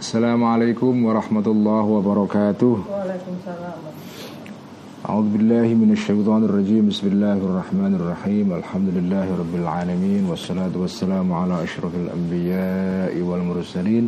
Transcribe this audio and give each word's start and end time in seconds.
Assalamualaikum 0.00 0.90
warahmatullahi 1.06 1.86
wabarakatuh. 1.86 2.74
Waalaikumsalam. 2.82 3.78
أعوذ 5.00 5.26
بالله 5.32 5.68
من 5.80 5.90
الشيطان 5.96 6.44
الرجيم 6.44 6.92
بسم 6.92 7.06
الله 7.14 7.38
الرحمن 7.40 7.92
الرحيم 7.96 8.52
الحمد 8.52 8.88
لله 9.00 9.26
رب 9.32 9.54
العالمين 9.64 10.28
والصلاة 10.28 10.74
والسلام 10.76 11.24
على 11.32 11.62
أشرف 11.64 11.88
الأنبياء 11.94 13.14
والمرسلين 13.16 14.04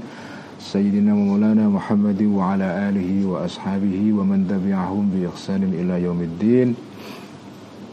سيدنا 0.60 1.12
ومولانا 1.16 1.64
محمد 1.72 2.22
وعلى 2.22 2.68
آله 2.92 3.10
وأصحابه 3.26 3.96
ومن 4.12 4.46
تبعهم 4.52 5.04
بإحسان 5.16 5.62
إلى 5.72 6.02
يوم 6.04 6.20
الدين 6.20 6.68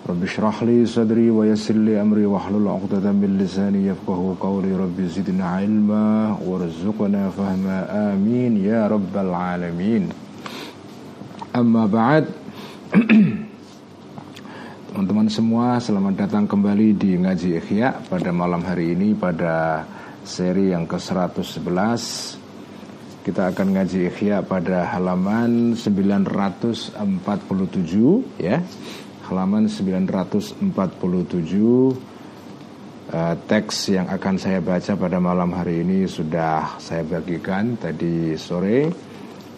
رب 0.09 0.21
اشرح 0.23 0.63
لي 0.69 0.85
صدري 0.85 1.33
ويسر 1.33 1.81
لي 1.81 1.97
أمري 1.97 2.29
واحلل 2.29 2.69
عقدة 2.69 3.09
من 3.13 3.41
لساني 3.41 3.89
يفقه 3.89 4.37
قولي 4.41 4.77
رب 4.77 5.01
زدنا 5.01 5.45
علما 5.45 6.37
وارزقنا 6.45 7.23
فهما 7.33 7.79
آمين 8.13 8.61
يا 8.69 8.85
رب 8.85 9.17
العالمين 9.17 10.09
أما 11.57 11.85
بعد 11.89 12.25
Teman-teman 14.93 15.27
semua 15.33 15.81
selamat 15.81 16.29
datang 16.29 16.45
kembali 16.45 16.95
di 16.95 17.17
Ngaji 17.17 17.65
Ikhya 17.65 18.05
pada 18.05 18.29
malam 18.29 18.61
hari 18.61 18.93
ini 18.93 19.17
pada 19.17 19.89
seri 20.23 20.77
yang 20.77 20.85
ke-111 20.85 21.65
Kita 23.25 23.49
akan 23.57 23.67
ngaji 23.73 24.13
Ikhya 24.13 24.45
pada 24.45 24.85
halaman 24.93 25.73
947 25.81 26.93
ya 28.37 28.61
Halaman 29.30 29.70
947 29.70 30.58
uh, 30.74 31.94
Teks 33.46 33.94
yang 33.94 34.10
akan 34.10 34.42
saya 34.42 34.58
baca 34.58 34.98
pada 34.98 35.22
malam 35.22 35.54
hari 35.54 35.86
ini 35.86 36.10
sudah 36.10 36.82
saya 36.82 37.06
bagikan 37.06 37.78
tadi 37.78 38.34
sore 38.34 38.90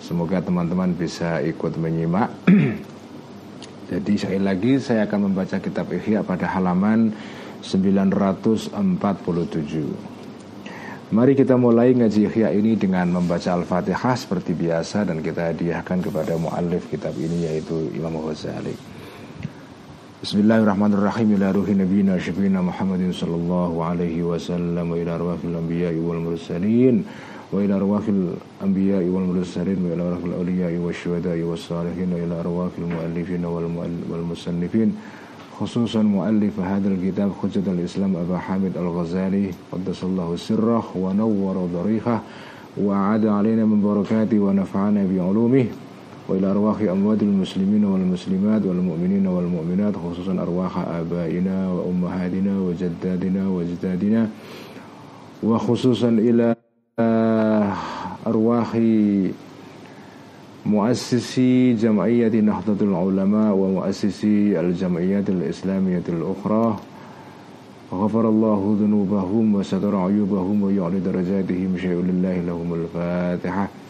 Semoga 0.03 0.44
teman-teman 0.44 0.92
bisa 0.92 1.39
ikut 1.39 1.80
menyimak 1.80 2.27
Jadi 3.95 4.19
sekali 4.19 4.44
lagi 4.44 4.75
saya 4.75 5.08
akan 5.08 5.31
membaca 5.31 5.55
kitab 5.64 5.88
Ihya 5.88 6.27
pada 6.27 6.52
halaman 6.52 7.16
947. 7.64 8.75
Mari 11.16 11.33
kita 11.36 11.55
mulai 11.55 11.95
ngaji 11.95 12.27
Ihya 12.27 12.52
ini 12.52 12.75
dengan 12.75 13.08
membaca 13.08 13.55
Al-Fatihah 13.55 14.19
seperti 14.19 14.52
biasa 14.52 15.08
dan 15.08 15.23
kita 15.23 15.55
hadiahkan 15.55 16.03
kepada 16.03 16.36
muallif 16.36 16.92
kitab 16.92 17.16
ini 17.16 17.47
yaitu 17.47 17.88
Imam 17.95 18.19
Ghazali. 18.19 18.91
Bismillahirrahmanirrahim. 20.22 21.33
Ila 21.33 21.50
ruhi 21.50 21.73
nabiyina 21.73 22.22
syafina 22.22 22.61
Muhammadin 22.61 23.09
sallallahu 23.09 23.81
alaihi 23.81 24.22
wasallam. 24.22 24.94
Wa 24.94 24.97
ila 25.02 25.17
arwahil 25.17 25.58
anbiya'i 25.58 25.97
wal 25.97 26.22
mursalin. 26.22 27.02
وإلى 27.52 27.73
أرواح 27.73 28.08
الأنبياء 28.08 29.03
والمرسلين 29.03 29.77
وإلى 29.83 30.02
أرواح 30.02 30.23
الأولياء 30.23 30.73
والشهداء 30.80 31.39
والصالحين 31.44 32.14
وإلى 32.14 32.39
أرواح 32.39 32.72
المؤلفين 32.77 33.45
والمصنفين 34.11 34.95
خصوصا 35.59 36.02
مؤلف 36.02 36.59
هذا 36.59 36.88
الكتاب 36.88 37.31
حجة 37.44 37.72
الإسلام 37.72 38.16
أبا 38.16 38.38
حامد 38.38 38.77
الغزالي 38.77 39.52
قدس 39.72 40.03
الله 40.03 40.36
سره 40.36 40.86
ونور 40.95 41.55
ضريحه 41.75 42.22
وأعاد 42.77 43.25
علينا 43.25 43.66
من 43.66 43.83
بركاته 43.83 44.39
ونفعنا 44.39 45.03
بعلومه 45.11 45.66
وإلى 46.31 46.51
أرواح 46.51 46.81
أموات 46.81 47.21
المسلمين 47.23 47.85
والمسلمات 47.85 48.65
والمؤمنين 48.65 49.27
والمؤمنات 49.27 49.95
خصوصا 49.95 50.31
أرواح 50.31 50.77
آبائنا 50.79 51.71
وأمهاتنا 51.71 52.59
وجدادنا 52.59 53.49
وجدادنا 53.49 54.29
وخصوصا 55.43 56.09
إلى 56.09 56.55
أرواح 58.27 58.69
مؤسسي 60.65 61.73
جمعية 61.73 62.41
نهضة 62.41 62.80
العلماء 62.86 63.55
ومؤسسي 63.55 64.59
الجمعيات 64.59 65.30
الإسلامية 65.30 66.03
الأخرى. 66.09 66.80
غفر 67.93 68.30
الله 68.30 68.77
ذنوبهم 68.81 69.55
وستر 69.55 69.95
عيوبهم 69.95 70.64
ويعلي 70.64 70.99
درجاتهم. 70.99 71.77
شيء 71.77 71.99
لله 72.08 72.41
لهم 72.47 72.73
الفاتحة. 72.73 73.80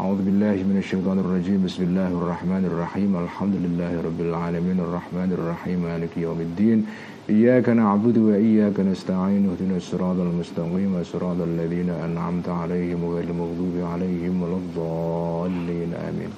أعوذ 0.00 0.16
بالله 0.16 0.52
من 0.52 0.76
الشيطان 0.76 1.18
الرجيم. 1.18 1.64
بسم 1.64 1.82
الله 1.82 2.08
الرحمن 2.08 2.64
الرحيم. 2.68 3.16
الحمد 3.16 3.56
لله 3.64 3.92
رب 4.04 4.20
العالمين. 4.20 4.80
الرحمن 4.80 5.32
الرحيم. 5.32 5.78
مالك 5.82 6.12
يوم 6.16 6.40
الدين. 6.40 6.84
إياك 7.30 7.68
نعبد 7.68 8.18
وإياك 8.18 8.80
نستعين. 8.80 9.48
اهدنا 9.48 9.76
الصراط 9.76 10.16
المستقيم. 10.20 11.02
صراط 11.04 11.36
الذين 11.40 11.88
أنعمت 11.88 12.48
عليهم 12.48 13.00
غير 13.08 13.24
المغضوب 13.24 13.76
عليهم 13.92 14.42
ولا 14.42 14.56
الضالين. 14.56 15.90
آمين. 15.96 16.32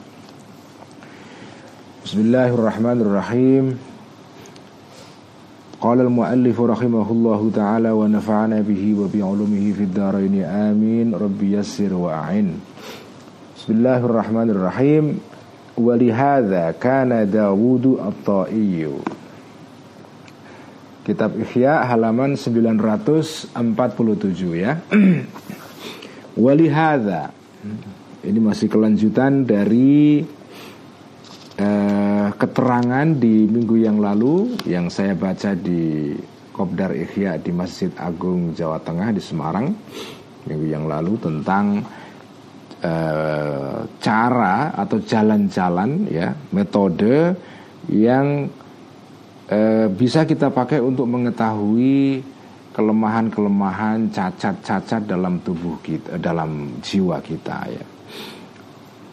بسم 2.06 2.20
الله 2.20 2.54
الرحمن 2.54 3.00
الرحيم. 3.00 3.78
قال 5.80 6.00
المؤلف 6.00 6.60
رحمه 6.60 7.06
الله 7.10 7.50
تعالى 7.54 7.90
ونفعنا 7.90 8.58
به 8.60 8.94
وبعلومه 9.00 9.72
في 9.74 9.82
الدارين. 9.82 10.44
آمين. 10.44 11.14
رب 11.14 11.42
يسر 11.42 11.94
وأعن. 11.94 12.54
Bismillahirrahmanirrahim. 13.68 15.20
Walihada 15.76 16.72
kana 16.72 17.28
Dawudu 17.28 18.00
At-Ta'iyu. 18.00 18.96
Kitab 21.04 21.36
Ihya 21.36 21.84
halaman 21.84 22.32
947 22.32 23.52
ya. 24.56 24.80
Walihada 26.48 27.28
Ini 28.24 28.40
masih 28.40 28.72
kelanjutan 28.72 29.44
dari 29.44 30.24
eh, 31.60 32.28
Keterangan 32.40 33.20
di 33.20 33.52
minggu 33.52 33.84
yang 33.84 34.00
lalu 34.00 34.64
Yang 34.64 34.96
saya 34.96 35.12
baca 35.12 35.52
di 35.52 36.16
Kopdar 36.56 36.96
Ihya 36.96 37.36
di 37.36 37.52
Masjid 37.52 37.92
Agung 38.00 38.56
Jawa 38.56 38.80
Tengah 38.80 39.12
di 39.12 39.20
Semarang 39.20 39.68
Minggu 40.48 40.72
yang 40.72 40.88
lalu 40.88 41.20
tentang 41.20 41.84
Eh, 42.78 43.78
cara 43.98 44.70
atau 44.70 45.02
jalan-jalan 45.02 46.06
ya 46.06 46.30
metode 46.54 47.34
yang 47.90 48.46
e, 49.50 49.90
bisa 49.90 50.22
kita 50.22 50.54
pakai 50.54 50.78
untuk 50.78 51.10
mengetahui 51.10 52.22
kelemahan-kelemahan 52.70 54.14
cacat-cacat 54.14 55.10
dalam 55.10 55.42
tubuh 55.42 55.82
kita 55.82 56.22
dalam 56.22 56.78
jiwa 56.78 57.18
kita 57.18 57.58
ya. 57.66 57.86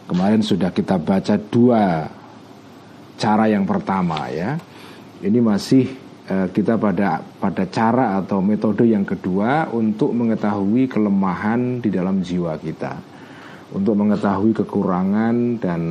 Kemarin 0.06 0.46
sudah 0.46 0.70
kita 0.70 1.02
baca 1.02 1.34
dua 1.34 2.06
cara 3.18 3.50
yang 3.50 3.66
pertama 3.66 4.30
ya. 4.30 4.54
Ini 5.26 5.42
masih 5.42 5.90
e, 6.30 6.34
kita 6.54 6.78
pada 6.78 7.18
pada 7.18 7.66
cara 7.66 8.22
atau 8.22 8.38
metode 8.38 8.86
yang 8.86 9.02
kedua 9.02 9.74
untuk 9.74 10.14
mengetahui 10.14 10.86
kelemahan 10.86 11.82
di 11.82 11.90
dalam 11.90 12.22
jiwa 12.22 12.54
kita 12.62 13.15
untuk 13.74 13.94
mengetahui 13.98 14.52
kekurangan 14.62 15.58
dan 15.58 15.82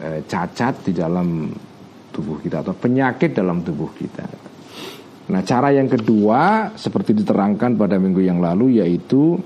e, 0.00 0.08
cacat 0.26 0.74
di 0.82 0.92
dalam 0.96 1.52
tubuh 2.10 2.42
kita 2.42 2.66
atau 2.66 2.74
penyakit 2.74 3.30
dalam 3.30 3.62
tubuh 3.62 3.94
kita. 3.94 4.26
Nah, 5.28 5.44
cara 5.44 5.70
yang 5.70 5.86
kedua 5.86 6.72
seperti 6.74 7.12
diterangkan 7.12 7.76
pada 7.76 8.00
minggu 8.00 8.24
yang 8.24 8.40
lalu 8.40 8.80
yaitu 8.80 9.36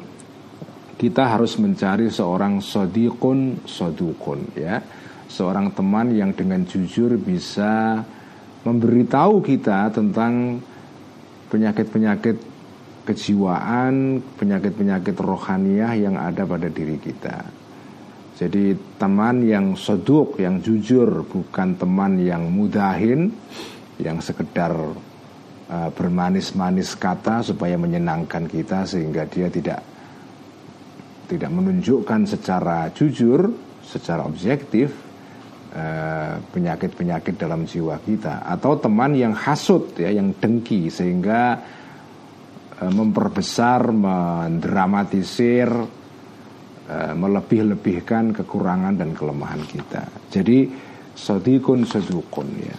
kita 0.95 1.35
harus 1.35 1.59
mencari 1.59 2.07
seorang 2.07 2.63
sodikun 2.63 3.67
sodukun 3.67 4.55
ya, 4.55 4.79
seorang 5.27 5.75
teman 5.75 6.15
yang 6.15 6.31
dengan 6.31 6.63
jujur 6.63 7.19
bisa 7.19 7.99
memberitahu 8.63 9.43
kita 9.43 9.91
tentang 9.91 10.63
penyakit-penyakit 11.51 12.52
kejiwaan, 13.03 14.23
penyakit-penyakit 14.39 15.17
rohaniah 15.19 15.93
yang 15.99 16.15
ada 16.15 16.47
pada 16.47 16.71
diri 16.71 16.99
kita. 17.03 17.43
Jadi 18.39 18.75
teman 18.99 19.45
yang 19.47 19.79
seduk, 19.79 20.39
yang 20.41 20.59
jujur, 20.63 21.27
bukan 21.27 21.79
teman 21.79 22.19
yang 22.19 22.49
mudahin, 22.51 23.31
yang 24.03 24.19
sekedar 24.19 24.73
uh, 24.73 25.91
bermanis-manis 25.95 26.99
kata 26.99 27.45
supaya 27.45 27.79
menyenangkan 27.79 28.51
kita 28.51 28.83
sehingga 28.89 29.29
dia 29.29 29.47
tidak 29.47 29.85
tidak 31.31 31.51
menunjukkan 31.55 32.27
secara 32.27 32.91
jujur, 32.91 33.53
secara 33.85 34.27
objektif 34.27 34.91
uh, 35.77 36.41
penyakit-penyakit 36.51 37.39
dalam 37.39 37.63
jiwa 37.69 38.01
kita 38.03 38.43
atau 38.43 38.75
teman 38.75 39.15
yang 39.15 39.37
hasut 39.37 39.95
ya, 40.01 40.11
yang 40.11 40.35
dengki 40.35 40.91
sehingga 40.91 41.63
Eh, 41.63 41.82
memperbesar, 42.81 43.93
mendramatisir, 43.93 45.69
eh, 46.89 47.13
melebih-lebihkan 47.13 48.33
kekurangan 48.33 48.97
dan 48.97 49.13
kelemahan 49.13 49.63
kita. 49.69 50.09
Jadi 50.33 50.71
sodikun 51.13 51.85
sedukun 51.85 52.49
ya. 52.57 52.79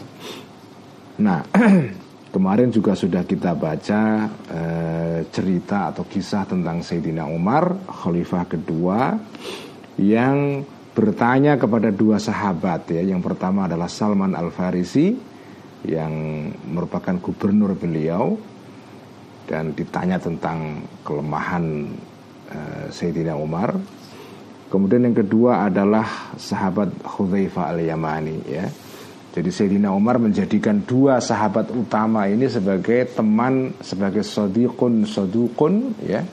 Nah, 1.22 1.46
Kemarin 2.34 2.74
juga 2.74 2.98
sudah 2.98 3.30
kita 3.30 3.54
baca 3.54 4.26
eh, 4.50 5.22
cerita 5.30 5.94
atau 5.94 6.02
kisah 6.02 6.50
tentang 6.50 6.82
Sayyidina 6.82 7.30
Umar, 7.30 7.86
khalifah 7.86 8.50
kedua 8.50 9.14
yang 10.02 10.66
bertanya 10.98 11.62
kepada 11.62 11.94
dua 11.94 12.18
sahabat 12.18 12.90
ya. 12.90 13.06
Yang 13.06 13.22
pertama 13.30 13.70
adalah 13.70 13.86
Salman 13.86 14.34
Al 14.34 14.50
Farisi 14.50 15.14
yang 15.86 16.14
merupakan 16.74 17.22
gubernur 17.22 17.78
beliau 17.78 18.34
dan 19.54 19.78
ditanya 19.78 20.18
tentang 20.18 20.82
kelemahan 21.06 21.86
uh, 22.50 22.90
Sayyidina 22.90 23.38
Umar. 23.38 23.78
Kemudian 24.74 25.06
yang 25.06 25.14
kedua 25.14 25.70
adalah 25.70 26.34
sahabat 26.34 26.90
Hudzaifah 27.06 27.70
Al-Yamani 27.78 28.42
ya. 28.50 28.66
Jadi 29.38 29.50
Sayyidina 29.54 29.94
Umar 29.94 30.18
menjadikan 30.18 30.82
dua 30.82 31.22
sahabat 31.22 31.70
utama 31.70 32.26
ini 32.26 32.50
sebagai 32.50 33.14
teman, 33.14 33.78
sebagai 33.86 34.26
sodikun 34.26 35.06
sodukun 35.06 35.94
ya, 36.02 36.26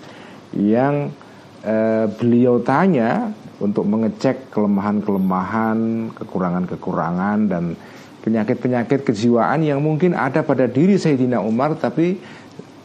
yang 0.56 1.12
uh, 1.60 2.08
beliau 2.16 2.64
tanya 2.64 3.36
untuk 3.60 3.84
mengecek 3.84 4.48
kelemahan-kelemahan, 4.48 6.08
kekurangan-kekurangan 6.16 7.38
dan 7.52 7.76
penyakit-penyakit 8.24 9.04
kejiwaan 9.04 9.64
yang 9.64 9.84
mungkin 9.84 10.16
ada 10.16 10.40
pada 10.40 10.64
diri 10.64 10.96
Sayyidina 10.96 11.44
Umar 11.44 11.76
tapi 11.76 12.20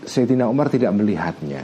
Sayyidina 0.03 0.49
Umar 0.51 0.67
tidak 0.67 0.91
melihatnya. 0.91 1.63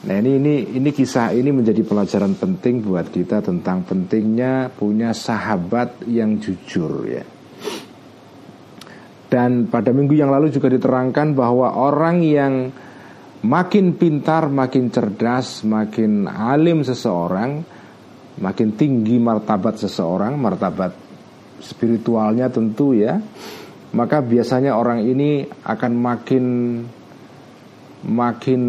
Nah 0.00 0.14
ini 0.16 0.40
ini 0.40 0.54
ini 0.80 0.90
kisah 0.96 1.36
ini 1.36 1.52
menjadi 1.52 1.84
pelajaran 1.84 2.32
penting 2.40 2.80
buat 2.80 3.12
kita 3.12 3.44
tentang 3.44 3.84
pentingnya 3.84 4.72
punya 4.72 5.12
sahabat 5.12 6.08
yang 6.08 6.40
jujur 6.40 7.04
ya. 7.04 7.24
Dan 9.30 9.68
pada 9.68 9.92
minggu 9.92 10.16
yang 10.16 10.32
lalu 10.32 10.50
juga 10.50 10.72
diterangkan 10.72 11.36
bahwa 11.36 11.76
orang 11.76 12.24
yang 12.24 12.72
makin 13.44 13.94
pintar, 13.94 14.48
makin 14.48 14.90
cerdas, 14.90 15.62
makin 15.62 16.26
alim 16.26 16.82
seseorang 16.82 17.80
makin 18.40 18.74
tinggi 18.74 19.20
martabat 19.20 19.76
seseorang, 19.76 20.34
martabat 20.40 20.96
spiritualnya 21.60 22.48
tentu 22.48 22.96
ya, 22.96 23.20
maka 23.92 24.24
biasanya 24.24 24.74
orang 24.74 25.04
ini 25.04 25.44
akan 25.44 25.92
makin 26.00 26.44
makin 28.08 28.62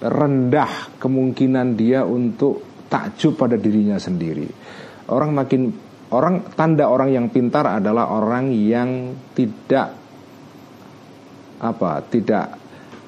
rendah 0.00 0.96
kemungkinan 0.96 1.76
dia 1.76 2.06
untuk 2.06 2.86
takjub 2.86 3.36
pada 3.36 3.58
dirinya 3.58 3.98
sendiri. 4.00 4.48
Orang 5.10 5.34
makin 5.34 5.70
orang 6.10 6.54
tanda 6.54 6.90
orang 6.90 7.10
yang 7.14 7.26
pintar 7.30 7.66
adalah 7.66 8.10
orang 8.10 8.50
yang 8.54 9.14
tidak 9.34 9.88
apa 11.60 11.90
tidak 12.08 12.46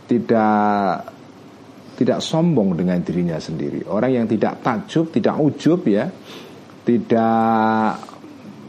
tidak 0.07 1.13
tidak 1.97 2.19
sombong 2.19 2.75
dengan 2.75 2.99
dirinya 3.01 3.39
sendiri. 3.39 3.87
Orang 3.87 4.11
yang 4.13 4.27
tidak 4.27 4.61
takjub, 4.65 5.13
tidak 5.13 5.39
ujub 5.39 5.81
ya, 5.87 6.11
tidak 6.83 7.95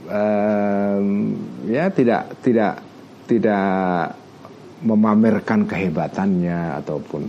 um, 0.08 1.08
ya 1.66 1.90
tidak 1.90 2.38
tidak 2.46 2.74
tidak 3.25 4.23
memamerkan 4.84 5.64
kehebatannya 5.64 6.84
ataupun 6.84 7.24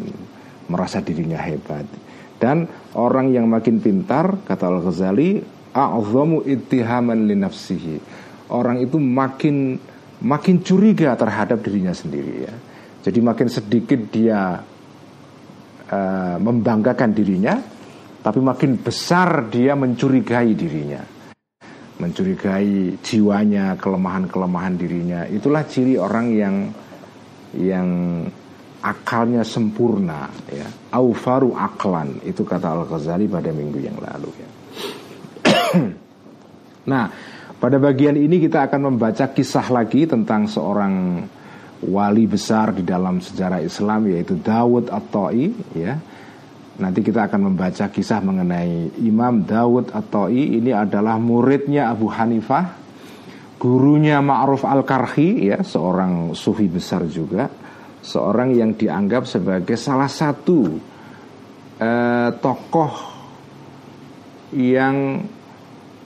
merasa 0.69 0.99
dirinya 1.01 1.39
hebat. 1.39 1.87
Dan 2.35 2.67
orang 2.99 3.31
yang 3.31 3.47
makin 3.47 3.79
pintar 3.79 4.43
kata 4.43 4.67
Al-Ghazali 4.69 5.39
a'zamu 5.73 6.43
ittihaman 6.45 7.25
li 7.31 7.39
nafsihi. 7.39 7.97
Orang 8.53 8.83
itu 8.83 9.01
makin 9.01 9.79
makin 10.21 10.61
curiga 10.61 11.15
terhadap 11.17 11.63
dirinya 11.65 11.95
sendiri 11.95 12.35
ya. 12.45 12.55
Jadi 13.05 13.19
makin 13.21 13.49
sedikit 13.53 14.01
dia 14.09 14.57
uh, 15.89 16.37
membanggakan 16.41 17.13
dirinya, 17.13 17.61
tapi 18.25 18.41
makin 18.41 18.81
besar 18.81 19.53
dia 19.53 19.77
mencurigai 19.77 20.57
dirinya, 20.57 21.05
mencurigai 22.01 22.97
jiwanya, 23.05 23.77
kelemahan-kelemahan 23.77 24.75
dirinya. 24.81 25.21
Itulah 25.29 25.69
ciri 25.69 26.01
orang 26.01 26.27
yang 26.33 26.55
yang 27.57 27.89
akalnya 28.85 29.41
sempurna, 29.47 30.29
ya. 30.53 30.69
Aufaru 30.93 31.57
aklan 31.57 32.21
itu 32.23 32.45
kata 32.45 32.77
Al 32.77 32.85
Ghazali 32.85 33.25
pada 33.25 33.49
minggu 33.49 33.81
yang 33.81 33.97
lalu. 33.97 34.31
Ya. 34.37 34.49
nah, 36.93 37.09
pada 37.57 37.81
bagian 37.81 38.21
ini 38.21 38.45
kita 38.45 38.69
akan 38.69 38.93
membaca 38.93 39.25
kisah 39.33 39.65
lagi 39.73 40.05
tentang 40.05 40.45
seorang 40.45 41.25
wali 41.85 42.25
besar 42.29 42.77
di 42.77 42.85
dalam 42.85 43.25
sejarah 43.25 43.65
Islam 43.65 44.13
yaitu 44.13 44.37
Dawud 44.37 44.93
At-Ta'i 44.93 45.47
ya. 45.77 45.97
Nanti 46.75 47.07
kita 47.07 47.31
akan 47.31 47.55
membaca 47.55 47.87
kisah 47.87 48.19
mengenai 48.19 48.99
Imam 49.01 49.47
Dawud 49.47 49.95
At-Ta'i 49.95 50.59
ini 50.59 50.75
adalah 50.75 51.17
muridnya 51.17 51.89
Abu 51.89 52.11
Hanifah, 52.11 52.84
gurunya 53.65 54.21
Ma'ruf 54.21 54.69
Al-Karhi 54.69 55.49
ya, 55.49 55.65
seorang 55.65 56.37
sufi 56.37 56.69
besar 56.69 57.09
juga, 57.09 57.49
seorang 58.05 58.53
yang 58.53 58.77
dianggap 58.77 59.25
sebagai 59.25 59.81
salah 59.81 60.13
satu 60.13 60.77
eh, 61.81 62.29
tokoh 62.45 62.93
yang 64.53 65.25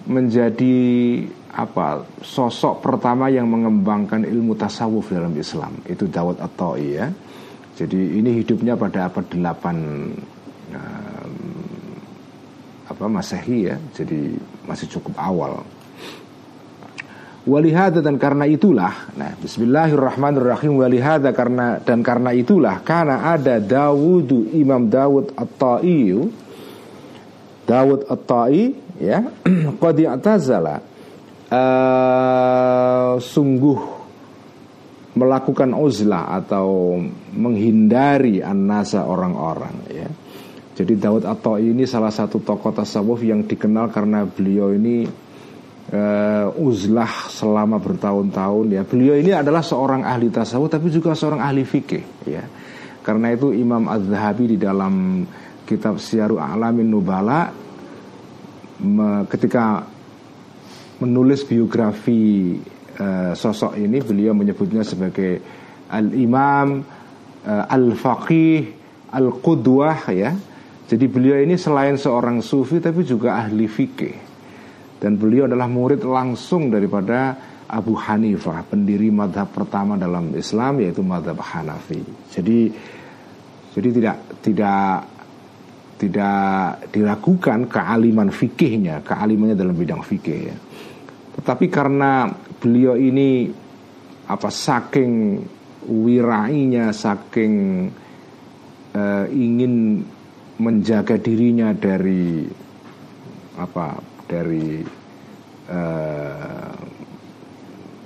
menjadi 0.06 0.78
apa 1.58 2.06
sosok 2.22 2.78
pertama 2.78 3.26
yang 3.26 3.50
mengembangkan 3.50 4.22
ilmu 4.22 4.54
tasawuf 4.54 5.11
dalam 5.11 5.34
Islam 5.34 5.75
itu 5.90 6.06
Dawud 6.06 6.38
atau 6.38 6.78
ya. 6.78 7.11
Jadi 7.75 8.22
ini 8.22 8.38
hidupnya 8.38 8.78
pada 8.78 9.11
abad 9.11 9.26
8 9.26 9.34
um, 9.34 10.14
apa 12.87 13.04
Masehi 13.11 13.75
ya. 13.75 13.76
Jadi 13.90 14.38
masih 14.70 14.87
cukup 14.87 15.19
awal. 15.19 15.66
Walihada 17.49 18.05
dan 18.05 18.21
karena 18.21 18.45
itulah 18.45 19.09
Nah 19.17 19.33
bismillahirrahmanirrahim 19.41 20.77
Walihada 20.77 21.33
karena 21.33 21.81
dan 21.81 22.05
karena 22.05 22.37
itulah 22.37 22.85
Karena 22.85 23.33
ada 23.33 23.56
Dawudu 23.56 24.53
Imam 24.53 24.93
Dawud 24.93 25.33
At-Ta'i 25.33 26.12
Dawud 27.65 28.00
At-Ta'i 28.05 28.65
ya 29.00 29.25
Qadi 29.81 30.05
atazala 30.05 30.85
uh, 31.49 33.17
sungguh 33.17 33.99
melakukan 35.19 35.75
uzlah 35.75 36.31
atau 36.39 36.95
menghindari 37.35 38.39
anasa 38.39 39.03
orang-orang 39.03 39.75
ya. 39.91 40.09
Jadi 40.78 40.95
Daud 40.95 41.26
atau 41.26 41.59
ini 41.59 41.90
salah 41.90 42.14
satu 42.14 42.38
tokoh 42.38 42.71
tasawuf 42.71 43.26
yang 43.26 43.43
dikenal 43.43 43.90
karena 43.90 44.23
beliau 44.23 44.71
ini 44.71 45.11
uh, 45.92 46.52
uzlah 46.54 47.28
selama 47.33 47.80
bertahun-tahun 47.80 48.66
ya. 48.73 48.83
Beliau 48.85 49.16
ini 49.16 49.33
adalah 49.33 49.64
seorang 49.64 50.04
ahli 50.04 50.28
tasawuf 50.28 50.68
tapi 50.68 50.92
juga 50.92 51.16
seorang 51.16 51.40
ahli 51.40 51.64
fikih 51.64 52.04
ya. 52.28 52.45
Karena 53.04 53.33
itu 53.33 53.57
Imam 53.57 53.88
Az-Zahabi 53.88 54.57
di 54.57 54.59
dalam 54.61 55.25
kitab 55.64 55.97
Syiaru 55.97 56.37
A'lamin 56.37 56.88
Nubala 56.88 57.49
me, 58.85 59.25
ketika 59.33 59.85
menulis 61.00 61.47
biografi 61.49 62.57
uh, 63.00 63.33
sosok 63.33 63.80
ini 63.80 64.02
beliau 64.04 64.37
menyebutnya 64.37 64.85
sebagai 64.85 65.40
al-imam 65.88 66.85
uh, 67.49 67.64
al-faqih 67.64 68.76
al-qudwah 69.09 70.12
ya. 70.12 70.37
Jadi 70.88 71.04
beliau 71.04 71.37
ini 71.37 71.61
selain 71.61 72.00
seorang 72.00 72.40
sufi 72.40 72.80
tapi 72.80 73.04
juga 73.04 73.40
ahli 73.40 73.68
fikih. 73.68 74.27
Dan 74.99 75.14
beliau 75.14 75.47
adalah 75.47 75.71
murid 75.71 76.02
langsung 76.02 76.75
daripada 76.75 77.38
Abu 77.69 77.95
Hanifah, 77.95 78.64
pendiri 78.67 79.12
madhab 79.12 79.52
pertama 79.52 79.95
dalam 79.95 80.33
Islam 80.35 80.81
yaitu 80.83 81.05
madhab 81.05 81.38
Hanafi. 81.38 82.00
Jadi 82.33 82.73
jadi 83.76 83.88
tidak 83.95 84.17
tidak 84.40 84.90
tidak 85.99 86.88
diragukan 86.95 87.69
kealiman 87.69 88.31
fikihnya, 88.33 89.05
kealimannya 89.05 89.55
dalam 89.59 89.76
bidang 89.76 90.00
fikih 90.00 90.40
ya. 90.49 90.57
Tetapi 91.38 91.67
karena 91.71 92.26
beliau 92.59 92.99
ini 92.99 93.47
apa 94.26 94.49
saking 94.49 95.43
wirainya, 95.87 96.90
saking 96.90 97.87
uh, 98.97 99.26
ingin 99.31 100.02
menjaga 100.59 101.21
dirinya 101.21 101.71
dari 101.71 102.49
apa 103.59 104.08
dari 104.28 104.85
uh, 105.73 106.76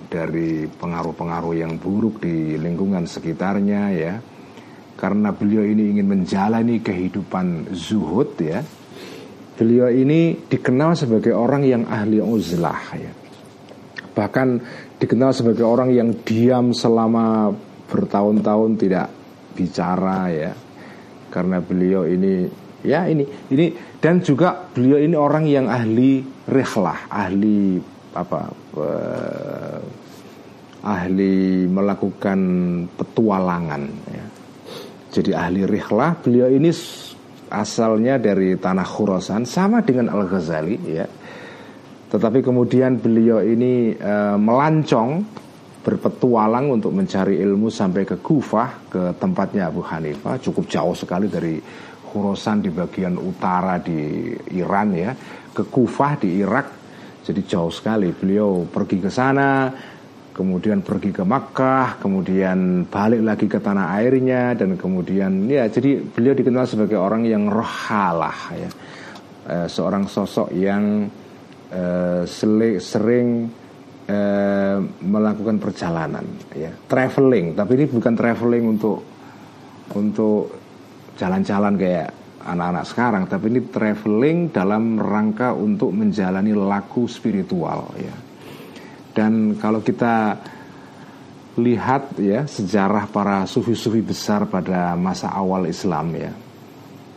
dari 0.06 0.68
pengaruh-pengaruh 0.68 1.54
yang 1.56 1.80
buruk 1.80 2.22
di 2.22 2.54
lingkungan 2.60 3.08
sekitarnya 3.08 3.82
ya. 3.96 4.14
Karena 4.92 5.34
beliau 5.34 5.66
ini 5.66 5.98
ingin 5.98 6.06
menjalani 6.06 6.78
kehidupan 6.78 7.74
zuhud 7.74 8.38
ya. 8.38 8.62
Beliau 9.56 9.88
ini 9.90 10.36
dikenal 10.46 10.94
sebagai 10.94 11.34
orang 11.34 11.66
yang 11.66 11.82
ahli 11.88 12.22
uzlah 12.22 12.82
ya. 12.94 13.12
Bahkan 14.12 14.48
dikenal 15.00 15.32
sebagai 15.32 15.64
orang 15.64 15.90
yang 15.90 16.12
diam 16.22 16.76
selama 16.76 17.50
bertahun-tahun 17.88 18.70
tidak 18.78 19.08
bicara 19.56 20.28
ya. 20.28 20.52
Karena 21.32 21.64
beliau 21.64 22.04
ini 22.04 22.44
ya 22.86 23.08
ini. 23.08 23.24
Ini 23.26 23.98
dan 23.98 24.22
juga 24.22 24.68
beliau 24.70 24.98
ini 24.98 25.16
orang 25.18 25.46
yang 25.46 25.66
ahli 25.70 26.22
rihlah 26.50 27.10
ahli 27.10 27.78
apa 28.12 28.40
uh, 28.76 29.80
ahli 30.82 31.64
melakukan 31.70 32.40
petualangan 32.98 33.82
ya. 34.10 34.24
jadi 35.14 35.30
ahli 35.38 35.62
rihlah 35.62 36.18
beliau 36.18 36.50
ini 36.50 36.74
asalnya 37.52 38.16
dari 38.16 38.56
tanah 38.56 38.88
Khurasan 38.88 39.44
sama 39.44 39.84
dengan 39.84 40.08
Al 40.08 40.24
Ghazali 40.24 40.76
ya. 40.88 41.04
Tetapi 42.08 42.44
kemudian 42.44 43.00
beliau 43.00 43.40
ini 43.40 43.96
e, 43.96 44.14
melancong 44.36 45.24
berpetualang 45.80 46.72
untuk 46.80 46.92
mencari 46.92 47.40
ilmu 47.40 47.72
sampai 47.72 48.04
ke 48.04 48.16
Kufah 48.20 48.70
ke 48.88 49.02
tempatnya 49.16 49.68
Abu 49.68 49.84
Hanifah. 49.84 50.36
Cukup 50.40 50.68
jauh 50.68 50.96
sekali 50.96 51.28
dari 51.28 51.56
Khurasan 52.12 52.60
di 52.60 52.68
bagian 52.68 53.16
utara 53.16 53.80
di 53.80 54.28
Iran 54.52 54.92
ya. 54.92 55.16
Ke 55.48 55.64
Kufah 55.64 56.20
di 56.20 56.36
Irak. 56.44 56.66
Jadi 57.24 57.40
jauh 57.48 57.72
sekali. 57.72 58.12
Beliau 58.12 58.68
pergi 58.68 59.00
ke 59.00 59.08
sana 59.08 59.72
kemudian 60.32 60.80
pergi 60.80 61.12
ke 61.12 61.28
Makkah 61.28 62.00
kemudian 62.00 62.88
balik 62.88 63.20
lagi 63.20 63.46
ke 63.52 63.60
tanah 63.60 64.00
airnya 64.00 64.56
dan 64.56 64.80
kemudian 64.80 65.44
ya 65.44 65.68
jadi 65.68 66.00
beliau 66.00 66.32
dikenal 66.32 66.64
sebagai 66.64 66.96
orang 66.96 67.28
yang 67.28 67.52
rohalah 67.52 68.40
ya. 68.56 68.70
E, 69.44 69.56
seorang 69.68 70.08
sosok 70.08 70.48
yang 70.56 71.04
uh, 71.72 72.22
sering 72.80 73.48
uh, 74.08 74.78
melakukan 75.02 75.56
perjalanan 75.58 76.24
ya. 76.52 76.70
Traveling. 76.86 77.56
Tapi 77.56 77.72
ini 77.80 77.86
bukan 77.88 78.14
traveling 78.14 78.64
untuk 78.78 78.98
untuk 79.92 80.61
jalan-jalan 81.18 81.74
kayak 81.76 82.08
anak-anak 82.42 82.84
sekarang 82.88 83.22
tapi 83.30 83.54
ini 83.54 83.60
traveling 83.70 84.50
dalam 84.50 84.98
rangka 84.98 85.54
untuk 85.54 85.94
menjalani 85.94 86.52
laku 86.56 87.06
spiritual 87.06 87.94
ya 87.98 88.16
dan 89.12 89.54
kalau 89.60 89.84
kita 89.84 90.40
lihat 91.62 92.16
ya 92.16 92.48
sejarah 92.48 93.06
para 93.12 93.44
sufi-sufi 93.44 94.00
besar 94.00 94.48
pada 94.48 94.96
masa 94.96 95.30
awal 95.30 95.68
Islam 95.68 96.16
ya 96.16 96.32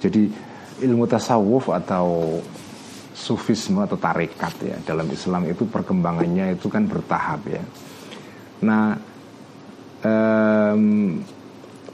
jadi 0.03 0.27
ilmu 0.85 1.07
tasawuf 1.07 1.71
atau 1.71 2.37
sufisme 3.15 3.79
atau 3.79 3.95
tarekat 3.95 4.53
ya 4.59 4.77
dalam 4.83 5.07
Islam 5.07 5.47
itu 5.47 5.63
perkembangannya 5.63 6.59
itu 6.59 6.67
kan 6.67 6.83
bertahap 6.83 7.41
ya. 7.47 7.63
Nah, 8.67 8.99
um, 10.03 10.83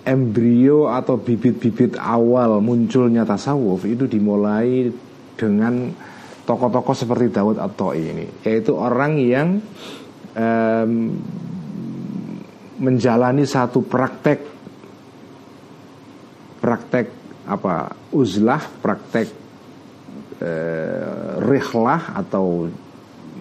embrio 0.02 0.90
atau 0.90 1.22
bibit-bibit 1.22 1.98
awal 1.98 2.58
munculnya 2.62 3.22
tasawuf 3.22 3.86
itu 3.86 4.10
dimulai 4.10 4.90
dengan 5.38 5.94
tokoh-tokoh 6.46 6.96
seperti 6.98 7.30
Daud 7.30 7.58
atau 7.62 7.94
ini, 7.94 8.26
yaitu 8.42 8.74
orang 8.74 9.22
yang 9.22 9.62
um, 10.34 10.92
menjalani 12.82 13.46
satu 13.46 13.86
praktek 13.86 14.42
praktek 16.62 17.08
apa 17.46 17.94
uzlah 18.14 18.62
praktek 18.82 19.28
eh, 20.42 21.32
rihlah 21.42 22.18
atau 22.18 22.70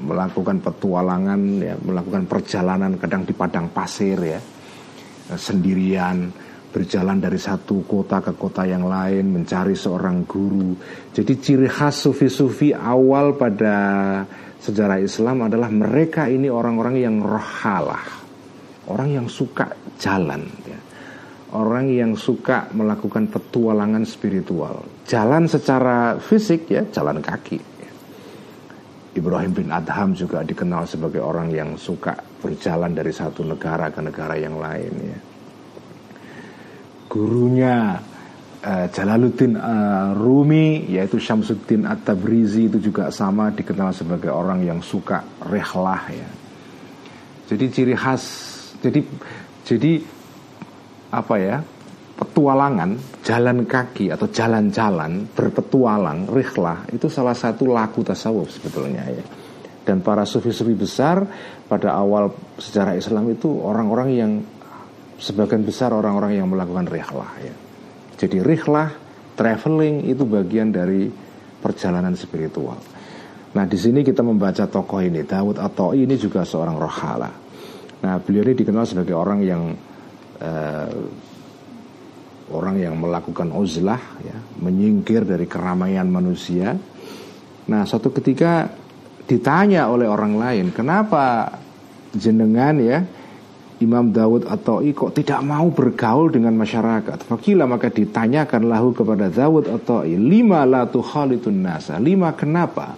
melakukan 0.01 0.65
petualangan 0.65 1.41
ya 1.61 1.77
melakukan 1.81 2.25
perjalanan 2.25 2.97
kadang 2.97 3.29
di 3.29 3.37
padang 3.37 3.69
pasir 3.69 4.17
ya 4.21 4.41
eh, 4.41 5.41
sendirian 5.41 6.50
berjalan 6.71 7.19
dari 7.19 7.37
satu 7.37 7.83
kota 7.85 8.23
ke 8.23 8.33
kota 8.39 8.63
yang 8.67 8.87
lain 8.87 9.35
mencari 9.35 9.75
seorang 9.75 10.25
guru 10.25 10.75
jadi 11.11 11.33
ciri 11.37 11.69
khas 11.69 12.07
sufi-sufi 12.07 12.71
awal 12.73 13.35
pada 13.35 13.77
sejarah 14.63 15.03
Islam 15.03 15.51
adalah 15.51 15.69
mereka 15.69 16.31
ini 16.31 16.47
orang-orang 16.47 17.03
yang 17.03 17.19
rohalah 17.21 18.07
orang 18.87 19.21
yang 19.23 19.27
suka 19.27 19.75
jalan 19.99 20.47
ya 20.65 20.91
orang 21.51 21.91
yang 21.91 22.13
suka 22.15 22.71
melakukan 22.71 23.27
petualangan 23.27 24.07
spiritual. 24.07 24.87
Jalan 25.07 25.51
secara 25.51 26.15
fisik 26.23 26.71
ya, 26.71 26.87
jalan 26.87 27.19
kaki. 27.19 27.59
Ibrahim 29.11 29.51
bin 29.51 29.69
Adham 29.75 30.15
juga 30.15 30.47
dikenal 30.47 30.87
sebagai 30.87 31.19
orang 31.19 31.51
yang 31.51 31.75
suka 31.75 32.15
berjalan 32.39 32.95
dari 32.95 33.11
satu 33.11 33.43
negara 33.43 33.91
ke 33.91 33.99
negara 33.99 34.39
yang 34.39 34.55
lain 34.55 34.93
ya. 35.03 35.19
Gurunya 37.11 37.99
uh, 38.63 38.87
Jalaluddin 38.87 39.59
uh, 39.59 40.15
Rumi 40.15 40.87
yaitu 40.87 41.19
Syamsuddin 41.19 41.91
At-Tabrizi 41.91 42.71
itu 42.71 42.79
juga 42.79 43.11
sama 43.11 43.51
dikenal 43.51 43.91
sebagai 43.91 44.31
orang 44.31 44.63
yang 44.63 44.79
suka 44.79 45.27
rehlah 45.51 46.07
ya. 46.15 46.31
Jadi 47.51 47.65
ciri 47.67 47.95
khas 47.99 48.23
jadi 48.79 49.03
jadi 49.67 49.93
apa 51.11 51.35
ya 51.43 51.59
petualangan 52.15 53.21
jalan 53.27 53.67
kaki 53.67 54.13
atau 54.15 54.31
jalan-jalan 54.31 55.27
berpetualang 55.35 56.31
rihlah 56.31 56.87
itu 56.95 57.11
salah 57.11 57.35
satu 57.35 57.67
laku 57.67 58.07
tasawuf 58.07 58.55
sebetulnya 58.55 59.03
ya 59.09 59.25
dan 59.89 60.05
para 60.05 60.29
sufi-sufi 60.29 60.77
besar 60.77 61.25
pada 61.67 61.97
awal 61.97 62.31
sejarah 62.61 62.95
Islam 62.95 63.33
itu 63.33 63.49
orang-orang 63.49 64.09
yang 64.13 64.33
sebagian 65.21 65.63
besar 65.63 65.93
orang-orang 65.93 66.41
yang 66.41 66.49
melakukan 66.49 66.89
rihlah 66.89 67.33
ya. 67.45 67.55
Jadi 68.17 68.41
rihlah 68.41 68.91
traveling 69.37 70.09
itu 70.09 70.25
bagian 70.25 70.73
dari 70.73 71.09
perjalanan 71.61 72.17
spiritual. 72.17 72.81
Nah 73.53 73.65
di 73.69 73.77
sini 73.77 74.01
kita 74.01 74.25
membaca 74.25 74.65
tokoh 74.65 75.05
ini 75.05 75.23
Dawud 75.23 75.61
atau 75.61 75.93
ini 75.93 76.17
juga 76.17 76.43
seorang 76.47 76.77
rohala 76.81 77.51
nah 78.01 78.17
beliau 78.17 78.49
ini 78.49 78.57
dikenal 78.57 78.89
sebagai 78.89 79.13
orang 79.13 79.45
yang 79.45 79.63
uh, 80.41 80.93
orang 82.51 82.83
yang 82.83 82.99
melakukan 82.99 83.55
uzlah 83.55 84.01
ya, 84.27 84.37
menyingkir 84.59 85.23
dari 85.23 85.47
keramaian 85.47 86.11
manusia. 86.11 86.75
Nah, 87.71 87.87
suatu 87.87 88.11
ketika 88.11 88.67
ditanya 89.31 89.87
oleh 89.87 90.11
orang 90.11 90.35
lain, 90.35 90.67
"Kenapa 90.75 91.55
jenengan 92.11 92.75
ya 92.83 93.07
Imam 93.81 94.13
Dawud 94.13 94.45
atau 94.45 94.85
kok 94.85 95.17
tidak 95.17 95.41
mau 95.41 95.73
bergaul 95.73 96.29
dengan 96.29 96.53
masyarakat. 96.53 97.25
Fakila 97.25 97.65
maka 97.65 97.89
ditanyakan 97.89 98.69
lahu 98.69 98.93
kepada 98.93 99.33
Dawud 99.33 99.73
atau 99.73 100.05
lima 100.05 100.69
la 100.69 100.85
tukhalitun 100.85 101.65
nasa. 101.65 101.97
Lima 101.97 102.37
kenapa? 102.37 102.93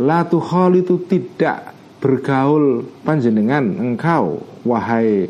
La 0.00 0.24
itu 0.72 0.96
tidak 1.04 1.76
bergaul 2.00 2.88
panjenengan 3.04 3.62
engkau 3.76 4.40
wahai 4.64 5.28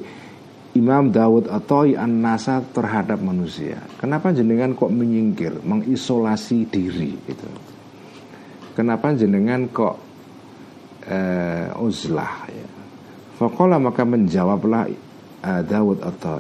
Imam 0.72 1.12
Dawud 1.12 1.52
atau 1.52 1.84
an-nasa 1.84 2.64
terhadap 2.64 3.20
manusia. 3.20 3.76
Kenapa 4.00 4.32
jenengan 4.32 4.72
kok 4.72 4.88
menyingkir, 4.88 5.60
mengisolasi 5.60 6.64
diri 6.64 7.12
gitu. 7.28 7.48
Kenapa 8.72 9.12
jenengan 9.12 9.68
kok 9.68 10.00
uh, 11.04 11.76
uzlah 11.76 12.48
ya. 12.48 12.71
Fakola 13.42 13.82
maka 13.82 14.06
menjawablah 14.06 14.86
uh, 15.42 15.62
Dawud 15.66 15.98
atau 15.98 16.38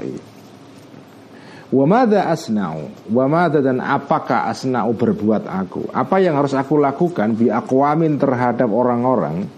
Wa 1.72 1.84
mada 1.88 2.28
asna'u? 2.28 3.10
Wa 3.10 3.24
mada 3.26 3.64
dan 3.64 3.80
apakah 3.80 4.46
asna'u 4.52 4.92
berbuat 4.92 5.48
aku? 5.48 5.88
Apa 5.90 6.20
yang 6.20 6.36
harus 6.36 6.52
aku 6.52 6.76
lakukan 6.76 7.32
Bi 7.32 7.48
akwamin 7.48 8.20
terhadap 8.20 8.68
orang-orang 8.68 9.48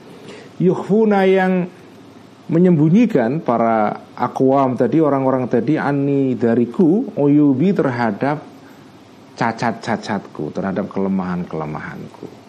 Yuhfuna 0.63 1.27
yang 1.27 1.67
menyembunyikan 2.47 3.41
para 3.41 4.05
akwam 4.15 4.77
tadi 4.77 5.01
orang-orang 5.01 5.49
tadi 5.49 5.81
ani 5.81 6.37
dariku 6.37 7.09
uyubi 7.17 7.73
terhadap 7.73 8.45
cacat-cacatku 9.35 10.53
terhadap 10.53 10.87
kelemahan-kelemahanku 10.93 12.44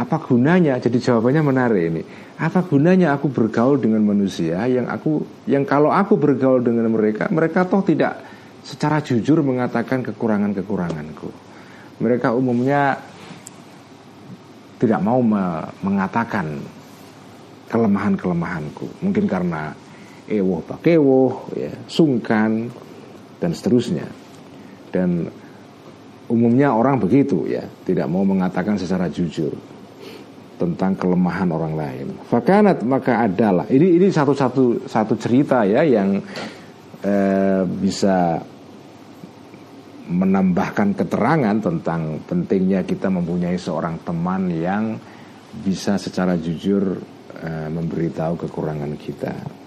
apa 0.00 0.16
gunanya 0.24 0.80
jadi 0.80 0.96
jawabannya 0.96 1.42
menarik 1.44 1.82
ini 1.92 2.02
apa 2.40 2.64
gunanya 2.64 3.12
aku 3.12 3.28
bergaul 3.28 3.76
dengan 3.76 4.00
manusia 4.00 4.64
yang 4.64 4.88
aku 4.88 5.44
yang 5.44 5.68
kalau 5.68 5.92
aku 5.92 6.16
bergaul 6.16 6.64
dengan 6.64 6.88
mereka 6.88 7.28
mereka 7.28 7.68
toh 7.68 7.84
tidak 7.84 8.16
secara 8.64 9.04
jujur 9.04 9.44
mengatakan 9.44 10.00
kekurangan-kekuranganku 10.00 11.28
mereka 12.00 12.32
umumnya 12.32 12.96
tidak 14.80 15.00
mau 15.04 15.20
mengatakan 15.84 16.56
kelemahan-kelemahanku. 17.70 19.04
Mungkin 19.04 19.28
karena 19.28 19.76
ewoh 20.26 20.64
pakewoh, 20.64 21.52
ya, 21.54 21.70
sungkan 21.86 22.72
dan 23.38 23.50
seterusnya. 23.52 24.08
Dan 24.90 25.28
umumnya 26.26 26.74
orang 26.74 26.98
begitu 26.98 27.46
ya, 27.46 27.62
tidak 27.86 28.10
mau 28.10 28.26
mengatakan 28.26 28.80
secara 28.80 29.06
jujur. 29.06 29.54
Tentang 30.60 30.92
kelemahan 30.92 31.48
orang 31.48 31.74
lain. 31.74 32.06
Fakanat 32.28 32.84
maka 32.84 33.24
adalah 33.24 33.64
ini 33.72 33.96
ini 33.96 34.12
satu 34.12 34.36
satu 34.36 34.84
satu 34.84 35.16
cerita 35.16 35.64
ya 35.64 35.80
yang 35.80 36.20
eh, 37.00 37.62
bisa 37.64 38.36
menambahkan 40.10 40.92
keterangan 40.98 41.56
tentang 41.62 42.20
pentingnya 42.28 42.84
kita 42.84 43.08
mempunyai 43.08 43.56
seorang 43.56 44.02
teman 44.04 44.52
yang 44.52 45.00
bisa 45.64 45.96
secara 45.96 46.36
jujur 46.36 47.00
eh, 47.40 47.68
memberitahu 47.72 48.44
kekurangan 48.44 48.92
kita. 49.00 49.59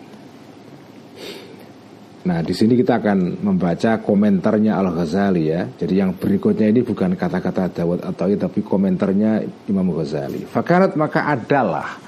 Nah, 2.24 2.40
di 2.40 2.56
sini 2.56 2.80
kita 2.80 3.04
akan 3.04 3.44
membaca 3.44 4.00
komentarnya 4.00 4.80
Al 4.80 4.96
Ghazali 4.96 5.52
ya. 5.52 5.68
Jadi 5.68 6.00
yang 6.00 6.16
berikutnya 6.16 6.72
ini 6.72 6.80
bukan 6.80 7.20
kata-kata 7.20 7.68
Dawud 7.76 8.00
atau 8.00 8.32
tapi 8.32 8.64
komentarnya 8.64 9.44
Imam 9.68 9.92
Ghazali. 9.92 10.48
Fakarat 10.48 10.96
maka 10.96 11.28
adalah 11.28 12.00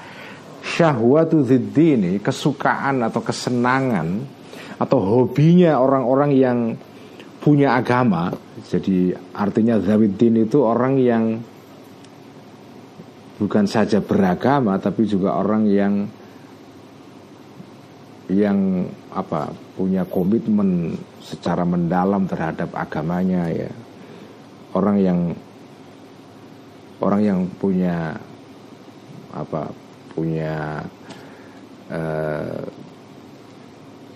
syahwatu 0.64 1.44
ini 1.44 2.16
kesukaan 2.24 3.04
atau 3.04 3.20
kesenangan 3.20 4.08
atau 4.80 4.98
hobinya 5.04 5.76
orang-orang 5.76 6.32
yang 6.32 6.58
punya 7.44 7.76
agama. 7.76 8.32
Jadi 8.64 9.12
artinya 9.36 9.76
Zawiddin 9.84 10.48
itu 10.48 10.64
orang 10.64 10.96
yang 10.96 11.24
bukan 13.36 13.68
saja 13.68 14.00
beragama 14.00 14.80
tapi 14.80 15.04
juga 15.04 15.36
orang 15.36 15.68
yang 15.68 16.08
yang 18.26 18.90
apa 19.14 19.54
punya 19.78 20.02
komitmen 20.06 20.98
secara 21.22 21.62
mendalam 21.62 22.26
terhadap 22.26 22.74
agamanya 22.74 23.50
ya. 23.50 23.70
Orang 24.74 24.98
yang 25.00 25.18
orang 27.00 27.22
yang 27.22 27.40
punya 27.60 28.16
apa 29.36 29.68
punya 30.16 30.80
eh, 31.92 32.64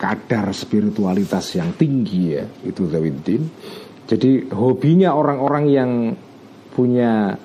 kadar 0.01 0.49
spiritualitas 0.57 1.53
yang 1.61 1.77
tinggi 1.77 2.41
ya 2.41 2.45
itu 2.65 2.89
Zawiddin 2.89 3.45
jadi 4.09 4.49
hobinya 4.49 5.13
orang-orang 5.13 5.65
yang 5.69 5.91
punya 6.73 7.37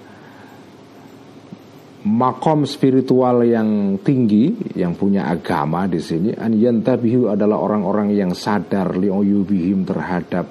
makom 2.06 2.70
spiritual 2.70 3.42
yang 3.42 3.98
tinggi 4.06 4.78
yang 4.78 4.94
punya 4.94 5.26
agama 5.26 5.90
di 5.90 5.98
sini 5.98 6.38
an 6.38 6.54
yantabihu 6.54 7.34
adalah 7.34 7.58
orang-orang 7.58 8.14
yang 8.14 8.38
sadar 8.38 8.94
li'uyubihim 8.94 9.82
terhadap 9.90 10.46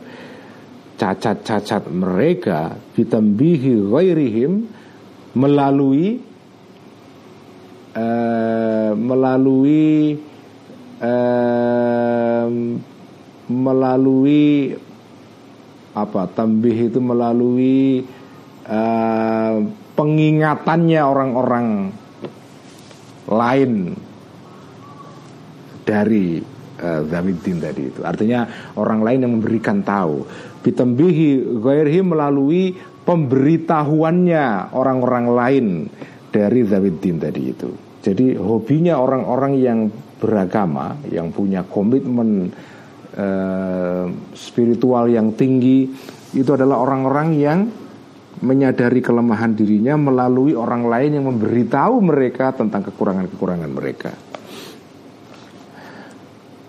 cacat-cacat 0.99 1.87
mereka 1.95 2.75
bitambihi 2.99 3.87
ghairihim 3.87 4.53
melalui 5.39 6.19
uh, 7.95 8.93
melalui 8.99 10.19
uh, 10.99 12.47
melalui 13.47 14.75
apa 15.95 16.23
tambih 16.35 16.91
itu 16.91 16.99
melalui 16.99 18.03
uh, 18.67 19.84
pengingatannya 19.95 21.01
orang-orang 21.01 21.67
lain 23.31 23.73
dari 25.87 26.43
uh, 26.81 27.03
Zawidin 27.07 27.59
tadi 27.63 27.83
itu. 27.89 28.01
Artinya 28.03 28.73
orang 28.77 29.01
lain 29.01 29.19
yang 29.25 29.33
memberikan 29.39 29.81
tahu. 29.81 30.27
Bitembihi 30.65 31.61
ghairhi 31.61 32.01
melalui 32.01 32.75
pemberitahuannya 33.05 34.73
orang-orang 34.73 35.27
lain 35.29 35.67
dari 36.33 36.61
Zawidin 36.65 37.17
tadi 37.21 37.43
itu. 37.53 37.71
Jadi 38.05 38.37
hobinya 38.37 39.01
orang-orang 39.01 39.53
yang 39.57 39.79
beragama, 40.21 40.97
yang 41.09 41.33
punya 41.33 41.65
komitmen 41.65 42.53
uh, 43.17 44.05
spiritual 44.37 45.09
yang 45.09 45.33
tinggi, 45.37 45.89
itu 46.37 46.51
adalah 46.53 46.81
orang-orang 46.85 47.29
yang 47.37 47.61
menyadari 48.43 48.99
kelemahan 48.99 49.55
dirinya 49.55 49.95
melalui 49.95 50.59
orang 50.59 50.89
lain 50.91 51.21
yang 51.21 51.27
memberitahu 51.31 51.95
mereka 52.03 52.51
tentang 52.51 52.83
kekurangan-kekurangan 52.91 53.71
mereka. 53.71 54.11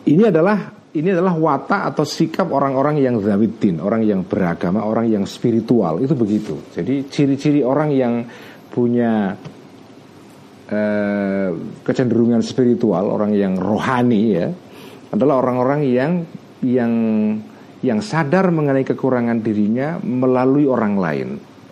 Ini 0.05 0.29
adalah 0.29 0.75
ini 0.95 1.09
adalah 1.11 1.35
watak 1.35 1.81
atau 1.91 2.05
sikap 2.07 2.47
orang-orang 2.53 3.01
yang 3.01 3.19
zawidin, 3.19 3.83
orang 3.83 4.05
yang 4.05 4.23
beragama, 4.23 4.85
orang 4.85 5.09
yang 5.11 5.23
spiritual 5.27 5.99
itu 5.99 6.13
begitu. 6.15 6.55
Jadi 6.71 7.09
ciri-ciri 7.11 7.65
orang 7.65 7.89
yang 7.91 8.13
punya 8.71 9.35
eh, 10.69 11.49
kecenderungan 11.83 12.39
spiritual, 12.45 13.11
orang 13.11 13.35
yang 13.35 13.59
rohani 13.59 14.23
ya, 14.31 14.47
adalah 15.11 15.43
orang-orang 15.43 15.81
yang 15.83 16.11
yang 16.63 16.93
yang 17.83 17.99
sadar 17.99 18.49
mengenai 18.49 18.87
kekurangan 18.87 19.43
dirinya 19.43 19.99
melalui 19.99 20.63
orang 20.65 20.95
lain 20.95 21.29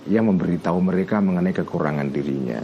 yang 0.08 0.28
memberitahu 0.28 0.80
mereka 0.84 1.24
mengenai 1.24 1.56
kekurangan 1.56 2.08
dirinya. 2.12 2.60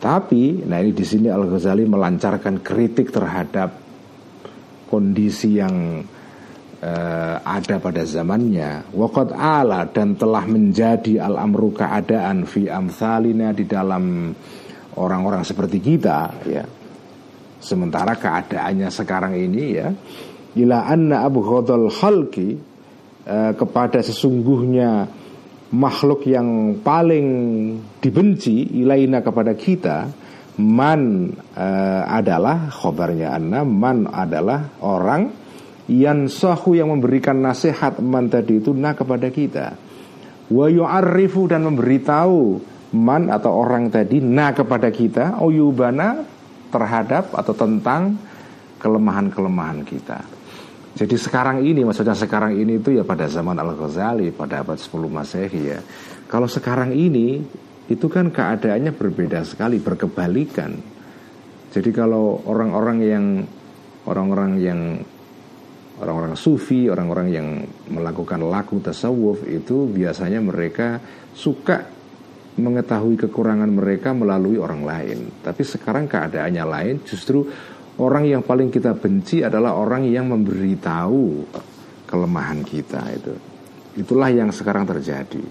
Tapi, 0.00 0.64
nah 0.64 0.80
ini 0.80 0.96
di 0.96 1.04
sini 1.04 1.28
Al 1.28 1.44
Ghazali 1.44 1.84
melancarkan 1.84 2.64
kritik 2.64 3.12
terhadap 3.12 3.76
kondisi 4.88 5.60
yang 5.60 6.00
uh, 6.80 7.36
ada 7.44 7.76
pada 7.76 8.02
zamannya. 8.08 8.88
Wakat 8.96 9.36
ala 9.36 9.84
dan 9.92 10.16
telah 10.16 10.48
menjadi 10.48 11.20
al 11.20 11.36
amru 11.36 11.76
keadaan 11.76 12.48
fi 12.48 12.72
amsalina 12.72 13.52
di 13.52 13.68
dalam 13.68 14.32
orang-orang 14.96 15.44
seperti 15.44 15.78
kita, 15.84 16.18
ya. 16.48 16.64
Sementara 17.60 18.16
keadaannya 18.16 18.88
sekarang 18.88 19.36
ini 19.36 19.64
ya, 19.76 19.92
ila 20.64 20.88
anna 20.88 21.28
abu 21.28 21.44
khalki 21.92 22.69
Eh, 23.20 23.52
kepada 23.52 24.00
sesungguhnya 24.00 25.04
makhluk 25.76 26.24
yang 26.24 26.80
paling 26.80 27.28
dibenci 28.00 28.80
ilaina 28.80 29.20
kepada 29.20 29.52
kita 29.52 30.08
man 30.56 31.28
uh, 31.52 32.02
adalah 32.08 32.72
khobarnya 32.72 33.36
anna 33.36 33.60
man 33.60 34.08
adalah 34.08 34.72
orang 34.80 35.30
yang 35.92 36.32
sahu 36.32 36.80
yang 36.80 36.88
memberikan 36.88 37.44
nasihat 37.44 38.00
man 38.00 38.32
tadi 38.32 38.56
itu 38.56 38.72
nah 38.72 38.96
kepada 38.96 39.28
kita. 39.28 39.76
Wa 40.48 40.66
yu'arrifu 40.72 41.44
dan 41.44 41.68
memberitahu 41.68 42.40
man 42.96 43.28
atau 43.28 43.52
orang 43.52 43.92
tadi 43.92 44.24
nah 44.24 44.56
kepada 44.56 44.88
kita 44.88 45.44
oyubana 45.44 46.24
terhadap 46.72 47.36
atau 47.36 47.52
tentang 47.52 48.16
kelemahan-kelemahan 48.80 49.84
kita 49.84 50.39
jadi 50.90 51.14
sekarang 51.14 51.62
ini 51.62 51.86
maksudnya 51.86 52.18
sekarang 52.18 52.58
ini 52.58 52.82
itu 52.82 52.98
ya 52.98 53.06
pada 53.06 53.30
zaman 53.30 53.54
Al-Ghazali 53.54 54.34
pada 54.34 54.66
abad 54.66 54.74
10 54.74 54.90
Masehi 55.06 55.60
ya. 55.70 55.80
Kalau 56.26 56.50
sekarang 56.50 56.90
ini 56.90 57.42
itu 57.90 58.06
kan 58.06 58.30
keadaannya 58.30 58.94
berbeda 58.94 59.42
sekali, 59.42 59.82
berkebalikan. 59.82 60.74
Jadi 61.70 61.90
kalau 61.94 62.42
orang-orang 62.46 62.98
yang 63.02 63.24
orang-orang 64.06 64.52
yang 64.58 64.80
orang-orang 66.02 66.34
sufi, 66.34 66.90
orang-orang 66.90 67.28
yang 67.30 67.48
melakukan 67.90 68.42
laku 68.42 68.82
tasawuf 68.82 69.46
itu 69.46 69.86
biasanya 69.90 70.42
mereka 70.42 70.98
suka 71.34 71.86
mengetahui 72.58 73.14
kekurangan 73.26 73.70
mereka 73.70 74.10
melalui 74.10 74.58
orang 74.58 74.82
lain. 74.82 75.18
Tapi 75.42 75.62
sekarang 75.62 76.10
keadaannya 76.10 76.64
lain, 76.66 76.96
justru 77.06 77.46
Orang 78.00 78.24
yang 78.24 78.40
paling 78.40 78.72
kita 78.72 78.96
benci 78.96 79.44
adalah 79.44 79.76
orang 79.76 80.08
yang 80.08 80.32
memberitahu 80.32 81.44
kelemahan 82.08 82.64
kita 82.64 83.04
itu. 83.12 83.34
Itulah 84.00 84.32
yang 84.32 84.48
sekarang 84.48 84.88
terjadi. 84.88 85.44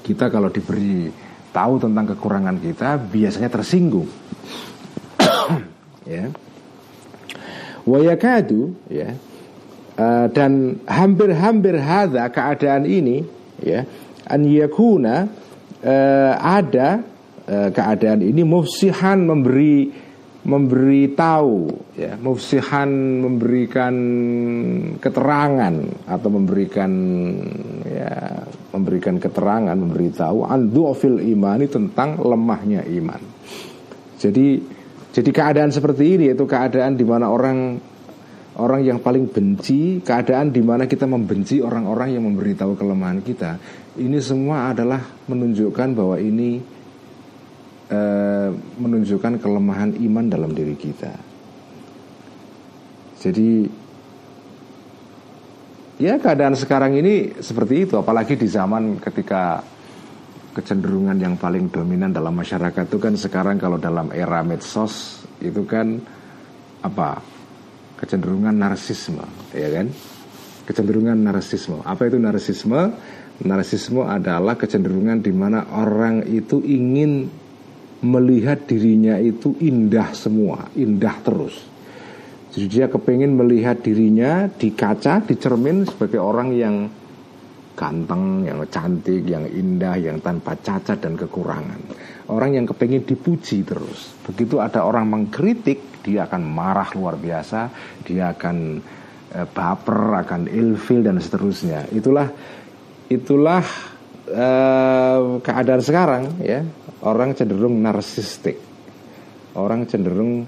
Kita 0.00 0.32
kalau 0.32 0.48
diberi 0.48 1.12
tahu 1.52 1.84
tentang 1.84 2.16
kekurangan 2.16 2.56
kita 2.64 2.96
biasanya 2.96 3.52
tersinggung. 3.52 4.08
ya. 6.16 6.32
Wayakadu 7.84 8.72
ya. 8.88 9.12
Uh, 9.98 10.32
dan 10.32 10.80
hampir-hampir 10.86 11.74
hada 11.76 12.30
keadaan 12.30 12.86
ini 12.86 13.26
ya 13.58 13.82
an 14.30 14.46
yakuna 14.46 15.26
uh, 15.82 16.32
ada 16.38 17.02
uh, 17.50 17.68
keadaan 17.74 18.22
ini 18.22 18.46
mufsihan 18.46 19.18
memberi 19.26 19.90
memberitahu 20.46 21.54
ya 21.98 22.14
mufsihan 22.22 22.88
memberikan 23.24 23.94
keterangan 25.02 25.74
atau 26.06 26.28
memberikan 26.30 26.92
ya 27.82 28.46
memberikan 28.70 29.18
keterangan 29.18 29.74
memberitahu 29.74 30.46
andu'fil 30.46 31.18
imani 31.26 31.66
tentang 31.66 32.22
lemahnya 32.22 32.86
iman 32.86 33.20
jadi 34.18 34.62
jadi 35.10 35.30
keadaan 35.34 35.74
seperti 35.74 36.14
ini 36.14 36.24
yaitu 36.30 36.46
keadaan 36.46 36.94
di 36.94 37.02
mana 37.02 37.26
orang 37.26 37.80
orang 38.58 38.82
yang 38.82 38.98
paling 38.98 39.30
benci, 39.30 40.02
keadaan 40.02 40.50
di 40.50 40.60
mana 40.60 40.90
kita 40.90 41.06
membenci 41.06 41.62
orang-orang 41.62 42.18
yang 42.18 42.26
memberitahu 42.26 42.74
kelemahan 42.74 43.22
kita. 43.22 43.54
Ini 43.98 44.18
semua 44.18 44.74
adalah 44.74 44.98
menunjukkan 45.30 45.88
bahwa 45.94 46.18
ini 46.18 46.58
uh, 47.92 48.50
menunjukkan 48.54 49.40
kelemahan 49.40 49.96
iman 49.96 50.26
dalam 50.28 50.52
diri 50.52 50.76
kita. 50.76 51.12
Jadi 53.18 53.66
ya 55.98 56.14
keadaan 56.22 56.54
sekarang 56.54 56.94
ini 56.94 57.42
seperti 57.42 57.88
itu, 57.88 57.94
apalagi 57.98 58.38
di 58.38 58.46
zaman 58.46 59.02
ketika 59.02 59.60
kecenderungan 60.54 61.18
yang 61.18 61.34
paling 61.38 61.70
dominan 61.70 62.10
dalam 62.10 62.34
masyarakat 62.34 62.86
itu 62.86 62.98
kan 62.98 63.14
sekarang 63.14 63.56
kalau 63.62 63.78
dalam 63.78 64.10
era 64.14 64.42
medsos 64.42 65.26
itu 65.42 65.62
kan 65.66 65.98
apa? 66.82 67.18
Kecenderungan 67.98 68.54
narsisme 68.54 69.26
ya 69.50 69.68
kan? 69.74 69.90
Kecenderungan 70.70 71.18
narsisme. 71.18 71.82
Apa 71.82 72.06
itu 72.06 72.20
narsisme? 72.20 72.94
Narsisme 73.38 74.02
adalah 74.02 74.58
kecenderungan 74.58 75.22
di 75.22 75.30
mana 75.30 75.66
orang 75.70 76.26
itu 76.26 76.58
ingin 76.62 77.30
melihat 78.04 78.66
dirinya 78.68 79.18
itu 79.18 79.58
indah 79.58 80.14
semua 80.14 80.70
indah 80.78 81.16
terus 81.22 81.66
jadi 82.54 82.66
dia 82.66 82.86
kepengen 82.88 83.36
melihat 83.36 83.78
dirinya 83.84 84.48
di 84.48 84.72
kaca 84.72 85.22
di 85.22 85.36
cermin 85.36 85.84
sebagai 85.84 86.18
orang 86.18 86.50
yang 86.56 86.76
ganteng, 87.78 88.42
yang 88.42 88.58
cantik, 88.66 89.22
yang 89.22 89.46
indah, 89.46 89.94
yang 89.94 90.18
tanpa 90.18 90.58
cacat 90.58 90.98
dan 90.98 91.14
kekurangan. 91.14 91.78
Orang 92.26 92.58
yang 92.58 92.66
kepengen 92.66 93.06
dipuji 93.06 93.62
terus. 93.62 94.18
Begitu 94.26 94.58
ada 94.58 94.82
orang 94.82 95.06
mengkritik, 95.06 96.02
dia 96.02 96.26
akan 96.26 96.42
marah 96.42 96.90
luar 96.98 97.14
biasa, 97.14 97.70
dia 98.02 98.34
akan 98.34 98.82
e, 99.30 99.40
baper, 99.46 100.26
akan 100.26 100.50
ilfil 100.50 101.06
dan 101.06 101.22
seterusnya. 101.22 101.86
Itulah 101.94 102.26
itulah 103.06 103.62
e, 104.28 104.48
keadaan 105.42 105.82
sekarang 105.82 106.22
ya. 106.44 106.62
Orang 107.02 107.32
cenderung 107.38 107.78
narsistik. 107.78 108.58
Orang 109.56 109.88
cenderung 109.88 110.44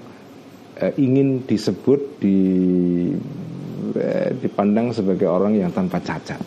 e, 0.77 0.85
ingin 1.01 1.43
disebut 1.45 2.21
di 2.21 2.39
dipandang 4.39 4.95
sebagai 4.95 5.27
orang 5.27 5.51
yang 5.59 5.67
tanpa 5.67 5.99
cacat 5.99 6.39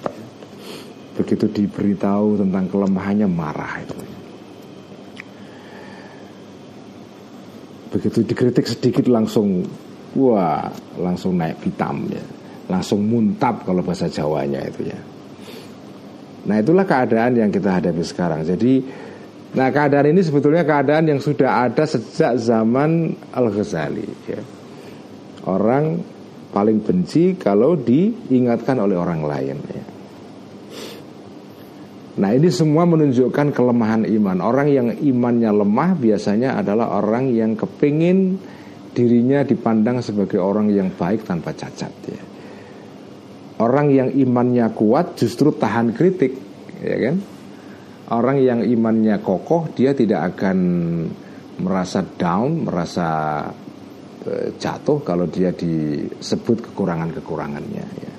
begitu 1.14 1.46
diberitahu 1.46 2.42
tentang 2.42 2.66
kelemahannya 2.66 3.28
marah 3.30 3.74
itu. 3.80 3.96
Begitu 7.94 8.26
dikritik 8.26 8.66
sedikit 8.66 9.06
langsung 9.06 9.62
wah 10.18 10.66
langsung 10.98 11.38
naik 11.38 11.62
hitam 11.62 12.10
ya, 12.10 12.22
langsung 12.66 13.06
muntap 13.06 13.62
kalau 13.62 13.86
bahasa 13.86 14.10
Jawanya 14.10 14.66
itu 14.66 14.90
ya. 14.90 14.98
Nah 16.44 16.56
itulah 16.60 16.84
keadaan 16.84 17.40
yang 17.40 17.48
kita 17.48 17.80
hadapi 17.80 18.04
sekarang. 18.04 18.44
Jadi 18.44 18.84
nah 19.54 19.70
keadaan 19.70 20.10
ini 20.10 20.20
sebetulnya 20.20 20.66
keadaan 20.66 21.08
yang 21.08 21.20
sudah 21.22 21.70
ada 21.70 21.86
sejak 21.88 22.36
zaman 22.36 23.16
Al 23.32 23.48
Ghazali 23.48 24.08
ya. 24.28 24.42
Orang 25.48 26.00
paling 26.52 26.80
benci 26.84 27.34
kalau 27.36 27.76
diingatkan 27.76 28.78
oleh 28.80 28.96
orang 28.96 29.20
lain 29.24 29.58
ya. 29.72 29.84
Nah 32.14 32.30
ini 32.30 32.46
semua 32.46 32.86
menunjukkan 32.86 33.50
kelemahan 33.50 34.06
iman 34.06 34.38
Orang 34.38 34.70
yang 34.70 34.94
imannya 34.94 35.50
lemah 35.50 35.98
biasanya 35.98 36.62
adalah 36.62 37.02
orang 37.02 37.34
yang 37.34 37.58
kepingin 37.58 38.38
dirinya 38.94 39.42
dipandang 39.42 39.98
sebagai 39.98 40.38
orang 40.38 40.70
yang 40.70 40.94
baik 40.94 41.26
tanpa 41.26 41.50
cacat 41.50 41.90
ya. 42.06 42.23
Orang 43.54 43.94
yang 43.94 44.10
imannya 44.10 44.66
kuat 44.74 45.14
justru 45.14 45.54
tahan 45.54 45.94
kritik 45.94 46.34
ya 46.82 46.96
kan? 47.10 47.16
Orang 48.10 48.42
yang 48.42 48.60
imannya 48.66 49.22
kokoh 49.22 49.72
dia 49.72 49.96
tidak 49.96 50.34
akan 50.36 50.58
merasa 51.62 52.02
down, 52.02 52.66
merasa 52.66 53.08
uh, 54.26 54.48
jatuh 54.58 54.98
kalau 55.06 55.30
dia 55.30 55.54
disebut 55.54 56.70
kekurangan-kekurangannya 56.70 57.86
ya. 57.86 58.12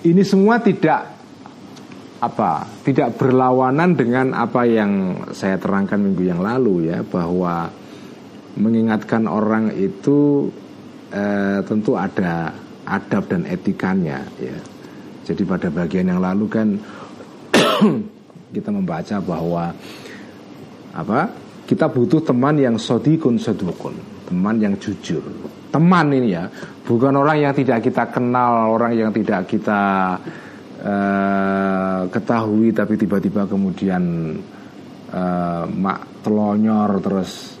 Ini 0.00 0.22
semua 0.24 0.56
tidak 0.64 1.20
apa 2.20 2.68
tidak 2.84 3.16
berlawanan 3.16 3.96
dengan 3.96 4.36
apa 4.36 4.68
yang 4.68 5.24
saya 5.32 5.56
terangkan 5.56 5.96
minggu 5.96 6.28
yang 6.28 6.40
lalu 6.44 6.92
ya 6.92 7.00
bahwa 7.00 7.72
mengingatkan 8.60 9.24
orang 9.24 9.72
itu 9.72 10.52
eh, 11.08 11.64
tentu 11.64 11.96
ada 11.96 12.52
adab 12.86 13.28
dan 13.28 13.44
etikanya 13.48 14.24
ya. 14.40 14.56
Jadi 15.24 15.42
pada 15.46 15.68
bagian 15.70 16.10
yang 16.10 16.20
lalu 16.22 16.46
kan 16.50 16.68
kita 18.56 18.70
membaca 18.72 19.16
bahwa 19.22 19.70
apa 20.90 21.30
kita 21.70 21.86
butuh 21.86 22.18
teman 22.18 22.58
yang 22.58 22.74
sodikun 22.74 23.38
sodukun 23.38 23.94
teman 24.26 24.58
yang 24.58 24.74
jujur. 24.78 25.22
Teman 25.70 26.10
ini 26.10 26.34
ya 26.34 26.50
bukan 26.86 27.14
orang 27.14 27.38
yang 27.38 27.54
tidak 27.54 27.82
kita 27.86 28.10
kenal 28.10 28.74
orang 28.74 28.94
yang 28.98 29.10
tidak 29.14 29.46
kita 29.46 29.82
uh, 30.82 32.00
ketahui 32.10 32.74
tapi 32.74 32.98
tiba-tiba 32.98 33.46
kemudian 33.46 34.34
uh, 35.14 35.64
mak 35.70 36.26
telonyor 36.26 36.98
terus 36.98 37.54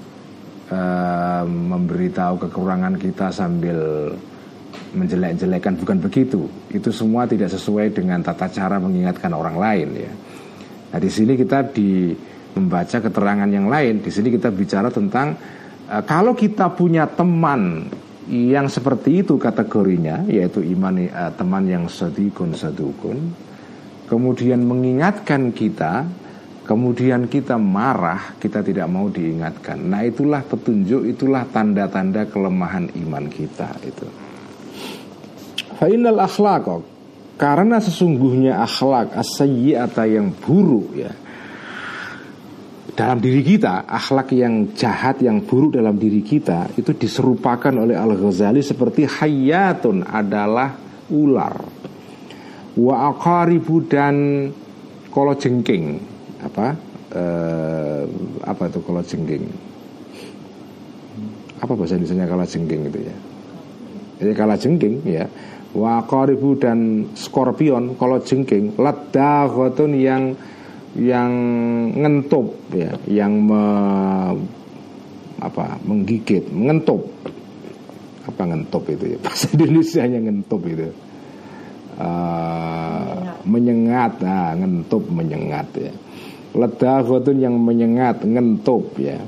uh, 0.74 1.46
memberitahu 1.46 2.50
kekurangan 2.50 2.98
kita 2.98 3.30
sambil 3.30 4.10
menjelek-jelekan 4.96 5.74
bukan 5.80 5.98
begitu. 6.02 6.46
Itu 6.70 6.90
semua 6.90 7.26
tidak 7.26 7.52
sesuai 7.52 7.94
dengan 7.94 8.20
tata 8.24 8.50
cara 8.50 8.76
mengingatkan 8.80 9.30
orang 9.32 9.56
lain 9.56 9.88
ya. 9.94 10.12
Nah 10.90 10.98
di 10.98 11.10
sini 11.10 11.38
kita 11.38 11.70
di 11.70 12.10
membaca 12.54 12.98
keterangan 12.98 13.50
yang 13.50 13.70
lain. 13.70 14.02
Di 14.02 14.10
sini 14.10 14.28
kita 14.34 14.50
bicara 14.50 14.90
tentang 14.90 15.38
uh, 15.90 16.02
kalau 16.02 16.34
kita 16.34 16.70
punya 16.74 17.06
teman 17.06 17.86
yang 18.30 18.70
seperti 18.70 19.26
itu 19.26 19.34
kategorinya 19.34 20.22
yaitu 20.30 20.62
iman 20.78 21.02
uh, 21.10 21.34
teman 21.34 21.66
yang 21.66 21.84
sadikun 21.90 22.54
sadukun 22.54 23.34
kemudian 24.06 24.62
mengingatkan 24.62 25.50
kita 25.50 26.06
kemudian 26.62 27.26
kita 27.26 27.58
marah 27.58 28.38
kita 28.38 28.62
tidak 28.62 28.86
mau 28.86 29.10
diingatkan 29.10 29.82
nah 29.82 30.06
itulah 30.06 30.46
petunjuk 30.46 31.10
itulah 31.10 31.42
tanda-tanda 31.50 32.30
kelemahan 32.30 32.86
iman 33.02 33.26
kita 33.26 33.74
itu 33.82 34.06
Fainal 35.80 36.20
akhlaq 36.20 36.84
karena 37.40 37.80
sesungguhnya 37.80 38.60
akhlak 38.60 39.16
atau 39.16 40.04
yang 40.04 40.28
buruk 40.36 40.92
ya 40.92 41.08
dalam 43.00 43.16
diri 43.16 43.40
kita, 43.40 43.88
akhlak 43.88 44.36
yang 44.36 44.76
jahat, 44.76 45.24
yang 45.24 45.40
buruk 45.48 45.72
dalam 45.72 45.96
diri 45.96 46.20
kita 46.20 46.68
itu 46.76 46.92
diserupakan 46.92 47.72
oleh 47.72 47.96
Al-Ghazali 47.96 48.60
seperti 48.60 49.08
hayatun 49.08 50.04
adalah 50.04 50.76
ular. 51.08 51.56
Wa 52.76 52.94
aqaribu 53.08 53.88
dan 53.88 54.16
kolo 55.08 55.32
jengking. 55.32 55.96
Apa? 56.44 56.76
Eh, 57.08 58.04
apa 58.44 58.62
itu 58.68 58.78
kolo 58.84 59.00
jengking? 59.00 59.48
Apa 61.60 61.72
bahasa 61.72 61.96
Indonesia 61.96 62.28
kala 62.28 62.44
jengking 62.44 62.82
itu 62.84 63.00
ya? 63.00 63.16
Jadi 64.20 64.32
kala 64.36 64.60
jengking 64.60 64.94
ya. 65.08 65.24
Wa 65.70 66.02
dan 66.58 67.10
skorpion 67.14 67.94
kolo 67.94 68.18
jengking 68.26 68.74
ladaghatun 68.74 69.94
yang 69.94 70.34
yang 70.98 71.30
ngentup 71.94 72.50
ya, 72.74 72.98
yang 73.06 73.46
me, 73.46 73.62
apa 75.38 75.78
menggigit, 75.86 76.50
mengentup. 76.50 77.06
Apa 78.26 78.42
ngentup 78.50 78.82
itu 78.90 79.14
ya? 79.14 79.18
Bahasa 79.24 79.46
Indonesia 79.54 80.02
nya 80.10 80.18
ngentup 80.18 80.62
itu. 80.66 80.90
Uh, 82.00 83.36
menyengat, 83.44 84.24
nah, 84.24 84.56
ngentup 84.56 85.04
menyengat 85.06 85.68
ya. 85.76 85.92
Ledahotun 86.56 87.38
yang 87.38 87.54
menyengat, 87.54 88.26
ngentup 88.26 88.96
ya. 88.98 89.20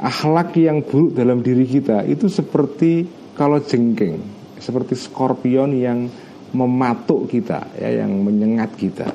Akhlak 0.00 0.56
yang 0.56 0.80
buruk 0.80 1.12
dalam 1.12 1.44
diri 1.44 1.68
kita 1.68 2.06
itu 2.06 2.30
seperti 2.30 3.06
kalau 3.34 3.58
jengking, 3.60 4.20
seperti 4.58 4.94
skorpion 4.98 5.74
yang 5.74 6.06
mematuk 6.54 7.26
kita 7.28 7.66
ya, 7.78 8.04
yang 8.04 8.22
menyengat 8.22 8.78
kita 8.78 9.10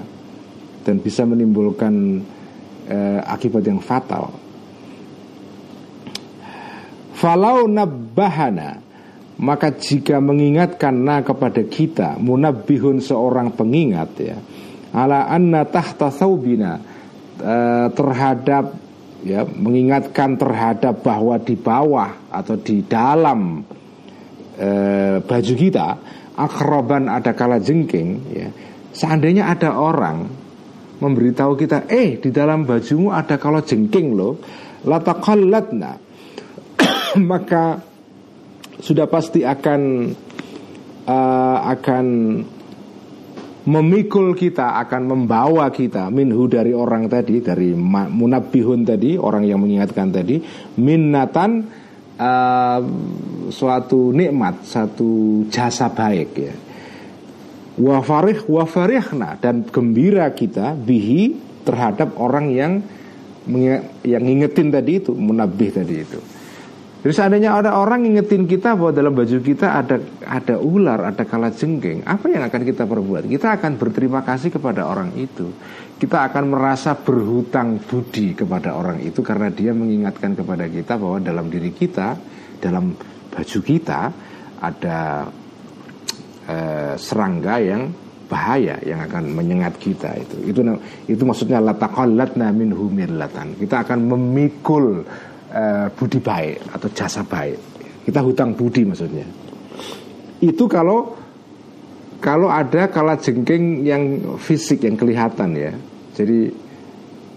dan 0.84 0.96
bisa 1.00 1.24
menimbulkan 1.24 2.24
eh, 2.88 3.20
akibat 3.24 3.64
yang 3.64 3.80
fatal. 3.80 4.32
Falau 7.16 7.68
nabbahana 7.68 8.80
maka 9.40 9.72
jika 9.72 10.20
mengingatkan 10.20 10.92
na 10.92 11.24
kepada 11.24 11.64
kita 11.64 12.20
munabbihun 12.20 13.00
seorang 13.00 13.56
pengingat 13.56 14.12
ya 14.20 14.38
ala 14.92 15.32
anna 15.32 15.64
tahta 15.64 16.12
saubina 16.12 16.80
eh, 17.40 17.88
terhadap 17.96 18.76
ya 19.24 19.44
mengingatkan 19.48 20.36
terhadap 20.40 21.04
bahwa 21.04 21.40
di 21.40 21.56
bawah 21.56 22.32
atau 22.32 22.56
di 22.60 22.84
dalam 22.84 23.64
eh, 24.60 25.16
baju 25.24 25.54
kita 25.56 25.88
akroban 26.36 27.08
ada 27.08 27.32
kala 27.32 27.60
jengking 27.64 28.10
ya 28.32 28.48
seandainya 28.92 29.48
ada 29.48 29.76
orang 29.76 30.28
memberitahu 31.00 31.56
kita 31.56 31.88
eh 31.88 32.20
di 32.20 32.30
dalam 32.30 32.68
bajumu 32.68 33.16
ada 33.16 33.40
kala 33.40 33.64
jengking 33.64 34.16
loh 34.16 34.40
latakallatna 34.84 35.96
maka 37.32 37.80
sudah 38.80 39.08
pasti 39.12 39.44
akan 39.44 39.82
uh, 41.04 41.58
akan 41.68 42.06
memikul 43.70 44.34
kita 44.34 44.80
akan 44.88 45.02
membawa 45.14 45.68
kita 45.70 46.08
minhu 46.10 46.48
dari 46.48 46.72
orang 46.72 47.12
tadi 47.12 47.44
dari 47.44 47.76
munabihun 47.76 48.88
tadi 48.88 49.20
orang 49.20 49.44
yang 49.44 49.60
mengingatkan 49.60 50.10
tadi 50.10 50.40
minnatan 50.80 51.68
uh, 52.20 52.80
suatu 53.50 54.12
nikmat 54.12 54.68
satu 54.68 55.44
jasa 55.50 55.90
baik 55.90 56.32
ya. 56.36 56.56
Wafarih 57.80 58.44
wafarihna 58.52 59.40
dan 59.40 59.64
gembira 59.64 60.28
kita 60.36 60.76
bihi 60.76 61.40
terhadap 61.64 62.20
orang 62.20 62.52
yang 62.52 62.84
yang 64.04 64.24
ngingetin 64.28 64.68
tadi 64.70 65.00
itu 65.00 65.16
munabih 65.16 65.72
tadi 65.72 65.96
itu 66.04 66.20
jadi 67.00 67.14
seandainya 67.16 67.56
ada 67.56 67.80
orang 67.80 68.04
ngingetin 68.04 68.44
kita 68.44 68.76
bahwa 68.76 68.92
dalam 68.92 69.16
baju 69.16 69.40
kita 69.40 69.72
ada 69.72 70.04
ada 70.20 70.60
ular, 70.60 71.08
ada 71.08 71.24
kala 71.24 71.48
jengking, 71.56 72.04
apa 72.04 72.28
yang 72.28 72.44
akan 72.44 72.62
kita 72.68 72.84
perbuat? 72.84 73.24
Kita 73.24 73.56
akan 73.56 73.80
berterima 73.80 74.20
kasih 74.20 74.52
kepada 74.52 74.84
orang 74.84 75.16
itu. 75.16 75.48
Kita 75.96 76.28
akan 76.28 76.52
merasa 76.52 77.00
berhutang 77.00 77.80
budi 77.80 78.36
kepada 78.36 78.76
orang 78.76 79.00
itu 79.00 79.24
karena 79.24 79.48
dia 79.48 79.72
mengingatkan 79.72 80.36
kepada 80.36 80.68
kita 80.68 81.00
bahwa 81.00 81.24
dalam 81.24 81.48
diri 81.48 81.72
kita, 81.72 82.20
dalam 82.60 82.92
baju 83.32 83.60
kita 83.64 84.02
ada 84.60 85.24
eh, 86.52 86.94
serangga 87.00 87.56
yang 87.64 87.88
bahaya 88.28 88.76
yang 88.84 89.00
akan 89.08 89.40
menyengat 89.40 89.80
kita 89.80 90.20
itu. 90.20 90.52
Itu 90.52 90.62
itu 91.08 91.24
maksudnya 91.24 91.64
lataqallatna 91.64 92.52
minhu 92.52 92.92
mirlatan. 92.92 93.56
Kita 93.56 93.88
akan 93.88 94.00
memikul 94.04 95.08
uh, 95.50 95.88
budi 95.94 96.20
baik 96.22 96.74
atau 96.74 96.90
jasa 96.94 97.22
baik. 97.26 97.58
Kita 98.06 98.26
hutang 98.26 98.58
budi 98.58 98.86
maksudnya. 98.86 99.26
Itu 100.40 100.66
kalau 100.66 101.18
kalau 102.20 102.52
ada 102.52 102.92
kala 102.92 103.16
jengking 103.16 103.86
yang 103.88 104.36
fisik 104.40 104.84
yang 104.84 104.96
kelihatan 105.00 105.56
ya. 105.56 105.72
Jadi 106.16 106.52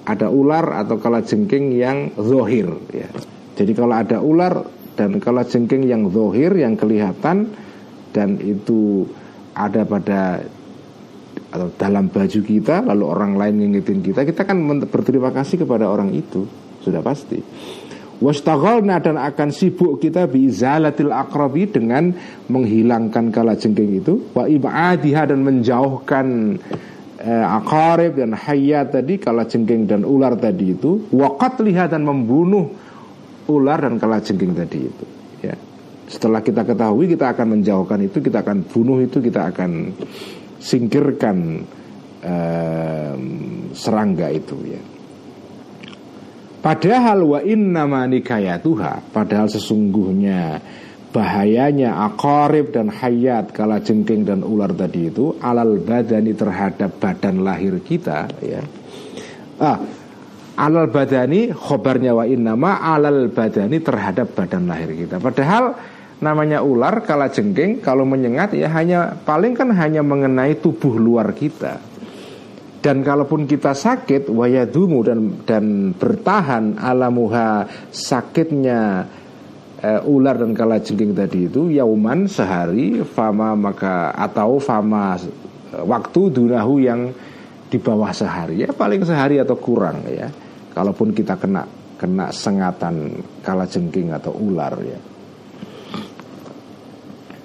ada 0.03 0.27
ular 0.27 0.83
atau 0.83 0.99
kala 0.99 1.23
jengking 1.23 1.75
yang 1.79 2.11
zohir 2.19 2.67
ya. 2.91 3.09
Jadi 3.55 3.73
kalau 3.77 3.95
ada 3.95 4.19
ular 4.19 4.67
dan 4.99 5.23
kala 5.23 5.47
jengking 5.47 5.87
yang 5.87 6.11
zohir 6.11 6.53
yang 6.59 6.75
kelihatan 6.75 7.53
dan 8.13 8.37
itu 8.43 9.09
ada 9.57 9.85
pada 9.89 10.43
atau 11.53 11.69
dalam 11.77 12.09
baju 12.09 12.41
kita 12.41 12.81
lalu 12.81 13.05
orang 13.05 13.37
lain 13.37 13.61
ngingetin 13.61 14.01
kita 14.01 14.25
kita 14.25 14.49
kan 14.49 14.57
berterima 14.89 15.29
kasih 15.29 15.65
kepada 15.65 15.85
orang 15.85 16.09
itu 16.17 16.49
sudah 16.81 17.05
pasti 17.05 17.45
Wastaghalna 18.23 19.03
dan 19.03 19.19
akan 19.19 19.51
sibuk 19.51 19.99
kita 19.99 20.31
biizalatil 20.31 21.11
akrabi 21.11 21.67
dengan 21.67 22.15
menghilangkan 22.47 23.35
kala 23.35 23.59
jengking 23.59 23.99
itu. 23.99 24.31
Wa 24.31 24.47
ibadiha 24.47 25.35
dan 25.35 25.43
menjauhkan 25.43 26.27
eh, 27.19 27.45
akarib 27.59 28.23
dan 28.23 28.39
hayat 28.39 28.95
tadi 28.95 29.19
kala 29.19 29.51
jengking 29.51 29.91
dan 29.91 30.07
ular 30.07 30.39
tadi 30.39 30.71
itu. 30.71 31.11
Wa 31.11 31.35
qatliha 31.35 31.91
dan 31.91 32.07
membunuh 32.07 32.71
ular 33.51 33.83
dan 33.83 33.99
kala 33.99 34.23
jengking 34.23 34.55
tadi 34.55 34.87
itu. 34.87 35.05
Ya. 35.43 35.59
Setelah 36.07 36.47
kita 36.47 36.63
ketahui 36.63 37.11
kita 37.11 37.35
akan 37.35 37.59
menjauhkan 37.59 38.07
itu 38.07 38.23
kita 38.23 38.47
akan 38.47 38.63
bunuh 38.71 39.03
itu 39.03 39.19
kita 39.19 39.51
akan 39.51 39.99
singkirkan 40.63 41.67
eh, 42.23 43.15
serangga 43.75 44.31
itu 44.31 44.55
ya 44.63 44.92
Padahal 46.63 47.27
wa 47.27 47.41
inna 47.43 47.85
nikayatuha 48.07 49.11
Padahal 49.11 49.51
sesungguhnya 49.51 50.63
bahayanya 51.13 52.09
akorib 52.09 52.73
dan 52.73 52.89
hayat 52.89 53.53
kala 53.53 53.85
jengking 53.85 54.25
dan 54.25 54.41
ular 54.41 54.73
tadi 54.73 55.13
itu 55.13 55.37
alal 55.45 55.77
badani 55.77 56.33
terhadap 56.33 56.97
badan 56.97 57.45
lahir 57.45 57.77
kita 57.85 58.33
ya. 58.41 58.65
Ah 59.61 59.77
alal 60.57 60.89
badani 60.89 61.53
khobarnya 61.53 62.17
wa 62.17 62.25
innama 62.25 62.81
alal 62.81 63.29
badani 63.29 63.85
terhadap 63.85 64.33
badan 64.33 64.65
lahir 64.65 64.97
kita. 64.97 65.21
Padahal 65.21 65.77
namanya 66.25 66.65
ular 66.65 67.05
kala 67.05 67.29
jengking 67.29 67.85
kalau 67.85 68.09
menyengat 68.09 68.57
ya 68.57 68.73
hanya 68.73 69.13
paling 69.27 69.53
kan 69.53 69.69
hanya 69.75 70.01
mengenai 70.01 70.57
tubuh 70.57 70.97
luar 70.97 71.35
kita 71.37 71.92
dan 72.83 73.07
kalaupun 73.07 73.47
kita 73.47 73.79
sakit 73.79 74.27
wayadumu 74.27 75.07
dan 75.07 75.47
dan 75.47 75.95
bertahan 75.95 76.83
alamuha 76.83 77.63
sakitnya 77.95 79.07
uh, 79.79 80.03
ular 80.11 80.43
dan 80.43 80.51
kala 80.51 80.83
jengking 80.83 81.15
tadi 81.15 81.47
itu 81.47 81.71
yauman 81.71 82.27
sehari 82.27 83.07
fama 83.07 83.55
maka 83.55 84.11
atau 84.19 84.59
fama 84.59 85.15
uh, 85.15 85.87
waktu 85.87 86.21
dunahu 86.35 86.83
yang 86.83 87.15
di 87.71 87.79
bawah 87.81 88.11
sehari. 88.11 88.67
Ya 88.67 88.75
paling 88.75 89.07
sehari 89.07 89.39
atau 89.39 89.57
kurang 89.57 90.03
ya. 90.11 90.29
Kalaupun 90.75 91.15
kita 91.15 91.39
kena 91.39 91.65
kena 91.97 92.35
sengatan 92.35 93.23
kala 93.47 93.65
jengking 93.65 94.11
atau 94.11 94.35
ular 94.35 94.75
ya. 94.83 95.01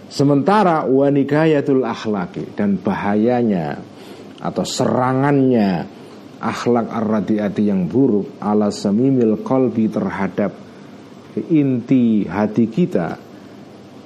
Sementara 0.10 0.82
wanikayatul 0.82 1.86
akhlaki 1.86 2.58
dan 2.58 2.82
bahayanya 2.82 3.78
atau 4.38 4.64
serangannya 4.66 5.86
akhlak 6.38 6.88
ar-radiati 6.94 7.66
yang 7.66 7.90
buruk 7.90 8.38
ala 8.38 8.70
samimil 8.70 9.42
qalbi 9.42 9.90
terhadap 9.90 10.54
inti 11.50 12.26
hati 12.30 12.66
kita 12.70 13.18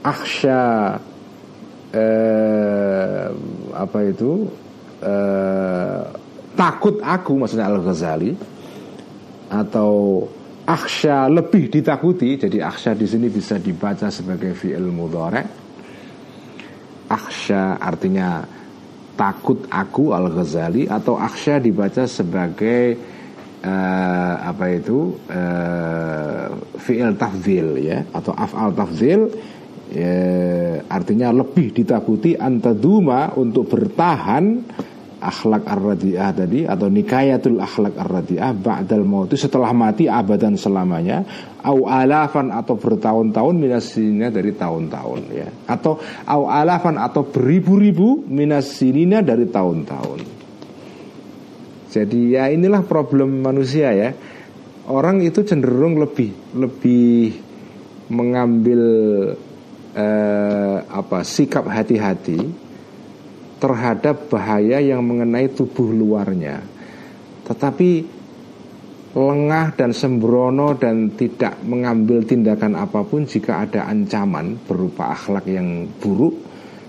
aksya 0.04 0.64
eh, 1.92 3.26
apa 3.76 4.00
itu 4.08 4.48
eh, 5.04 6.02
takut 6.56 7.04
aku 7.04 7.32
maksudnya 7.36 7.68
Al-Ghazali 7.68 8.32
atau 9.52 10.24
aksya 10.64 11.28
lebih 11.28 11.68
ditakuti 11.68 12.40
jadi 12.40 12.64
aksya 12.64 12.96
di 12.96 13.08
sini 13.08 13.28
bisa 13.28 13.60
dibaca 13.60 14.08
sebagai 14.08 14.56
fi'il 14.56 14.88
mudhari. 14.88 15.60
Aksya 17.12 17.76
artinya 17.76 18.61
takut 19.16 19.68
aku 19.70 20.16
Al 20.16 20.32
Ghazali 20.32 20.88
atau 20.88 21.20
aksya 21.20 21.60
dibaca 21.62 22.08
sebagai 22.10 22.98
uh, 23.62 24.36
apa 24.42 24.66
itu 24.74 25.16
uh, 25.30 26.48
fi'il 26.82 27.14
tafzil 27.16 27.78
ya 27.82 28.02
atau 28.12 28.34
af'al 28.34 28.74
tafzil 28.74 29.22
ya, 29.94 30.16
artinya 30.90 31.30
lebih 31.32 31.76
ditakuti 31.76 32.36
antaduma 32.36 33.36
untuk 33.38 33.70
bertahan 33.70 34.64
akhlak 35.22 35.70
ar-radiah 35.70 36.34
tadi 36.34 36.66
atau 36.66 36.90
nikayatul 36.90 37.62
akhlak 37.62 37.94
ar-radiah 37.94 38.52
ba'dal 38.58 39.06
mauti 39.06 39.38
setelah 39.38 39.70
mati 39.70 40.10
abadan 40.10 40.58
selamanya 40.58 41.22
au 41.62 41.86
alafan 41.86 42.50
atau 42.50 42.74
bertahun-tahun 42.74 43.56
minasininya 43.56 44.34
dari 44.34 44.52
tahun-tahun 44.58 45.22
ya. 45.30 45.48
Atau 45.70 46.02
au 46.26 46.44
alafan 46.50 46.98
atau 46.98 47.22
beribu-ribu 47.22 48.26
minasininya 48.26 49.22
dari 49.22 49.46
tahun-tahun. 49.46 50.20
Jadi 51.92 52.34
ya 52.34 52.50
inilah 52.50 52.82
problem 52.82 53.46
manusia 53.46 53.94
ya. 53.94 54.10
Orang 54.90 55.22
itu 55.22 55.46
cenderung 55.46 56.02
lebih 56.02 56.58
lebih 56.58 57.38
mengambil 58.10 58.82
eh, 59.94 60.78
apa 60.90 61.22
sikap 61.22 61.70
hati-hati 61.70 62.71
terhadap 63.62 64.28
bahaya 64.34 64.82
yang 64.82 65.06
mengenai 65.06 65.54
tubuh 65.54 65.94
luarnya. 65.94 66.66
Tetapi 67.46 67.90
lengah 69.14 69.78
dan 69.78 69.94
sembrono 69.94 70.74
dan 70.74 71.14
tidak 71.14 71.62
mengambil 71.62 72.26
tindakan 72.26 72.74
apa 72.74 73.06
pun 73.06 73.30
jika 73.30 73.70
ada 73.70 73.86
ancaman 73.86 74.58
berupa 74.66 75.14
akhlak 75.14 75.46
yang 75.46 75.86
buruk 76.02 76.34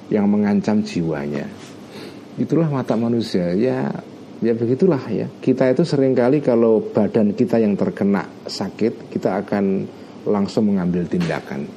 yang 0.08 0.32
mengancam 0.32 0.80
jiwanya. 0.80 1.44
Itulah 2.40 2.72
mata 2.72 2.96
manusia. 2.96 3.52
Ya 3.52 3.92
ya 4.40 4.56
begitulah 4.56 5.02
ya. 5.12 5.28
Kita 5.28 5.68
itu 5.68 5.84
sering 5.84 6.16
kali 6.16 6.40
kalau 6.40 6.80
badan 6.80 7.36
kita 7.36 7.60
yang 7.60 7.76
terkena 7.76 8.24
sakit, 8.48 9.12
kita 9.12 9.44
akan 9.44 9.84
langsung 10.24 10.72
mengambil 10.72 11.04
tindakan. 11.04 11.68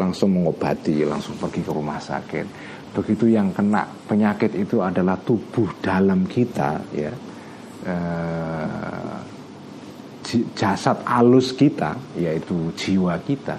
Langsung 0.00 0.32
mengobati, 0.32 1.06
langsung 1.06 1.36
pergi 1.38 1.60
ke 1.60 1.70
rumah 1.70 2.00
sakit 2.00 2.63
begitu 2.94 3.26
yang 3.26 3.50
kena 3.50 3.82
penyakit 4.06 4.54
itu 4.54 4.78
adalah 4.78 5.18
tubuh 5.18 5.68
dalam 5.82 6.24
kita 6.24 6.78
ya. 6.94 7.12
Eh, 7.84 9.16
jasad 10.56 11.04
alus 11.04 11.52
kita 11.52 11.94
yaitu 12.16 12.72
jiwa 12.78 13.18
kita. 13.20 13.58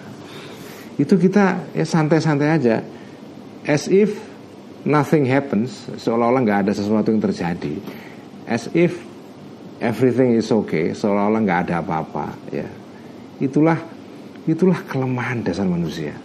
Itu 0.96 1.20
kita 1.20 1.76
ya 1.76 1.86
santai-santai 1.86 2.50
aja. 2.50 2.82
As 3.68 3.92
if 3.92 4.16
nothing 4.88 5.28
happens 5.28 5.86
seolah-olah 6.00 6.42
nggak 6.42 6.60
ada 6.68 6.74
sesuatu 6.74 7.12
yang 7.12 7.22
terjadi. 7.22 7.76
As 8.50 8.72
if 8.74 8.98
everything 9.84 10.40
is 10.40 10.50
okay 10.50 10.96
seolah-olah 10.96 11.42
nggak 11.44 11.60
ada 11.70 11.86
apa-apa 11.86 12.34
ya. 12.50 12.68
Itulah 13.38 13.78
itulah 14.50 14.80
kelemahan 14.88 15.46
dasar 15.46 15.68
manusia. 15.68 16.25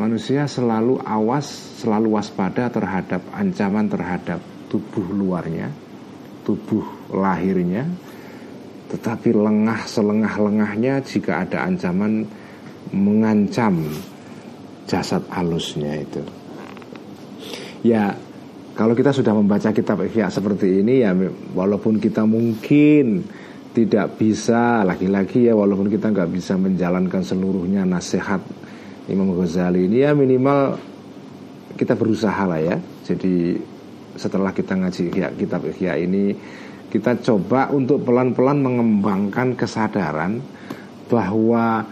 Manusia 0.00 0.48
selalu 0.48 1.00
awas 1.04 1.46
selalu 1.80 2.16
waspada 2.16 2.68
terhadap 2.72 3.20
ancaman 3.34 3.88
terhadap 3.88 4.40
tubuh 4.68 5.04
luarnya 5.12 5.72
tubuh 6.44 6.84
lahirnya. 7.14 7.86
Tetapi 8.92 9.32
lengah 9.32 9.88
selengah-lengahnya 9.88 11.00
jika 11.00 11.48
ada 11.48 11.64
ancaman 11.64 12.28
mengancam 12.92 13.88
jasad 14.84 15.24
halusnya 15.32 15.96
itu. 15.96 16.20
Ya 17.80 18.12
kalau 18.76 18.92
kita 18.92 19.16
sudah 19.16 19.32
membaca 19.32 19.72
kitab 19.72 20.04
Ihya 20.04 20.28
seperti 20.28 20.84
ini 20.84 21.00
ya 21.00 21.16
walaupun 21.56 21.96
kita 21.96 22.28
mungkin 22.28 23.24
tidak 23.72 24.20
bisa 24.20 24.84
lagi-lagi 24.84 25.48
ya 25.48 25.56
walaupun 25.56 25.88
kita 25.88 26.12
nggak 26.12 26.28
bisa 26.28 26.60
menjalankan 26.60 27.24
seluruhnya 27.24 27.88
nasihat 27.88 28.44
Imam 29.10 29.34
Ghazali 29.34 29.90
ini 29.90 30.06
ya 30.06 30.14
minimal 30.14 30.78
kita 31.74 31.98
berusaha 31.98 32.46
lah 32.46 32.60
ya. 32.62 32.76
Jadi 33.02 33.58
setelah 34.14 34.52
kita 34.52 34.76
ngaji 34.76 35.02
Ihya, 35.10 35.28
kitab 35.34 35.66
Ihya 35.66 35.98
ini 35.98 36.36
kita 36.92 37.16
coba 37.24 37.72
untuk 37.72 38.04
pelan-pelan 38.04 38.60
mengembangkan 38.60 39.56
kesadaran 39.56 40.44
bahwa 41.08 41.82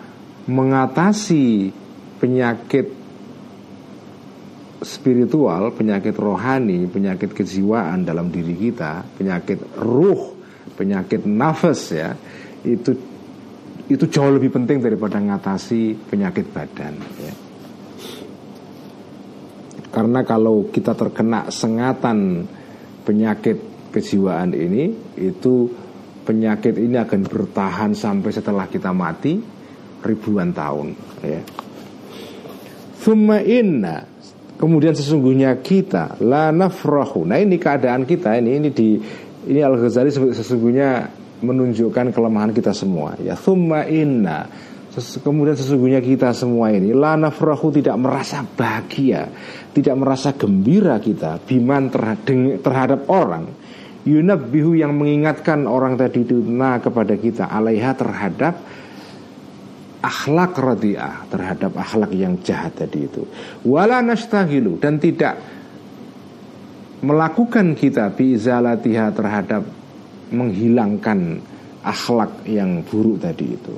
mengatasi 0.44 1.72
penyakit 2.20 3.00
spiritual, 4.80 5.72
penyakit 5.72 6.16
rohani, 6.16 6.88
penyakit 6.88 7.32
kejiwaan 7.32 8.04
dalam 8.04 8.28
diri 8.28 8.56
kita, 8.56 9.04
penyakit 9.16 9.60
ruh, 9.80 10.36
penyakit 10.76 11.24
nafas 11.24 11.92
ya, 11.92 12.16
itu 12.64 12.96
itu 13.90 14.06
jauh 14.06 14.30
lebih 14.30 14.54
penting 14.54 14.78
daripada 14.78 15.18
mengatasi 15.18 15.98
penyakit 16.06 16.46
badan 16.54 16.94
ya. 17.18 17.34
Karena 19.90 20.22
kalau 20.22 20.70
kita 20.70 20.94
terkena 20.94 21.50
sengatan 21.50 22.46
penyakit 23.02 23.58
kejiwaan 23.90 24.54
ini, 24.54 24.94
itu 25.18 25.66
penyakit 26.22 26.78
ini 26.78 26.94
akan 26.94 27.26
bertahan 27.26 27.90
sampai 27.98 28.30
setelah 28.30 28.70
kita 28.70 28.94
mati 28.94 29.42
ribuan 30.06 30.54
tahun 30.54 30.94
ya. 31.26 31.42
Thumma 33.02 33.42
inna 33.42 34.06
Kemudian 34.60 34.92
sesungguhnya 34.92 35.56
kita 35.64 36.20
la 36.20 36.52
nafrahu. 36.52 37.24
Nah 37.24 37.40
ini 37.40 37.56
keadaan 37.56 38.04
kita 38.04 38.36
ini 38.36 38.60
ini 38.60 38.68
di 38.68 39.00
ini 39.48 39.60
Al 39.64 39.80
Ghazali 39.80 40.12
sesungguhnya 40.12 41.08
menunjukkan 41.40 42.12
kelemahan 42.12 42.52
kita 42.52 42.72
semua. 42.72 43.16
Ya 43.20 43.36
thumma 43.36 43.84
inna. 43.88 44.48
Kemudian 45.22 45.54
sesungguhnya 45.54 46.02
kita 46.02 46.34
semua 46.34 46.74
ini 46.74 46.90
la 46.90 47.14
nafrahu 47.14 47.70
tidak 47.70 47.94
merasa 47.94 48.42
bahagia, 48.42 49.30
tidak 49.70 49.94
merasa 49.94 50.34
gembira 50.34 50.98
kita 50.98 51.38
biman 51.46 51.86
terhadap 52.58 53.06
orang 53.06 53.46
yunabbihu 54.02 54.74
yang 54.74 54.96
mengingatkan 54.96 55.68
orang 55.68 55.94
tadi 55.94 56.26
itu 56.26 56.42
nah 56.42 56.82
kepada 56.82 57.14
kita 57.14 57.46
alaiha 57.46 57.92
terhadap 57.94 58.54
akhlak 60.00 60.56
radiah 60.56 61.28
terhadap 61.28 61.76
akhlak 61.76 62.10
yang 62.16 62.40
jahat 62.40 62.72
tadi 62.72 63.04
itu. 63.04 63.28
Wala 63.68 64.00
nastahilu 64.00 64.80
dan 64.80 64.96
tidak 64.96 65.36
melakukan 67.04 67.76
kita 67.76 68.12
biizalatiha 68.12 69.06
terhadap 69.12 69.62
menghilangkan 70.30 71.42
akhlak 71.84 72.44
yang 72.46 72.84
buruk 72.84 73.22
tadi 73.22 73.46
itu. 73.56 73.76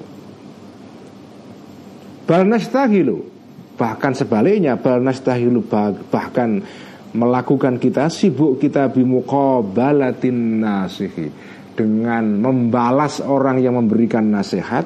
Bal 2.23 2.47
nastahilu 2.47 3.33
bahkan 3.77 4.15
sebaliknya 4.15 4.79
bal 4.79 5.03
nastahilu 5.03 5.65
bahkan 6.13 6.63
melakukan 7.13 7.77
kita 7.77 8.09
sibuk 8.09 8.63
kita 8.63 8.89
bimuqabalatin 8.89 10.63
nasihi 10.63 11.29
dengan 11.73 12.41
membalas 12.41 13.21
orang 13.25 13.61
yang 13.61 13.81
memberikan 13.81 14.29
nasihat 14.29 14.85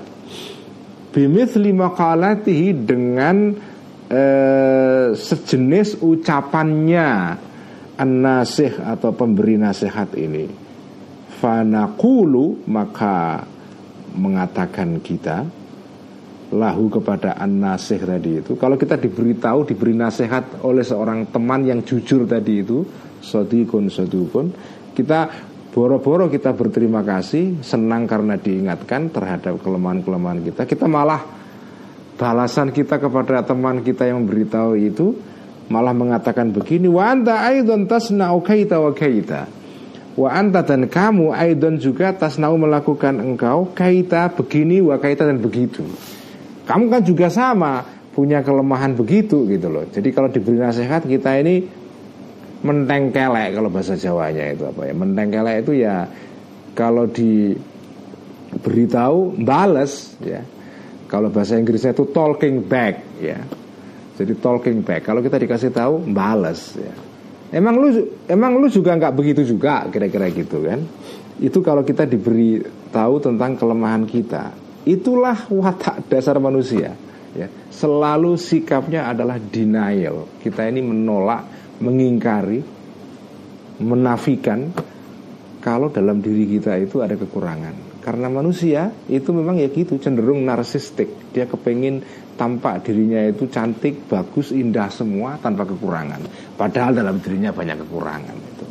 bimithli 1.11 1.75
maqalatihi 1.75 2.69
dengan 2.87 3.55
eh, 4.11 5.07
sejenis 5.15 6.03
ucapannya 6.03 7.11
an-nasih 7.97 8.81
atau 8.81 9.11
pemberi 9.15 9.57
nasihat 9.57 10.13
ini 10.19 10.66
fanaqulu 11.41 12.69
maka 12.69 13.45
mengatakan 14.17 15.01
kita 15.05 15.45
lahu 16.57 16.89
kepada 16.89 17.37
an-nasih 17.37 18.01
tadi 18.01 18.41
itu 18.41 18.55
kalau 18.57 18.79
kita 18.79 18.97
diberitahu 18.97 19.67
diberi 19.67 19.93
nasihat 19.93 20.63
oleh 20.63 20.87
seorang 20.87 21.29
teman 21.29 21.67
yang 21.67 21.83
jujur 21.83 22.25
tadi 22.25 22.63
itu 22.63 22.87
sodikun 23.21 23.91
sodikun 23.91 24.47
kita 24.95 25.47
Boro-boro 25.77 26.33
kita 26.33 26.57
berterima 26.57 27.05
kasih, 27.05 27.61
senang 27.61 28.09
karena 28.09 28.41
diingatkan 28.41 29.13
terhadap 29.13 29.61
kelemahan-kelemahan 29.61 30.41
kita. 30.41 30.65
Kita 30.65 30.89
malah 30.89 31.21
balasan 32.17 32.73
kita 32.73 32.97
kepada 32.97 33.45
teman 33.45 33.85
kita 33.85 34.09
yang 34.09 34.25
memberitahu 34.25 34.73
itu 34.81 35.13
malah 35.69 35.93
mengatakan 35.93 36.49
begini, 36.49 36.89
wa 36.89 37.13
anta 37.13 37.45
aidon 37.45 37.85
tasna'u 37.85 38.41
kaita 38.41 38.81
wa 38.81 38.97
kaita. 38.97 39.53
Wa 40.17 40.33
anta 40.33 40.65
dan 40.65 40.89
kamu 40.89 41.29
aidon 41.37 41.77
juga 41.77 42.17
tasna'u 42.17 42.57
melakukan 42.57 43.21
engkau 43.21 43.69
kaita 43.77 44.33
begini 44.33 44.81
wa 44.81 44.97
kaita 44.97 45.29
dan 45.29 45.37
begitu. 45.45 45.85
Kamu 46.65 46.89
kan 46.89 47.05
juga 47.05 47.29
sama 47.29 47.85
punya 48.17 48.41
kelemahan 48.41 48.97
begitu 48.97 49.45
gitu 49.45 49.69
loh. 49.69 49.85
Jadi 49.93 50.09
kalau 50.17 50.33
diberi 50.33 50.57
nasihat 50.57 51.05
kita 51.05 51.37
ini 51.37 51.69
mentengkelek 52.65 53.61
kalau 53.61 53.69
bahasa 53.69 53.93
Jawanya 53.93 54.57
itu 54.57 54.65
apa 54.65 54.89
ya. 54.89 54.97
Mentengkelek 54.97 55.69
itu 55.69 55.85
ya 55.85 56.09
kalau 56.73 57.05
diberitahu 57.13 57.77
bales 59.45 60.17
ya. 60.25 60.41
Kalau 61.13 61.29
bahasa 61.29 61.61
Inggrisnya 61.61 61.93
itu 61.93 62.09
talking 62.09 62.65
back 62.65 63.05
ya. 63.21 63.37
Jadi 64.17 64.33
talking 64.41 64.81
back. 64.81 65.05
Kalau 65.05 65.21
kita 65.21 65.37
dikasih 65.37 65.77
tahu 65.77 66.09
bales 66.09 66.73
ya 66.73 67.06
emang 67.57 67.75
lu 67.81 67.89
emang 68.29 68.53
lu 68.61 68.69
juga 68.69 68.93
nggak 68.93 69.17
begitu 69.17 69.41
juga 69.49 69.89
kira-kira 69.89 70.29
gitu 70.29 70.61
kan? 70.61 70.85
Itu 71.41 71.65
kalau 71.65 71.81
kita 71.81 72.05
diberi 72.05 72.61
tahu 72.93 73.21
tentang 73.25 73.57
kelemahan 73.57 74.05
kita 74.05 74.53
itulah 74.85 75.49
watak 75.49 76.05
dasar 76.13 76.37
manusia 76.37 76.93
ya. 77.33 77.49
Selalu 77.73 78.37
sikapnya 78.37 79.09
adalah 79.09 79.41
denial. 79.41 80.29
Kita 80.41 80.65
ini 80.69 80.81
menolak 80.85 81.43
mengingkari, 81.81 82.61
menafikan 83.81 84.73
kalau 85.61 85.93
dalam 85.93 86.21
diri 86.23 86.47
kita 86.57 86.77
itu 86.81 87.01
ada 87.05 87.17
kekurangan. 87.19 87.86
Karena 88.07 88.31
manusia 88.31 88.95
itu 89.11 89.35
memang 89.35 89.59
ya 89.59 89.67
gitu 89.67 89.99
cenderung 89.99 90.47
narsistik. 90.47 91.35
Dia 91.35 91.51
kepingin 91.51 92.07
tampak 92.39 92.87
dirinya 92.87 93.19
itu 93.27 93.51
cantik, 93.51 94.07
bagus, 94.07 94.55
indah 94.55 94.87
semua 94.95 95.43
tanpa 95.43 95.67
kekurangan. 95.67 96.23
Padahal 96.55 96.95
dalam 96.95 97.19
dirinya 97.19 97.51
banyak 97.51 97.83
kekurangan 97.83 98.37
itu. 98.39 98.67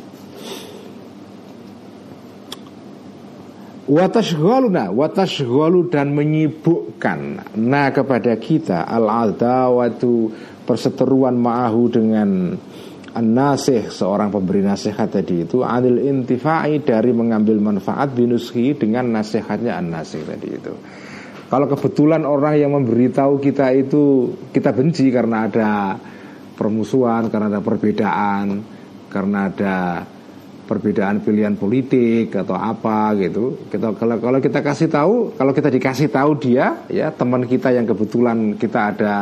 Watashghaluna 3.86 4.90
Watashghalu 4.90 5.94
dan 5.94 6.10
menyibukkan 6.10 7.52
Nah 7.60 7.94
kepada 7.94 8.34
kita 8.34 8.82
Al-adawatu 8.82 10.32
Perseteruan 10.66 11.38
ma'ahu 11.38 11.82
dengan 11.86 12.58
An-nasih 13.16 13.88
seorang 13.88 14.28
pemberi 14.28 14.60
nasihat 14.60 15.08
tadi 15.08 15.48
itu 15.48 15.64
Anil 15.64 16.04
intifai 16.04 16.84
dari 16.84 17.16
mengambil 17.16 17.56
manfaat 17.64 18.12
binuski 18.12 18.76
dengan 18.76 19.08
nasihatnya 19.08 19.80
an-nasih 19.80 20.20
tadi 20.28 20.48
itu. 20.52 20.74
Kalau 21.48 21.64
kebetulan 21.64 22.28
orang 22.28 22.60
yang 22.60 22.76
memberitahu 22.76 23.38
kita 23.40 23.72
itu 23.72 24.34
Kita 24.50 24.74
benci 24.74 25.08
karena 25.14 25.46
ada 25.46 25.94
permusuhan 26.58 27.30
Karena 27.30 27.46
ada 27.48 27.62
perbedaan 27.62 28.46
Karena 29.06 29.46
ada 29.46 29.76
perbedaan 30.66 31.22
pilihan 31.22 31.54
politik 31.54 32.34
atau 32.34 32.58
apa 32.58 33.14
gitu. 33.22 33.70
Kita 33.70 33.94
kalau 33.94 34.18
kalau 34.18 34.38
kita 34.42 34.60
kasih 34.60 34.90
tahu 34.90 35.38
kalau 35.38 35.54
kita 35.54 35.70
dikasih 35.70 36.10
tahu 36.10 36.30
dia 36.42 36.82
ya 36.90 37.14
teman 37.14 37.46
kita 37.46 37.70
yang 37.70 37.86
kebetulan 37.86 38.58
kita 38.58 38.92
ada 38.92 39.14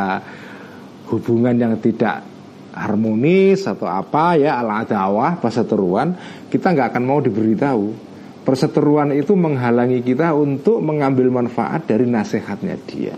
hubungan 1.13 1.53
yang 1.53 1.77
tidak 1.79 2.34
harmonis 2.75 3.71
atau 3.71 3.87
apa 3.87 4.35
ya 4.35 4.59
ala 4.59 4.83
adawah 4.83 5.39
perseteruan 5.39 6.19
kita 6.51 6.75
nggak 6.75 6.91
akan 6.91 7.05
mau 7.07 7.23
diberitahu 7.23 7.95
perseteruan 8.43 9.15
itu 9.15 9.33
menghalangi 9.39 10.03
kita 10.03 10.35
untuk 10.35 10.83
mengambil 10.83 11.31
manfaat 11.31 11.87
dari 11.87 12.05
nasihatnya 12.11 12.77
dia 12.85 13.17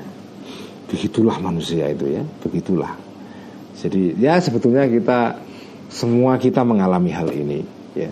begitulah 0.86 1.36
manusia 1.42 1.90
itu 1.90 2.06
ya, 2.18 2.22
begitulah. 2.22 2.94
Jadi 3.76 4.16
ya 4.16 4.38
sebetulnya 4.40 4.86
kita 4.88 5.36
semua 5.92 6.38
kita 6.40 6.62
mengalami 6.62 7.10
hal 7.12 7.28
ini 7.34 7.60
ya. 7.92 8.10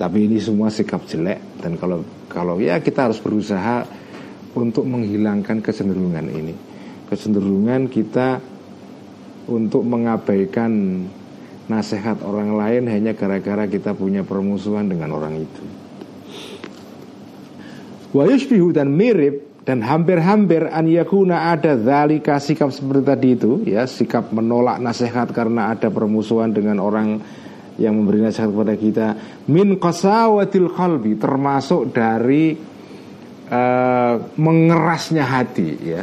Tapi 0.00 0.26
ini 0.26 0.40
semua 0.40 0.72
sikap 0.72 1.04
jelek 1.04 1.60
dan 1.60 1.76
kalau 1.76 2.02
kalau 2.32 2.56
ya 2.56 2.80
kita 2.80 3.08
harus 3.08 3.20
berusaha 3.20 3.84
untuk 4.56 4.88
menghilangkan 4.88 5.60
kecenderungan 5.60 6.26
ini. 6.32 6.54
Kecenderungan 7.06 7.92
kita 7.92 8.40
untuk 9.50 9.82
mengabaikan 9.82 11.04
nasihat 11.66 12.22
orang 12.26 12.54
lain 12.54 12.86
hanya 12.90 13.12
gara-gara 13.14 13.66
kita 13.66 13.94
punya 13.94 14.22
permusuhan 14.22 14.86
dengan 14.90 15.14
orang 15.14 15.42
itu. 15.42 15.64
Wa 18.10 18.26
dan 18.74 18.90
mirip 18.90 19.62
dan 19.62 19.86
hampir-hampir 19.86 20.66
an 20.66 20.90
yakuna 20.90 21.54
ada 21.54 21.78
zalika 21.78 22.42
sikap 22.42 22.74
seperti 22.74 23.02
tadi 23.06 23.28
itu 23.38 23.52
ya 23.70 23.86
sikap 23.86 24.34
menolak 24.34 24.82
nasihat 24.82 25.30
karena 25.30 25.70
ada 25.70 25.92
permusuhan 25.92 26.50
dengan 26.50 26.82
orang 26.82 27.22
yang 27.78 27.94
memberi 27.94 28.24
nasihat 28.24 28.50
kepada 28.50 28.74
kita 28.74 29.06
min 29.46 29.78
qasawatil 29.78 30.74
qalbi 30.74 31.14
termasuk 31.20 31.94
dari 31.94 32.56
uh, 33.46 34.14
mengerasnya 34.34 35.22
hati 35.22 35.70
ya 35.78 36.02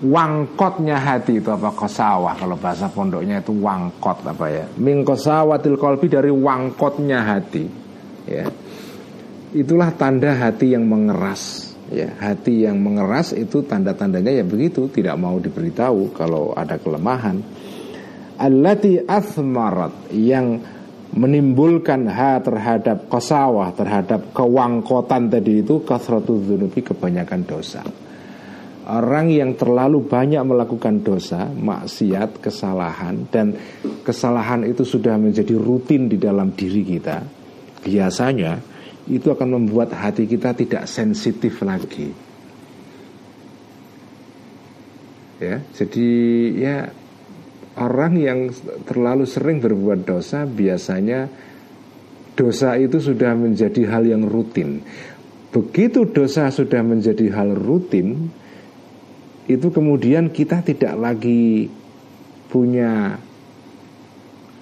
wangkotnya 0.00 0.96
hati 0.96 1.40
itu 1.40 1.52
apa? 1.52 1.72
Kosawah 1.76 2.34
kalau 2.36 2.56
bahasa 2.56 2.88
pondoknya 2.88 3.44
itu 3.44 3.52
wangkot 3.52 4.24
apa 4.24 4.46
ya? 4.48 4.64
Min 4.80 5.04
qasawatil 5.04 5.76
qalbi 5.76 6.08
dari 6.08 6.32
wangkotnya 6.32 7.20
hati 7.20 7.64
ya. 8.24 8.48
Itulah 9.50 9.92
tanda 9.94 10.32
hati 10.36 10.72
yang 10.72 10.88
mengeras 10.88 11.74
ya. 11.92 12.16
Hati 12.16 12.64
yang 12.64 12.80
mengeras 12.80 13.36
itu 13.36 13.60
tanda-tandanya 13.66 14.40
ya 14.40 14.44
begitu 14.46 14.88
tidak 14.88 15.20
mau 15.20 15.36
diberitahu 15.36 16.16
kalau 16.16 16.56
ada 16.56 16.80
kelemahan. 16.80 17.38
Allati 18.40 18.96
athmarat 19.04 20.16
yang 20.16 20.56
menimbulkan 21.10 22.06
ha 22.08 22.38
terhadap 22.40 23.10
kosawah 23.10 23.74
terhadap 23.74 24.30
kewangkotan 24.30 25.26
tadi 25.28 25.60
itu 25.60 25.82
kasratu 25.82 26.38
dzunubi 26.38 26.86
kebanyakan 26.86 27.42
dosa 27.42 27.82
Orang 28.88 29.28
yang 29.28 29.56
terlalu 29.60 30.04
banyak 30.08 30.40
melakukan 30.40 31.04
dosa, 31.04 31.52
maksiat, 31.52 32.40
kesalahan 32.40 33.28
Dan 33.28 33.52
kesalahan 34.00 34.64
itu 34.64 34.88
sudah 34.88 35.20
menjadi 35.20 35.52
rutin 35.52 36.08
di 36.08 36.16
dalam 36.16 36.56
diri 36.56 36.80
kita 36.80 37.20
Biasanya 37.84 38.70
itu 39.10 39.32
akan 39.32 39.58
membuat 39.58 39.90
hati 39.96 40.28
kita 40.30 40.54
tidak 40.54 40.86
sensitif 40.86 41.58
lagi. 41.66 42.12
Ya, 45.40 45.64
jadi 45.72 46.10
ya 46.54 46.76
orang 47.80 48.12
yang 48.20 48.38
terlalu 48.84 49.24
sering 49.24 49.58
berbuat 49.64 50.04
dosa 50.04 50.44
biasanya 50.44 51.32
dosa 52.36 52.76
itu 52.76 53.00
sudah 53.00 53.32
menjadi 53.32 53.88
hal 53.88 54.04
yang 54.04 54.28
rutin. 54.28 54.84
Begitu 55.50 56.06
dosa 56.06 56.52
sudah 56.52 56.84
menjadi 56.84 57.32
hal 57.34 57.56
rutin, 57.56 58.30
itu 59.50 59.66
kemudian 59.74 60.30
kita 60.30 60.62
tidak 60.62 60.94
lagi 60.94 61.66
punya 62.46 63.18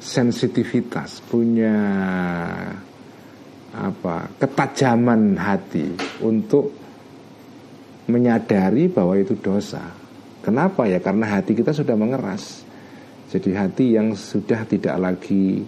sensitivitas, 0.00 1.20
punya 1.28 1.76
apa 3.68 4.32
ketajaman 4.40 5.36
hati 5.36 5.92
untuk 6.24 6.72
menyadari 8.08 8.88
bahwa 8.88 9.20
itu 9.20 9.36
dosa. 9.36 9.92
Kenapa 10.40 10.88
ya? 10.88 11.04
Karena 11.04 11.36
hati 11.36 11.52
kita 11.52 11.76
sudah 11.76 11.92
mengeras. 11.92 12.64
Jadi 13.28 13.52
hati 13.52 13.92
yang 13.92 14.16
sudah 14.16 14.64
tidak 14.64 14.96
lagi 14.96 15.60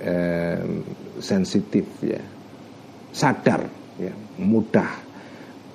eh, 0.00 0.64
sensitif 1.20 1.84
ya, 2.00 2.22
sadar 3.12 3.68
ya, 4.00 4.16
mudah 4.40 5.07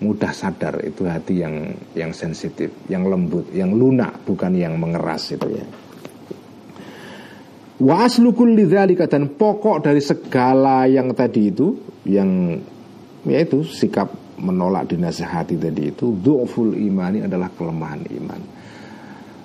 mudah 0.04 0.36
sadar 0.36 0.84
itu 0.84 1.08
hati 1.08 1.39
yang 1.39 1.72
yang 1.95 2.12
sensitif, 2.12 2.76
yang 2.91 3.08
lembut, 3.08 3.47
yang 3.56 3.72
lunak, 3.72 4.20
bukan 4.28 4.51
yang 4.60 4.76
mengeras 4.76 5.32
itu 5.32 5.47
ya. 5.47 5.66
Wa 7.80 8.06
aslukul 8.06 8.54
dan 9.08 9.34
pokok 9.34 9.88
dari 9.88 10.04
segala 10.04 10.86
yang 10.86 11.16
tadi 11.16 11.49
itu 11.49 11.80
yang 12.04 12.60
yaitu 13.24 13.64
sikap 13.64 14.12
menolak 14.43 14.91
dinasehati 14.91 15.56
tadi 15.56 15.95
itu 15.95 16.12
du'ful 16.12 16.76
imani 16.76 17.24
adalah 17.24 17.47
kelemahan 17.56 18.04
iman. 18.04 18.41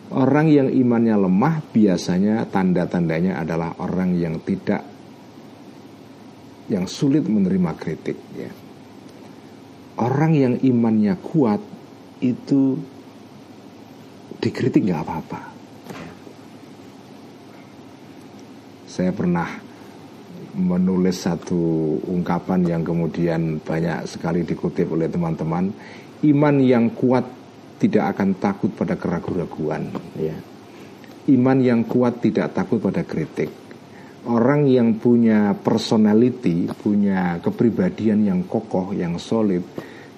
Orang 0.08 0.48
yang 0.48 0.72
imannya 0.72 1.20
lemah 1.20 1.60
biasanya 1.68 2.48
tanda-tandanya 2.48 3.44
adalah 3.44 3.76
orang 3.78 4.16
yang 4.16 4.40
tidak 4.40 4.80
yang 6.68 6.84
sulit 6.88 7.24
menerima 7.24 7.72
kritik 7.76 8.16
ya. 8.36 8.67
Orang 9.98 10.38
yang 10.38 10.54
imannya 10.62 11.18
kuat 11.18 11.58
itu 12.22 12.78
dikritik 14.38 14.86
nggak 14.86 15.02
apa-apa. 15.02 15.40
Saya 18.86 19.10
pernah 19.10 19.46
menulis 20.58 21.22
satu 21.22 21.98
ungkapan 22.10 22.66
yang 22.66 22.82
kemudian 22.82 23.62
banyak 23.62 24.06
sekali 24.10 24.42
dikutip 24.42 24.90
oleh 24.90 25.10
teman-teman. 25.10 25.70
Iman 26.26 26.56
yang 26.58 26.94
kuat 26.94 27.26
tidak 27.78 28.14
akan 28.14 28.38
takut 28.42 28.74
pada 28.74 28.98
keraguan-raguan 28.98 29.86
ya. 30.18 30.34
Iman 31.30 31.58
yang 31.62 31.86
kuat 31.86 32.18
tidak 32.18 32.54
takut 32.54 32.82
pada 32.82 33.06
kritik. 33.06 33.50
Orang 34.26 34.66
yang 34.66 34.98
punya 34.98 35.54
personality 35.54 36.66
punya 36.82 37.38
kepribadian 37.38 38.26
yang 38.26 38.40
kokoh 38.44 38.90
yang 38.92 39.14
solid 39.16 39.62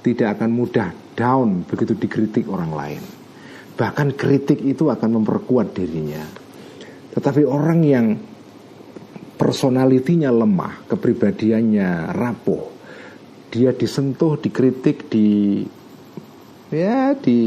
tidak 0.01 0.41
akan 0.41 0.51
mudah 0.53 0.89
down 1.17 1.65
begitu 1.69 1.97
dikritik 1.97 2.49
orang 2.49 2.73
lain 2.73 3.03
bahkan 3.77 4.13
kritik 4.13 4.61
itu 4.65 4.89
akan 4.89 5.21
memperkuat 5.21 5.73
dirinya 5.73 6.25
tetapi 7.11 7.43
orang 7.43 7.81
yang 7.83 8.07
personalitinya 9.41 10.29
lemah, 10.29 10.85
kepribadiannya 10.85 12.13
rapuh. 12.13 12.65
Dia 13.51 13.73
disentuh, 13.73 14.37
dikritik, 14.37 15.09
di 15.09 15.65
ya 16.71 17.19
di 17.19 17.41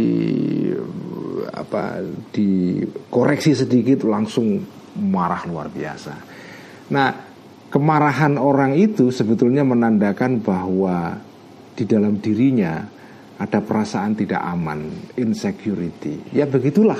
apa 1.54 2.04
dikoreksi 2.34 3.56
sedikit 3.56 4.04
langsung 4.04 4.60
marah 5.00 5.48
luar 5.48 5.72
biasa. 5.72 6.14
Nah, 6.92 7.10
kemarahan 7.72 8.36
orang 8.36 8.76
itu 8.76 9.14
sebetulnya 9.14 9.64
menandakan 9.64 10.44
bahwa 10.44 11.24
di 11.74 11.84
dalam 11.90 12.22
dirinya 12.22 12.86
ada 13.38 13.60
perasaan 13.60 14.14
tidak 14.14 14.40
aman, 14.40 15.10
insecurity. 15.18 16.32
Ya 16.32 16.46
begitulah. 16.46 17.00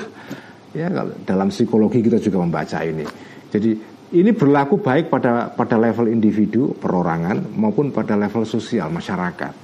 Ya 0.74 0.90
kalau 0.90 1.14
dalam 1.22 1.48
psikologi 1.54 2.02
kita 2.02 2.18
juga 2.18 2.42
membaca 2.42 2.82
ini. 2.82 3.06
Jadi 3.54 3.70
ini 4.14 4.30
berlaku 4.34 4.82
baik 4.82 5.10
pada 5.10 5.50
pada 5.54 5.78
level 5.78 6.10
individu 6.10 6.74
perorangan 6.74 7.54
maupun 7.54 7.94
pada 7.94 8.18
level 8.18 8.42
sosial 8.42 8.90
masyarakat. 8.90 9.54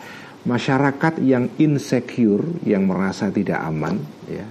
Masyarakat 0.40 1.20
yang 1.20 1.52
insecure, 1.60 2.64
yang 2.64 2.88
merasa 2.88 3.28
tidak 3.28 3.60
aman, 3.60 4.00
ya, 4.24 4.46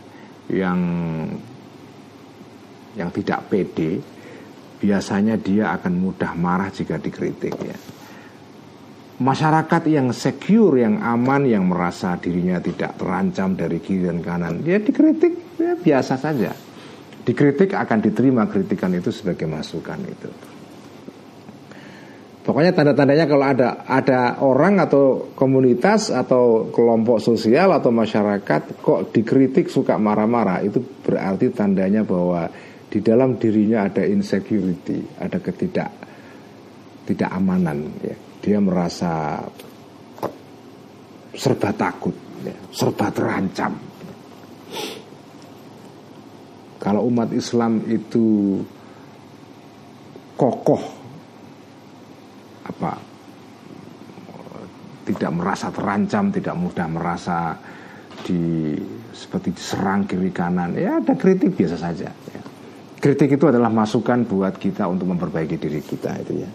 yang 0.53 0.79
yang 2.93 3.09
tidak 3.09 3.49
pede, 3.49 3.97
biasanya 4.77 5.39
dia 5.39 5.73
akan 5.73 5.93
mudah 5.97 6.37
marah 6.37 6.69
jika 6.69 7.01
dikritik. 7.01 7.55
Ya. 7.57 7.77
Masyarakat 9.19 9.83
yang 9.91 10.15
secure, 10.15 10.79
yang 10.79 11.03
aman, 11.03 11.43
yang 11.43 11.67
merasa 11.67 12.15
dirinya 12.15 12.63
tidak 12.63 12.95
terancam 12.95 13.51
dari 13.51 13.83
kiri 13.83 14.07
dan 14.07 14.23
kanan, 14.23 14.63
dia 14.63 14.79
dikritik 14.79 15.59
ya 15.59 15.75
biasa 15.75 16.15
saja 16.15 16.55
dikritik 17.29 17.77
akan 17.77 17.99
diterima 18.01 18.49
kritikan 18.49 18.89
itu 18.97 19.13
sebagai 19.13 19.45
masukan 19.45 20.01
itu. 20.01 20.29
Pokoknya 22.41 22.73
tanda-tandanya 22.73 23.29
kalau 23.29 23.45
ada 23.45 23.69
ada 23.85 24.41
orang 24.41 24.81
atau 24.81 25.29
komunitas 25.37 26.09
atau 26.09 26.73
kelompok 26.73 27.21
sosial 27.21 27.69
atau 27.69 27.93
masyarakat 27.93 28.81
kok 28.81 29.13
dikritik 29.13 29.69
suka 29.69 30.01
marah-marah 30.01 30.65
itu 30.65 30.81
berarti 30.81 31.53
tandanya 31.53 32.01
bahwa 32.01 32.49
di 32.89 33.05
dalam 33.05 33.37
dirinya 33.37 33.85
ada 33.85 34.01
insecurity, 34.01 35.21
ada 35.21 35.37
ketidak 35.37 35.93
tidak 37.05 37.29
amanan 37.29 37.85
ya. 38.01 38.28
Dia 38.49 38.57
merasa 38.57 39.37
serba 41.37 41.69
takut, 41.77 42.17
ya, 42.41 42.57
serba 42.73 43.13
terancam. 43.13 43.77
Kalau 46.81 47.05
umat 47.05 47.29
Islam 47.29 47.85
itu 47.85 48.57
kokoh 50.33 50.81
apa 52.65 52.97
tidak 55.05 55.29
merasa 55.29 55.69
terancam, 55.69 56.33
tidak 56.33 56.57
mudah 56.57 56.87
merasa 56.89 57.53
di 58.25 58.73
seperti 59.13 59.53
diserang 59.53 60.09
kiri 60.09 60.33
kanan 60.33 60.73
ya 60.73 60.97
ada 61.01 61.13
kritik 61.15 61.55
biasa 61.55 61.77
saja 61.77 62.09
ya. 62.09 62.41
kritik 62.99 63.35
itu 63.35 63.45
adalah 63.47 63.71
masukan 63.71 64.23
buat 64.27 64.55
kita 64.55 64.87
untuk 64.87 65.11
memperbaiki 65.11 65.55
diri 65.59 65.81
kita 65.83 66.19
itu 66.23 66.33
ya 66.43 66.49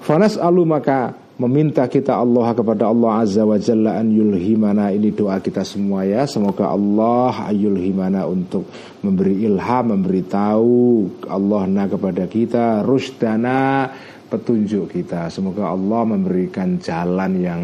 Fanas 0.00 0.40
alu 0.40 0.64
maka 0.64 1.12
meminta 1.40 1.88
kita 1.88 2.16
Allah 2.16 2.52
kepada 2.52 2.88
Allah 2.88 3.24
Azza 3.24 3.44
wa 3.44 3.56
Jalla 3.56 3.96
an 3.96 4.12
yulhimana. 4.12 4.92
Ini 4.92 5.12
doa 5.12 5.40
kita 5.40 5.64
semua 5.64 6.04
ya. 6.04 6.28
Semoga 6.28 6.68
Allah 6.68 7.48
ayulhimana 7.48 8.28
untuk 8.28 8.68
memberi 9.00 9.48
ilham 9.48 9.96
memberi 9.96 10.24
tahu 10.24 11.08
Allah 11.28 11.64
na 11.64 11.84
kepada 11.88 12.28
kita 12.28 12.84
rusdana 12.84 13.88
petunjuk 14.28 14.92
kita. 14.92 15.32
Semoga 15.32 15.72
Allah 15.72 16.04
memberikan 16.04 16.76
jalan 16.76 17.32
yang 17.40 17.62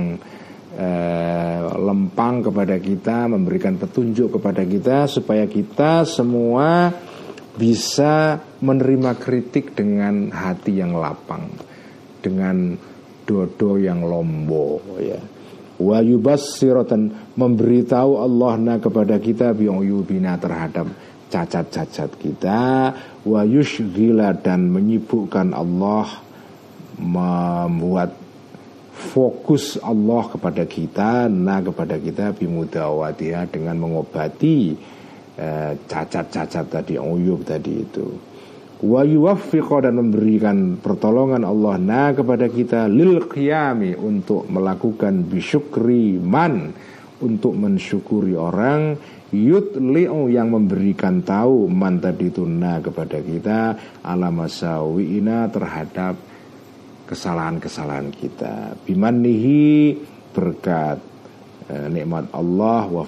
eh, 0.72 1.60
lempang 1.76 2.44
kepada 2.48 2.80
kita 2.80 3.28
memberikan 3.28 3.76
petunjuk 3.80 4.40
kepada 4.40 4.64
kita 4.64 5.04
supaya 5.04 5.44
kita 5.44 6.08
semua 6.08 6.92
bisa 7.56 8.40
menerima 8.60 9.16
kritik 9.16 9.72
dengan 9.72 10.28
hati 10.28 10.80
yang 10.80 10.92
lapang 10.96 11.75
dengan 12.26 12.74
dodo 13.22 13.78
yang 13.78 14.02
lombo 14.02 14.82
ya. 14.98 15.22
Wa 15.76 16.02
yubassiratan 16.02 17.36
memberitahu 17.38 18.18
Allah 18.18 18.52
na 18.58 18.74
kepada 18.82 19.20
kita 19.22 19.54
bi'uyubina 19.54 20.40
terhadap 20.40 20.90
cacat-cacat 21.30 22.10
kita. 22.18 22.62
Wa 23.22 23.40
yushghila 23.46 24.34
dan 24.40 24.72
menyibukkan 24.72 25.52
Allah 25.54 26.26
membuat 26.96 28.16
fokus 28.96 29.76
Allah 29.84 30.24
kepada 30.32 30.64
kita 30.64 31.28
nah 31.28 31.60
kepada 31.60 32.00
kita 32.00 32.32
bimudawatiha 32.32 33.52
dengan 33.52 33.76
mengobati 33.76 34.72
eh, 35.36 35.72
cacat-cacat 35.84 36.64
eh, 36.64 36.72
tadi 36.72 36.94
uyub 36.96 37.44
tadi 37.44 37.84
itu 37.84 38.08
wa 38.84 39.00
yuwaffiqa 39.00 39.88
dan 39.88 39.96
memberikan 39.96 40.76
pertolongan 40.76 41.48
Allah 41.48 41.80
nah 41.80 42.08
kepada 42.12 42.50
kita 42.52 42.90
lil 42.92 43.24
qiyami 43.24 43.96
untuk 43.96 44.44
melakukan 44.52 45.24
bisyukri 45.24 46.20
man 46.20 46.76
untuk 47.24 47.56
mensyukuri 47.56 48.36
orang 48.36 49.00
yutli'u 49.32 50.28
yang 50.30 50.52
memberikan 50.52 51.24
tahu 51.24 51.66
man 51.66 51.98
tadi 51.98 52.28
itu 52.30 52.44
nah 52.44 52.78
kepada 52.78 53.18
kita 53.18 53.58
alamasawiina 54.04 55.50
terhadap 55.50 56.14
kesalahan-kesalahan 57.06 58.10
kita. 58.10 58.74
Bimanihi 58.82 59.94
berkat 60.34 60.98
eh, 61.70 61.86
nikmat 61.90 62.30
Allah 62.34 62.86
wa 62.90 63.06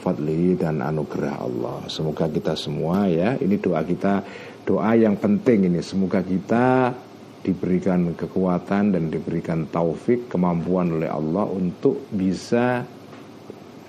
dan 0.55 0.81
anugerah 0.83 1.35
Allah. 1.43 1.79
Semoga 1.91 2.31
kita 2.31 2.55
semua 2.55 3.11
ya 3.11 3.35
ini 3.39 3.59
doa 3.59 3.83
kita 3.83 4.23
doa 4.69 4.93
yang 4.93 5.17
penting 5.17 5.73
ini. 5.73 5.81
Semoga 5.81 6.21
kita 6.21 6.93
diberikan 7.41 8.13
kekuatan 8.13 8.93
dan 8.93 9.09
diberikan 9.09 9.65
taufik 9.73 10.29
kemampuan 10.29 11.01
oleh 11.01 11.09
Allah 11.09 11.49
untuk 11.49 12.05
bisa 12.13 12.85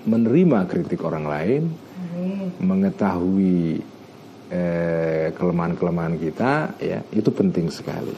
menerima 0.08 0.64
kritik 0.64 1.04
orang 1.04 1.28
lain 1.28 1.62
hmm. 1.68 2.64
mengetahui 2.64 3.84
eh, 4.48 5.28
kelemahan-kelemahan 5.36 6.16
kita 6.16 6.52
ya 6.80 7.04
itu 7.12 7.28
penting 7.28 7.68
sekali. 7.68 8.16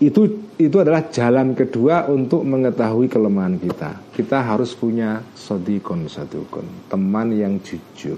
Itu 0.00 0.48
itu 0.56 0.76
adalah 0.80 1.12
jalan 1.12 1.52
kedua 1.52 2.08
untuk 2.08 2.40
mengetahui 2.48 3.12
kelemahan 3.12 3.60
kita. 3.60 4.00
Kita 4.16 4.40
harus 4.40 4.72
punya 4.72 5.20
sodikon 5.36 6.08
sadukon 6.08 6.88
teman 6.88 7.36
yang 7.36 7.60
jujur 7.60 8.16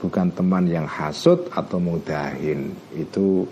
bukan 0.00 0.32
teman 0.32 0.68
yang 0.68 0.84
hasut 0.84 1.48
atau 1.52 1.80
mudahin. 1.80 2.72
Itu 2.92 3.46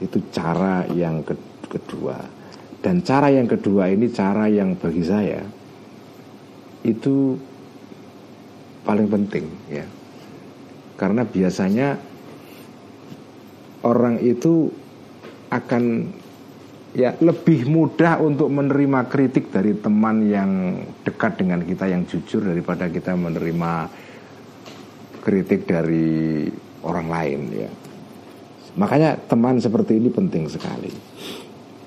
itu 0.00 0.18
cara 0.32 0.86
yang 0.90 1.22
kedua. 1.68 2.18
Dan 2.80 3.04
cara 3.04 3.28
yang 3.28 3.44
kedua 3.44 3.92
ini 3.92 4.08
cara 4.08 4.48
yang 4.48 4.72
bagi 4.72 5.04
saya 5.04 5.44
itu 6.80 7.36
paling 8.84 9.08
penting 9.08 9.44
ya. 9.68 9.84
Karena 10.96 11.24
biasanya 11.24 11.96
orang 13.84 14.20
itu 14.20 14.68
akan 15.52 16.08
ya 16.90 17.14
lebih 17.22 17.70
mudah 17.70 18.18
untuk 18.18 18.50
menerima 18.50 19.06
kritik 19.06 19.54
dari 19.54 19.78
teman 19.78 20.26
yang 20.26 20.82
dekat 21.06 21.38
dengan 21.38 21.62
kita 21.62 21.86
yang 21.86 22.02
jujur 22.06 22.42
daripada 22.42 22.90
kita 22.90 23.14
menerima 23.14 23.72
kritik 25.20 25.68
dari 25.68 26.48
orang 26.84 27.08
lain 27.08 27.40
ya. 27.52 27.70
Makanya 28.80 29.18
teman 29.28 29.60
seperti 29.60 29.98
ini 30.00 30.08
penting 30.08 30.48
sekali. 30.48 30.92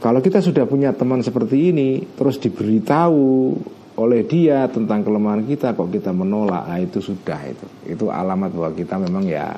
Kalau 0.04 0.20
kita 0.20 0.44
sudah 0.44 0.68
punya 0.68 0.92
teman 0.92 1.24
seperti 1.24 1.72
ini, 1.72 2.04
terus 2.12 2.36
diberitahu 2.36 3.56
oleh 3.96 4.22
dia 4.28 4.68
tentang 4.68 5.00
kelemahan 5.00 5.48
kita, 5.48 5.72
kok 5.72 5.88
kita 5.88 6.12
menolak, 6.12 6.68
nah 6.68 6.82
itu 6.82 7.00
sudah 7.00 7.40
itu, 7.48 7.68
itu 7.88 8.06
alamat 8.12 8.52
bahwa 8.52 8.72
kita 8.76 9.00
memang 9.00 9.24
ya, 9.24 9.54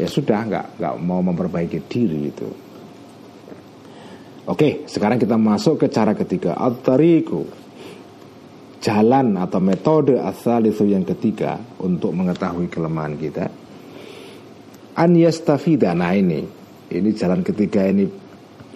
ya 0.00 0.08
sudah 0.08 0.48
nggak 0.48 0.66
nggak 0.80 0.94
mau 1.04 1.20
memperbaiki 1.20 1.78
diri 1.90 2.32
itu. 2.32 2.48
Oke, 4.48 4.88
sekarang 4.88 5.20
kita 5.20 5.36
masuk 5.36 5.76
ke 5.76 5.92
cara 5.92 6.16
ketiga, 6.16 6.56
at-tariqu 6.56 7.57
jalan 8.78 9.34
atau 9.38 9.58
metode 9.58 10.18
asal 10.18 10.66
itu 10.66 10.86
yang 10.86 11.02
ketiga 11.02 11.58
untuk 11.82 12.14
mengetahui 12.14 12.70
kelemahan 12.70 13.18
kita. 13.18 13.46
An 14.98 15.14
yastafida 15.14 15.94
nah 15.94 16.14
ini 16.14 16.42
ini 16.90 17.10
jalan 17.14 17.42
ketiga 17.46 17.86
ini 17.86 18.06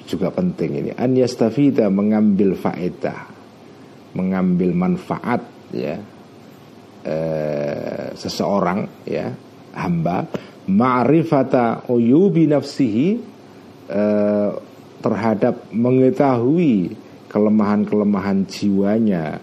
juga 0.07 0.31
penting 0.35 0.71
ini. 0.83 0.91
An 0.95 1.15
yastafida 1.15 1.87
mengambil 1.91 2.59
faedah 2.59 3.31
mengambil 4.13 4.71
manfaat 4.77 5.43
ya. 5.73 5.97
Eh, 7.03 8.15
seseorang 8.15 9.03
ya 9.03 9.35
hamba 9.75 10.23
ma'rifata 10.71 11.91
uyubi 11.91 12.47
nafsihi 12.47 13.19
eh, 13.91 14.51
terhadap 15.03 15.67
mengetahui 15.75 16.95
kelemahan-kelemahan 17.27 18.47
jiwanya 18.47 19.43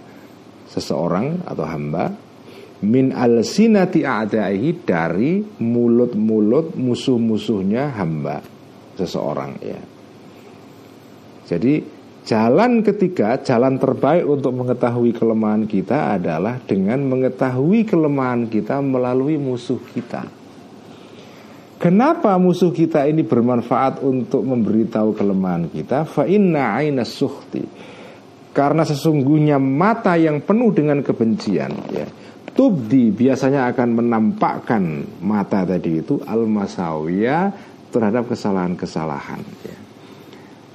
seseorang 0.69 1.41
atau 1.43 1.65
hamba 1.65 2.13
min 2.85 3.11
al 3.11 3.43
sinati 3.43 4.07
a'daihi 4.07 4.85
dari 4.87 5.43
mulut-mulut 5.59 6.79
musuh-musuhnya 6.79 7.91
hamba 7.97 8.39
seseorang 8.95 9.51
ya. 9.59 9.81
Jadi 11.49 11.81
jalan 12.23 12.85
ketiga, 12.85 13.41
jalan 13.41 13.81
terbaik 13.81 14.23
untuk 14.23 14.53
mengetahui 14.53 15.11
kelemahan 15.17 15.65
kita 15.65 16.15
adalah 16.15 16.61
dengan 16.61 17.03
mengetahui 17.09 17.89
kelemahan 17.89 18.47
kita 18.47 18.79
melalui 18.79 19.35
musuh 19.35 19.81
kita. 19.91 20.29
Kenapa 21.79 22.35
musuh 22.35 22.75
kita 22.75 23.07
ini 23.07 23.23
bermanfaat 23.23 24.03
untuk 24.03 24.43
memberitahu 24.43 25.15
kelemahan 25.15 25.71
kita? 25.71 26.03
Fa 26.03 26.27
inna 26.27 26.75
aina 26.75 27.07
suhti 27.07 27.63
karena 28.59 28.83
sesungguhnya 28.83 29.55
mata 29.55 30.19
yang 30.19 30.43
penuh 30.43 30.75
dengan 30.75 30.99
kebencian 30.99 31.71
ya, 31.95 32.03
Tubdi 32.51 33.07
biasanya 33.07 33.71
akan 33.71 34.03
menampakkan 34.03 34.83
mata 35.23 35.63
tadi 35.63 36.03
itu 36.03 36.19
al-masawiyah 36.19 37.55
terhadap 37.87 38.27
kesalahan-kesalahan 38.27 39.39
ya. 39.63 39.77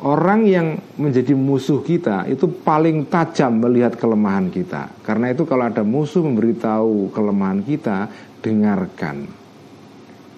Orang 0.01 0.49
yang 0.49 0.81
menjadi 0.97 1.37
musuh 1.37 1.85
kita 1.85 2.25
itu 2.25 2.49
paling 2.65 3.05
tajam 3.13 3.61
melihat 3.61 4.01
kelemahan 4.01 4.49
kita. 4.49 5.05
Karena 5.05 5.33
itu 5.33 5.45
kalau 5.45 5.69
ada 5.69 5.85
musuh 5.85 6.25
memberitahu 6.25 7.13
kelemahan 7.13 7.65
kita, 7.65 8.09
dengarkan. 8.41 9.29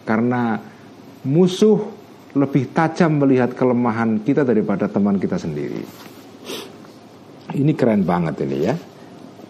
Karena 0.07 0.55
musuh 1.27 1.83
lebih 2.35 2.71
tajam 2.71 3.19
melihat 3.19 3.59
kelemahan 3.59 4.23
kita 4.23 4.47
daripada 4.47 4.87
teman 4.87 5.19
kita 5.19 5.35
sendiri. 5.35 6.06
Ini 7.55 7.73
keren 7.79 8.03
banget 8.03 8.43
ini 8.43 8.59
ya. 8.67 8.75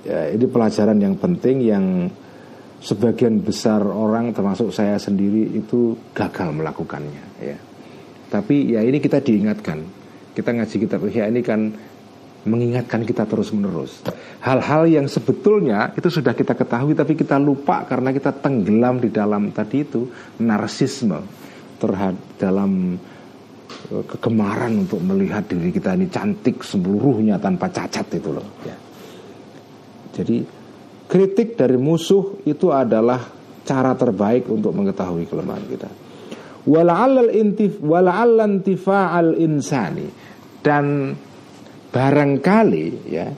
ya 0.05 0.21
ini 0.37 0.45
pelajaran 0.45 1.01
yang 1.01 1.17
penting 1.17 1.57
yang 1.65 1.85
sebagian 2.77 3.41
besar 3.41 3.81
orang 3.81 4.37
termasuk 4.37 4.69
saya 4.69 5.01
sendiri 5.01 5.57
itu 5.57 5.97
gagal 6.13 6.53
melakukannya 6.53 7.25
ya. 7.41 7.57
Tapi 8.29 8.77
ya 8.77 8.85
ini 8.85 9.01
kita 9.01 9.25
diingatkan. 9.25 9.81
Kita 10.37 10.53
ngaji 10.53 10.77
kitab 10.77 11.01
Ihya 11.09 11.33
ini 11.33 11.41
kan 11.41 11.73
mengingatkan 12.47 13.03
kita 13.03 13.27
terus-menerus. 13.27 14.07
Hal-hal 14.45 14.87
yang 14.87 15.07
sebetulnya 15.11 15.91
itu 15.99 16.07
sudah 16.07 16.37
kita 16.37 16.55
ketahui 16.55 16.95
tapi 16.95 17.19
kita 17.19 17.41
lupa 17.41 17.83
karena 17.89 18.15
kita 18.15 18.31
tenggelam 18.31 19.03
di 19.03 19.11
dalam 19.11 19.51
tadi 19.51 19.83
itu 19.83 20.07
narsisme 20.39 21.19
terhadap 21.83 22.21
dalam 22.39 22.97
kegemaran 23.87 24.87
untuk 24.87 24.99
melihat 25.03 25.47
diri 25.47 25.71
kita 25.71 25.95
ini 25.95 26.11
cantik 26.11 26.63
seluruhnya 26.67 27.39
tanpa 27.39 27.71
cacat 27.71 28.07
itu 28.19 28.31
loh 28.35 28.49
ya. 28.67 28.77
Jadi 30.17 30.43
kritik 31.07 31.55
dari 31.55 31.79
musuh 31.79 32.43
itu 32.49 32.73
adalah 32.75 33.21
cara 33.67 33.93
terbaik 33.95 34.49
untuk 34.51 34.75
mengetahui 34.75 35.27
kelemahan 35.27 35.65
kita. 35.67 35.91
Wala'allal 36.67 37.31
intif 37.31 37.79
wala'allantifa'al 37.79 39.39
insani 39.39 40.11
dan 40.67 41.15
barangkali 41.95 42.87
ya 43.07 43.31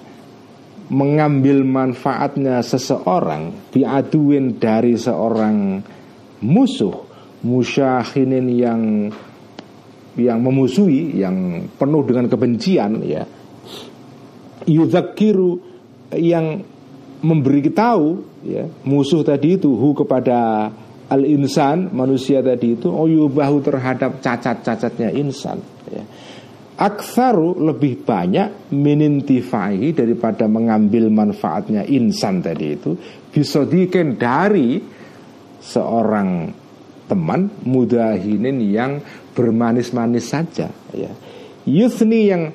mengambil 0.89 1.61
manfaatnya 1.69 2.65
seseorang 2.65 3.69
biaduin 3.69 4.57
dari 4.57 4.97
seorang 4.97 5.85
musuh 6.41 7.05
musyahinin 7.45 8.47
yang 8.49 8.83
yang 10.17 10.39
memusuhi 10.41 11.19
yang 11.21 11.69
penuh 11.77 12.03
dengan 12.07 12.31
kebencian 12.31 13.03
ya 13.05 13.23
yudzakiru 14.69 15.61
yang 16.17 16.63
memberi 17.21 17.69
tahu 17.73 18.23
ya 18.47 18.65
musuh 18.87 19.27
tadi 19.27 19.59
itu 19.59 19.75
hu 19.75 19.93
kepada 19.93 20.71
al 21.09 21.23
insan 21.25 21.91
manusia 21.91 22.45
tadi 22.45 22.77
itu 22.77 22.93
oyubahu 22.93 23.65
terhadap 23.65 24.21
cacat-cacatnya 24.23 25.11
insan 25.17 25.59
ya. 25.89 26.05
Aksaru 26.79 27.59
lebih 27.59 28.07
banyak 28.07 28.71
minintifai 28.71 29.99
daripada 29.99 30.47
mengambil 30.47 31.11
manfaatnya 31.11 31.83
insan 31.83 32.39
tadi 32.39 32.79
itu 32.79 32.95
bisa 33.35 33.67
diken 33.67 34.15
dari 34.15 34.79
seorang 35.59 36.55
teman 37.11 37.51
mudahinin 37.67 38.63
yang 38.63 39.03
bermanis-manis 39.39 40.27
saja 40.35 40.67
ya. 40.91 41.13
Yusni 41.63 42.27
yang 42.27 42.51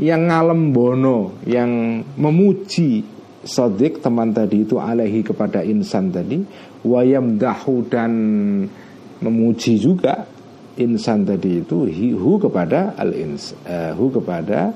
yang 0.00 0.30
ngalem 0.30 0.72
bono 0.72 1.36
yang 1.44 2.00
memuji 2.16 3.04
sodik 3.44 4.00
teman 4.00 4.32
tadi 4.32 4.64
itu 4.64 4.80
alaihi 4.80 5.20
kepada 5.20 5.60
insan 5.60 6.08
tadi 6.08 6.40
wayam 6.86 7.36
dahu 7.36 7.84
dan 7.90 8.12
memuji 9.20 9.76
juga 9.76 10.24
insan 10.78 11.26
tadi 11.26 11.60
itu 11.66 11.90
hu 12.14 12.38
kepada 12.38 12.94
al 12.94 13.10
ins 13.10 13.52
uh, 13.66 13.92
hu 13.98 14.14
kepada 14.14 14.70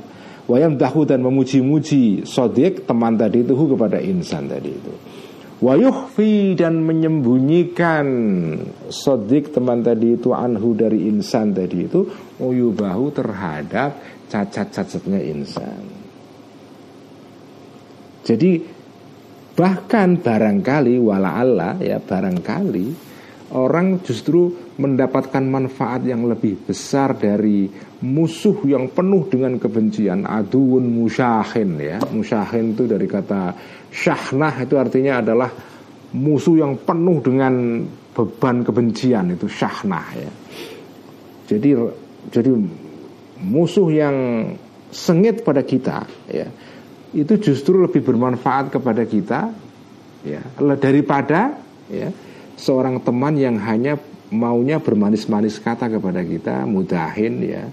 wayam 0.51 0.74
dahu 0.74 1.07
dan 1.07 1.22
memuji-muji 1.22 2.26
sodik 2.26 2.83
teman 2.85 3.14
tadi 3.14 3.47
itu 3.47 3.55
hu 3.55 3.70
kepada 3.70 4.03
insan 4.03 4.51
tadi 4.51 4.74
itu 4.74 4.93
wayuhfi 5.63 6.59
dan 6.59 6.83
menyembunyikan 6.83 8.07
sodik 8.91 9.55
teman 9.55 9.87
tadi 9.87 10.19
itu 10.19 10.35
anhu 10.35 10.75
dari 10.75 11.07
insan 11.07 11.55
tadi 11.55 11.87
itu 11.87 12.03
uyubahu 12.43 13.15
terhadap 13.15 14.03
cacat-cacatnya 14.27 15.23
insan. 15.23 15.83
Jadi 18.27 18.59
bahkan 19.55 20.19
barangkali 20.19 20.99
wala 20.99 21.39
Allah 21.39 21.79
ya 21.79 22.03
barangkali 22.03 23.13
orang 23.53 24.01
justru 24.01 24.49
mendapatkan 24.81 25.45
manfaat 25.45 26.09
yang 26.09 26.25
lebih 26.25 26.65
besar 26.65 27.13
dari 27.15 27.69
musuh 28.03 28.65
yang 28.65 28.89
penuh 28.91 29.29
dengan 29.29 29.61
kebencian 29.61 30.25
aduun 30.25 30.89
musyahin 30.89 31.77
ya. 31.77 31.99
Musyahin 32.09 32.73
itu 32.73 32.89
dari 32.89 33.05
kata 33.05 33.53
syahnah 33.93 34.64
itu 34.64 34.74
artinya 34.80 35.20
adalah 35.20 35.51
musuh 36.16 36.57
yang 36.59 36.80
penuh 36.80 37.20
dengan 37.20 37.84
beban 38.12 38.64
kebencian 38.64 39.36
itu 39.36 39.47
syahnah 39.47 40.07
ya. 40.16 40.32
Jadi 41.53 41.70
jadi 42.32 42.51
musuh 43.45 43.88
yang 43.93 44.16
sengit 44.93 45.45
pada 45.45 45.61
kita 45.64 46.05
ya 46.28 46.49
itu 47.12 47.36
justru 47.40 47.76
lebih 47.76 48.01
bermanfaat 48.01 48.72
kepada 48.72 49.05
kita 49.05 49.53
ya 50.24 50.40
daripada 50.80 51.61
ya 51.93 52.09
seorang 52.57 53.03
teman 53.05 53.36
yang 53.36 53.61
hanya 53.61 54.01
maunya 54.32 54.80
bermanis-manis 54.80 55.61
kata 55.61 55.93
kepada 55.93 56.24
kita, 56.24 56.64
mudahin 56.64 57.45
ya, 57.45 57.68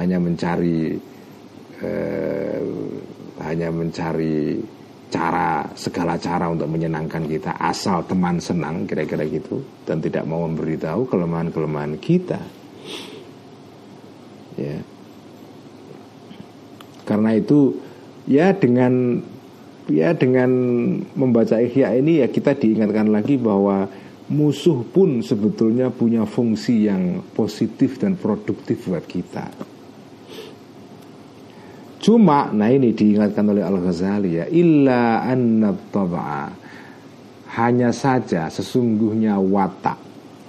hanya 0.00 0.16
mencari 0.16 0.96
eh, 1.84 2.60
hanya 3.44 3.68
mencari 3.68 4.58
cara 5.08 5.64
segala 5.72 6.20
cara 6.20 6.52
untuk 6.52 6.68
menyenangkan 6.68 7.24
kita 7.24 7.56
asal 7.56 8.04
teman 8.04 8.36
senang 8.38 8.84
kira-kira 8.84 9.24
gitu 9.24 9.64
dan 9.88 10.04
tidak 10.04 10.28
mau 10.28 10.44
memberitahu 10.44 11.08
kelemahan-kelemahan 11.08 11.96
kita 11.96 12.40
ya 14.60 14.76
karena 17.08 17.30
itu 17.40 17.80
ya 18.28 18.52
dengan 18.52 19.24
ya 19.88 20.12
dengan 20.12 20.50
membaca 21.16 21.56
ihya 21.56 21.96
ini 21.96 22.20
ya 22.20 22.28
kita 22.28 22.52
diingatkan 22.52 23.08
lagi 23.08 23.40
bahwa 23.40 23.88
musuh 24.28 24.84
pun 24.84 25.24
sebetulnya 25.24 25.88
punya 25.88 26.28
fungsi 26.28 26.84
yang 26.84 27.24
positif 27.32 27.96
dan 27.96 28.20
produktif 28.20 28.84
buat 28.84 29.08
kita. 29.08 29.77
Cuma, 32.08 32.48
nah 32.56 32.72
ini 32.72 32.96
diingatkan 32.96 33.52
oleh 33.52 33.60
Al-Ghazali 33.60 34.40
ya, 34.40 34.48
illa 34.48 35.28
anna 35.28 35.76
hanya 37.52 37.92
saja 37.92 38.48
sesungguhnya 38.48 39.36
watak, 39.36 40.00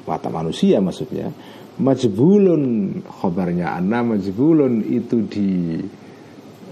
watak 0.07 0.31
manusia 0.31 0.79
maksudnya, 0.79 1.27
majbulun 1.83 3.03
khobarnya 3.03 3.75
anna 3.75 4.07
majbulun 4.07 4.87
itu 4.87 5.27
di 5.27 5.83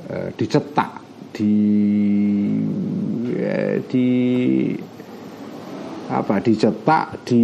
uh, 0.07 0.31
dicetak 0.39 1.03
di 1.35 1.55
uh, 3.43 3.75
di 3.91 4.07
apa 6.07 6.35
dicetak 6.39 7.27
di 7.27 7.43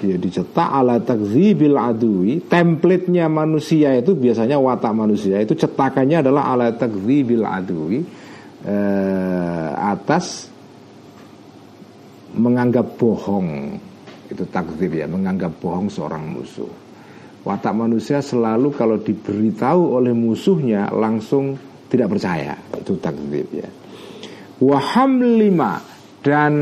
dia 0.00 0.16
dicetak 0.20 0.68
ala 0.68 1.00
takzibil 1.00 1.76
adui. 1.76 2.44
Template-nya 2.44 3.26
manusia 3.28 3.96
itu 3.96 4.12
biasanya 4.16 4.60
watak 4.60 4.92
manusia 4.92 5.40
itu 5.40 5.56
cetakannya 5.56 6.24
adalah 6.24 6.52
ala 6.52 6.68
takzibil 6.74 7.44
adui 7.44 8.04
eh, 8.66 9.70
atas 9.74 10.56
menganggap 12.36 13.00
bohong. 13.00 13.80
Itu 14.26 14.44
takzib 14.50 14.92
ya 14.92 15.08
menganggap 15.08 15.56
bohong 15.62 15.88
seorang 15.88 16.22
musuh. 16.26 16.68
Watak 17.46 17.74
manusia 17.78 18.18
selalu 18.18 18.74
kalau 18.74 18.98
diberitahu 18.98 19.96
oleh 20.02 20.10
musuhnya 20.10 20.90
langsung 20.90 21.54
tidak 21.86 22.18
percaya. 22.18 22.58
Itu 22.74 22.98
takzib 22.98 23.46
ya. 23.54 23.70
Waham 24.58 25.22
lima 25.22 25.78
dan 26.24 26.52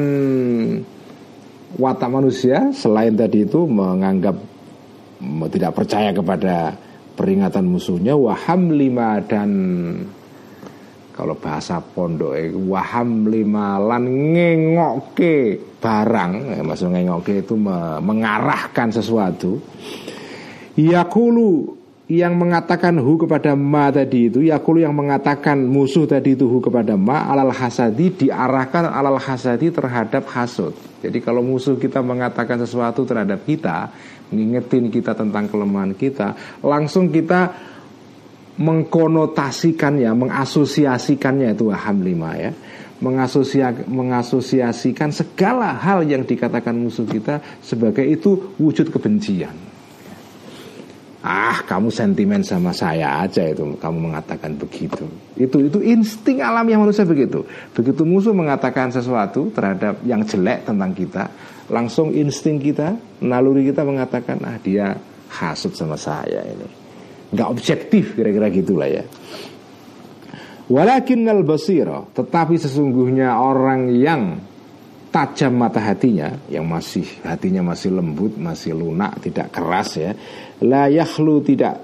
watak 1.79 2.11
manusia 2.11 2.70
selain 2.75 3.14
tadi 3.14 3.47
itu 3.47 3.66
menganggap 3.66 4.37
tidak 5.51 5.72
percaya 5.72 6.11
kepada 6.12 6.77
peringatan 7.14 7.64
musuhnya 7.64 8.18
waham 8.18 8.75
lima 8.75 9.22
dan 9.25 9.51
kalau 11.14 11.39
bahasa 11.39 11.79
pondok 11.79 12.35
waham 12.66 13.31
lima 13.31 13.79
lan 13.79 14.35
ngengokke 14.35 15.75
barang. 15.79 16.33
Ya, 16.59 16.62
maksud 16.66 16.91
ngengokke 16.91 17.47
itu 17.47 17.55
mengarahkan 18.03 18.91
sesuatu. 18.91 19.62
Yakulu 20.75 21.74
yang 22.05 22.36
mengatakan 22.36 23.00
hu 23.00 23.16
kepada 23.16 23.57
ma 23.57 23.88
tadi 23.88 24.28
itu 24.28 24.44
yakulu 24.44 24.84
yang 24.84 24.92
mengatakan 24.92 25.57
musuh 25.64 26.05
tadi 26.05 26.36
itu 26.36 26.44
hu 26.44 26.61
kepada 26.61 27.00
ma 27.00 27.24
alal 27.32 27.48
hasadi 27.48 28.28
diarahkan 28.28 28.92
alal 28.92 29.16
hasadi 29.16 29.72
terhadap 29.72 30.28
hasud. 30.28 30.76
Jadi 31.00 31.24
kalau 31.24 31.40
musuh 31.40 31.80
kita 31.80 32.05
mengatakan 32.05 32.61
sesuatu 32.61 33.09
terhadap 33.09 33.40
kita 33.48 33.88
ngingetin 34.28 34.92
kita 34.92 35.16
tentang 35.16 35.48
kelemahan 35.48 35.96
kita 35.96 36.61
langsung 36.61 37.09
kita 37.09 37.57
mengkonotasikannya 38.61 40.12
mengasosiasikannya 40.14 41.57
itu 41.57 41.72
waham 41.72 42.05
lima 42.05 42.36
ya 42.38 42.52
mengasosiasikan 43.90 45.11
segala 45.11 45.74
hal 45.76 46.07
yang 46.07 46.22
dikatakan 46.22 46.72
musuh 46.78 47.05
kita 47.05 47.42
sebagai 47.61 48.07
itu 48.07 48.55
wujud 48.57 48.88
kebencian 48.94 49.74
Ah, 51.25 51.57
kamu 51.64 51.89
sentimen 51.89 52.45
sama 52.45 52.77
saya 52.77 53.25
aja 53.25 53.49
itu. 53.49 53.64
Kamu 53.81 54.12
mengatakan 54.12 54.61
begitu. 54.61 55.09
Itu 55.41 55.57
itu 55.64 55.81
insting 55.81 56.45
alam 56.45 56.68
yang 56.68 56.85
manusia 56.85 57.09
begitu. 57.09 57.41
Begitu 57.72 58.05
musuh 58.05 58.37
mengatakan 58.37 58.93
sesuatu 58.93 59.49
terhadap 59.49 60.05
yang 60.05 60.20
jelek 60.20 60.68
tentang 60.68 60.93
kita, 60.93 61.33
langsung 61.72 62.12
insting 62.12 62.61
kita, 62.61 62.93
naluri 63.25 63.72
kita 63.72 63.89
mengatakan, 63.89 64.37
ah 64.45 64.61
dia 64.61 65.01
hasut 65.33 65.72
sama 65.72 65.97
saya 65.97 66.45
ini. 66.45 66.68
Nggak 67.33 67.49
objektif 67.49 68.12
kira-kira 68.12 68.53
gitulah 68.53 68.89
ya. 68.93 69.05
Walakinnal 70.68 71.41
basira, 71.41 72.05
tetapi 72.12 72.61
sesungguhnya 72.61 73.33
orang 73.41 73.97
yang 73.97 74.37
tajam 75.15 75.55
mata 75.55 75.79
hatinya 75.79 76.35
yang 76.51 76.67
masih 76.67 77.07
hatinya 77.23 77.62
masih 77.71 77.95
lembut, 77.95 78.35
masih 78.35 78.75
lunak, 78.75 79.23
tidak 79.23 79.55
keras 79.55 79.95
ya. 79.95 80.11
La 80.67 80.91
yakhlu 80.91 81.39
tidak 81.47 81.79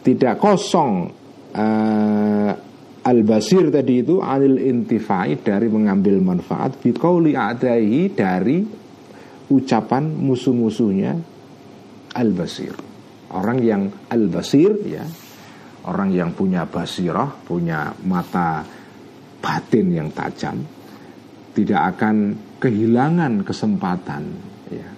tidak 0.00 0.40
kosong 0.40 1.12
uh, 1.52 2.52
Al-basir 3.02 3.66
tadi 3.74 3.98
itu 3.98 4.22
anil 4.22 4.62
intifai 4.62 5.42
dari 5.42 5.66
mengambil 5.66 6.22
manfaat 6.22 6.78
biqauli 6.78 7.34
adai 7.34 8.06
dari 8.14 8.62
ucapan 9.50 10.06
musuh-musuhnya 10.22 11.10
al-basir. 12.14 12.70
Orang 13.34 13.58
yang 13.58 13.90
al-basir 14.06 14.70
ya, 14.86 15.02
orang 15.90 16.14
yang 16.14 16.30
punya 16.30 16.62
basirah, 16.62 17.42
punya 17.42 17.90
mata 18.06 18.62
batin 19.42 19.86
yang 19.90 20.14
tajam 20.14 20.62
tidak 21.58 21.98
akan 21.98 22.38
kehilangan 22.62 23.42
kesempatan 23.42 24.22
ya 24.70 24.88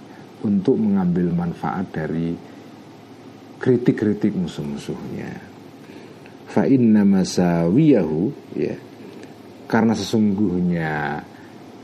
untuk 0.45 0.77
mengambil 0.77 1.33
manfaat 1.33 1.89
dari 1.89 2.37
kritik-kritik 3.57 4.37
musuh-musuhnya. 4.37 5.33
Fa 6.45 6.69
inna 6.69 7.09
masawiyahu 7.09 8.21
ya 8.53 8.77
karena 9.65 9.97
sesungguhnya 9.97 11.25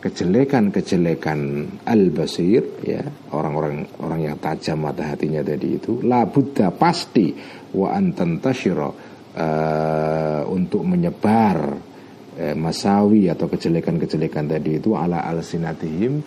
kejelekan-kejelekan 0.04 1.40
al-basir 1.88 2.64
ya 2.84 3.04
orang-orang 3.32 3.88
orang 4.00 4.20
yang 4.20 4.36
tajam 4.40 4.84
mata 4.84 5.04
hatinya 5.04 5.44
tadi 5.44 5.76
itu 5.76 6.00
la 6.04 6.24
buddha 6.24 6.72
pasti 6.72 7.32
wa 7.76 7.92
antantashira 7.92 8.88
uh, 9.36 10.42
untuk 10.48 10.84
menyebar 10.88 11.89
uh, 12.36 12.54
masawi 12.54 13.30
atau 13.30 13.50
kejelekan-kejelekan 13.50 14.46
tadi 14.50 14.78
itu 14.78 14.94
ala 14.94 15.24
al-sinatihim 15.26 16.20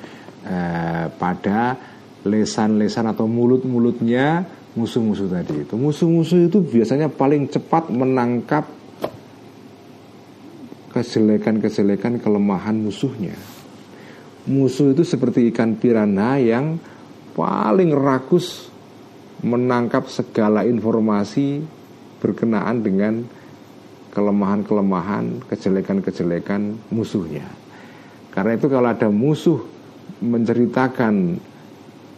uh, 0.44 1.06
pada 1.16 1.78
lesan-lesan 2.24 3.12
atau 3.12 3.28
mulut-mulutnya 3.28 4.48
musuh-musuh 4.74 5.30
tadi 5.30 5.68
itu. 5.68 5.76
Musuh-musuh 5.76 6.50
itu 6.50 6.60
biasanya 6.64 7.12
paling 7.12 7.52
cepat 7.52 7.92
menangkap 7.92 8.66
kejelekan-kejelekan 10.94 12.22
kelemahan 12.22 12.78
musuhnya. 12.78 13.36
Musuh 14.46 14.92
itu 14.92 15.04
seperti 15.08 15.50
ikan 15.52 15.80
piranha 15.80 16.38
yang 16.38 16.78
paling 17.34 17.96
rakus 17.96 18.70
menangkap 19.44 20.08
segala 20.08 20.64
informasi 20.64 21.64
berkenaan 22.22 22.80
dengan 22.80 23.28
kelemahan-kelemahan, 24.14 25.42
kejelekan-kejelekan 25.50 26.78
musuhnya. 26.94 27.50
Karena 28.30 28.54
itu 28.54 28.70
kalau 28.70 28.90
ada 28.94 29.10
musuh 29.10 29.58
menceritakan 30.22 31.42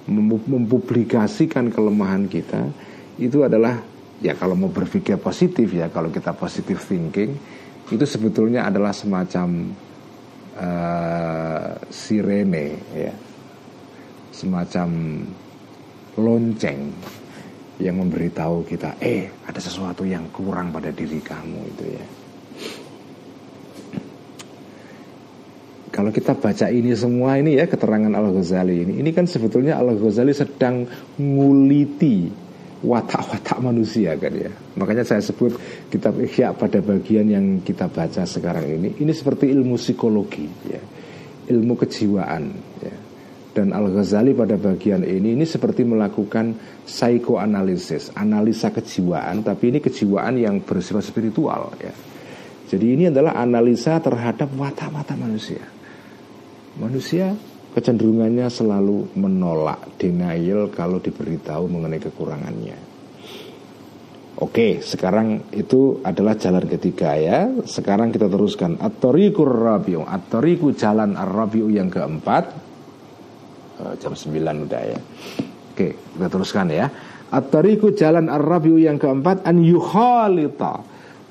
mempublikasikan 0.06 1.74
kelemahan 1.74 2.30
kita 2.30 2.70
itu 3.18 3.42
adalah 3.42 3.82
ya 4.22 4.38
kalau 4.38 4.54
mau 4.54 4.70
berpikir 4.70 5.18
positif 5.18 5.74
ya 5.74 5.90
kalau 5.90 6.14
kita 6.14 6.30
positif 6.38 6.86
thinking 6.86 7.34
itu 7.90 8.06
sebetulnya 8.06 8.70
adalah 8.70 8.94
semacam 8.94 9.74
uh, 10.62 11.74
sirene 11.90 12.78
ya 12.94 13.14
semacam 14.30 14.90
lonceng 16.22 16.94
yang 17.80 18.00
memberitahu 18.00 18.64
kita 18.64 18.96
eh 19.04 19.28
ada 19.44 19.60
sesuatu 19.60 20.08
yang 20.08 20.32
kurang 20.32 20.72
pada 20.72 20.92
diri 20.96 21.20
kamu 21.20 21.60
itu 21.76 21.86
ya. 21.92 22.06
Kalau 25.96 26.12
kita 26.12 26.36
baca 26.36 26.68
ini 26.68 26.92
semua 26.92 27.40
ini 27.40 27.56
ya 27.56 27.72
keterangan 27.72 28.12
Al-Ghazali 28.12 28.84
ini 28.84 28.94
Ini 29.00 29.16
kan 29.16 29.32
sebetulnya 29.32 29.80
Al-Ghazali 29.80 30.36
sedang 30.36 30.84
nguliti 31.16 32.28
watak-watak 32.84 33.64
manusia 33.64 34.12
kan 34.20 34.36
ya. 34.36 34.52
Makanya 34.76 35.08
saya 35.08 35.24
sebut 35.24 35.56
kitab 35.88 36.20
Ihya 36.20 36.52
pada 36.52 36.84
bagian 36.84 37.32
yang 37.32 37.64
kita 37.64 37.88
baca 37.88 38.28
sekarang 38.28 38.68
ini 38.68 38.92
Ini 39.00 39.12
seperti 39.16 39.48
ilmu 39.48 39.80
psikologi 39.80 40.44
ya. 40.68 40.84
Ilmu 41.48 41.80
kejiwaan 41.80 42.75
dan 43.56 43.72
Al-Ghazali 43.72 44.36
pada 44.36 44.60
bagian 44.60 45.08
ini 45.08 45.32
ini 45.32 45.48
seperti 45.48 45.88
melakukan 45.88 46.60
psikoanalisis, 46.84 48.12
analisa 48.12 48.76
kejiwaan, 48.76 49.48
tapi 49.48 49.72
ini 49.72 49.80
kejiwaan 49.80 50.36
yang 50.36 50.60
bersifat 50.60 51.08
spiritual 51.08 51.72
ya. 51.80 51.96
Jadi 52.68 52.86
ini 52.92 53.08
adalah 53.08 53.40
analisa 53.40 53.96
terhadap 54.04 54.52
watak-watak 54.60 55.16
manusia. 55.16 55.64
Manusia 56.76 57.32
kecenderungannya 57.72 58.52
selalu 58.52 59.16
menolak 59.16 59.96
denial 59.96 60.68
kalau 60.76 61.00
diberitahu 61.00 61.72
mengenai 61.72 62.04
kekurangannya. 62.04 62.78
Oke, 64.36 64.84
sekarang 64.84 65.48
itu 65.56 66.04
adalah 66.04 66.36
jalan 66.36 66.68
ketiga 66.68 67.16
ya. 67.16 67.48
Sekarang 67.64 68.12
kita 68.12 68.28
teruskan 68.28 68.76
at-tariqur 68.84 69.48
rabiu. 69.48 70.04
At-tariqu 70.04 70.76
jalan 70.76 71.16
ar-rabiu 71.16 71.72
yang 71.72 71.88
keempat. 71.88 72.65
Uh, 73.76 73.92
jam 74.00 74.16
9 74.16 74.32
udah 74.40 74.82
ya. 74.88 75.00
Oke, 75.76 76.00
kita 76.00 76.28
teruskan 76.32 76.72
ya. 76.72 76.88
At-tariqu 77.28 77.92
jalan 77.92 78.32
ar-rabiu 78.32 78.80
yang 78.80 78.96
keempat 78.96 79.44
an 79.44 79.60
yukhalita 79.60 80.80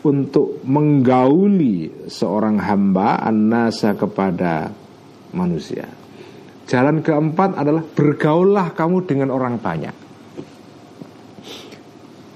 untuk 0.05 0.61
menggauli 0.69 1.89
seorang 2.05 2.61
hamba 2.61 3.25
an-nasa 3.25 3.97
kepada 3.97 4.69
manusia. 5.33 5.89
Jalan 6.69 7.01
keempat 7.01 7.57
adalah 7.57 7.81
bergaullah 7.81 8.77
kamu 8.77 9.09
dengan 9.09 9.33
orang 9.33 9.57
banyak. 9.57 9.97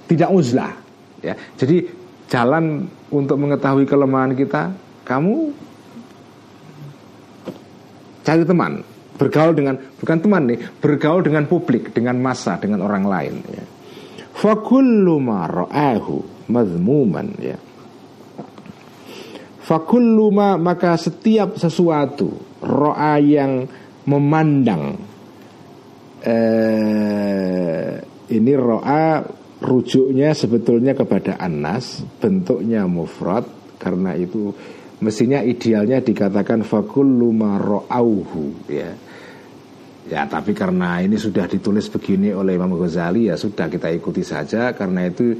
Tidak 0.08 0.30
uzlah. 0.32 0.72
Ya. 1.20 1.36
Jadi 1.60 1.84
jalan 2.32 2.88
untuk 3.12 3.36
mengetahui 3.36 3.84
kelemahan 3.84 4.32
kita, 4.32 4.72
kamu 5.04 5.52
cari 8.24 8.44
teman, 8.44 8.80
bergaul 9.18 9.52
dengan 9.52 9.74
bukan 9.98 10.18
teman 10.22 10.46
nih, 10.46 10.58
bergaul 10.78 11.20
dengan 11.26 11.44
publik, 11.50 11.90
dengan 11.90 12.16
massa, 12.22 12.56
dengan 12.56 12.86
orang 12.86 13.04
lain. 13.04 13.34
Ya. 13.50 13.64
Fakullu 14.38 15.18
ma 15.18 15.50
ra'ahu 15.50 16.46
ya. 17.42 17.58
Fakullu 19.58 20.32
maka 20.32 20.94
setiap 20.96 21.58
sesuatu 21.58 22.30
roa 22.62 23.18
yang 23.18 23.66
memandang 24.08 24.96
eh, 26.24 28.00
ini 28.32 28.52
roa 28.56 29.20
rujuknya 29.58 30.32
sebetulnya 30.32 30.94
kepada 30.94 31.36
anas 31.36 32.00
bentuknya 32.22 32.86
mufrad 32.86 33.44
karena 33.76 34.14
itu 34.14 34.54
mestinya 35.02 35.42
idealnya 35.42 35.98
dikatakan 36.02 36.62
fakullu 36.62 37.34
ro'auhu 37.58 38.70
ya 38.70 39.07
ya 40.08 40.24
tapi 40.24 40.56
karena 40.56 41.04
ini 41.04 41.20
sudah 41.20 41.44
ditulis 41.44 41.92
begini 41.92 42.32
oleh 42.32 42.56
Imam 42.56 42.72
Ghazali 42.74 43.28
ya 43.28 43.36
sudah 43.36 43.68
kita 43.68 43.92
ikuti 43.92 44.24
saja. 44.24 44.72
Karena 44.72 45.04
itu 45.04 45.36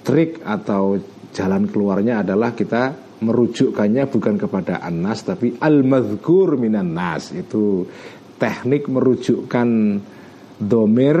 trik 0.00 0.40
atau 0.42 0.96
jalan 1.30 1.68
keluarnya 1.68 2.24
adalah 2.24 2.56
kita 2.56 3.12
merujukkannya 3.22 4.10
bukan 4.10 4.34
kepada 4.40 4.82
anas 4.82 5.22
tapi 5.22 5.54
al-madhkur 5.60 6.56
minan 6.56 6.96
nas. 6.96 7.30
Itu 7.36 7.84
teknik 8.40 8.88
merujukkan 8.88 9.68
domir 10.58 11.18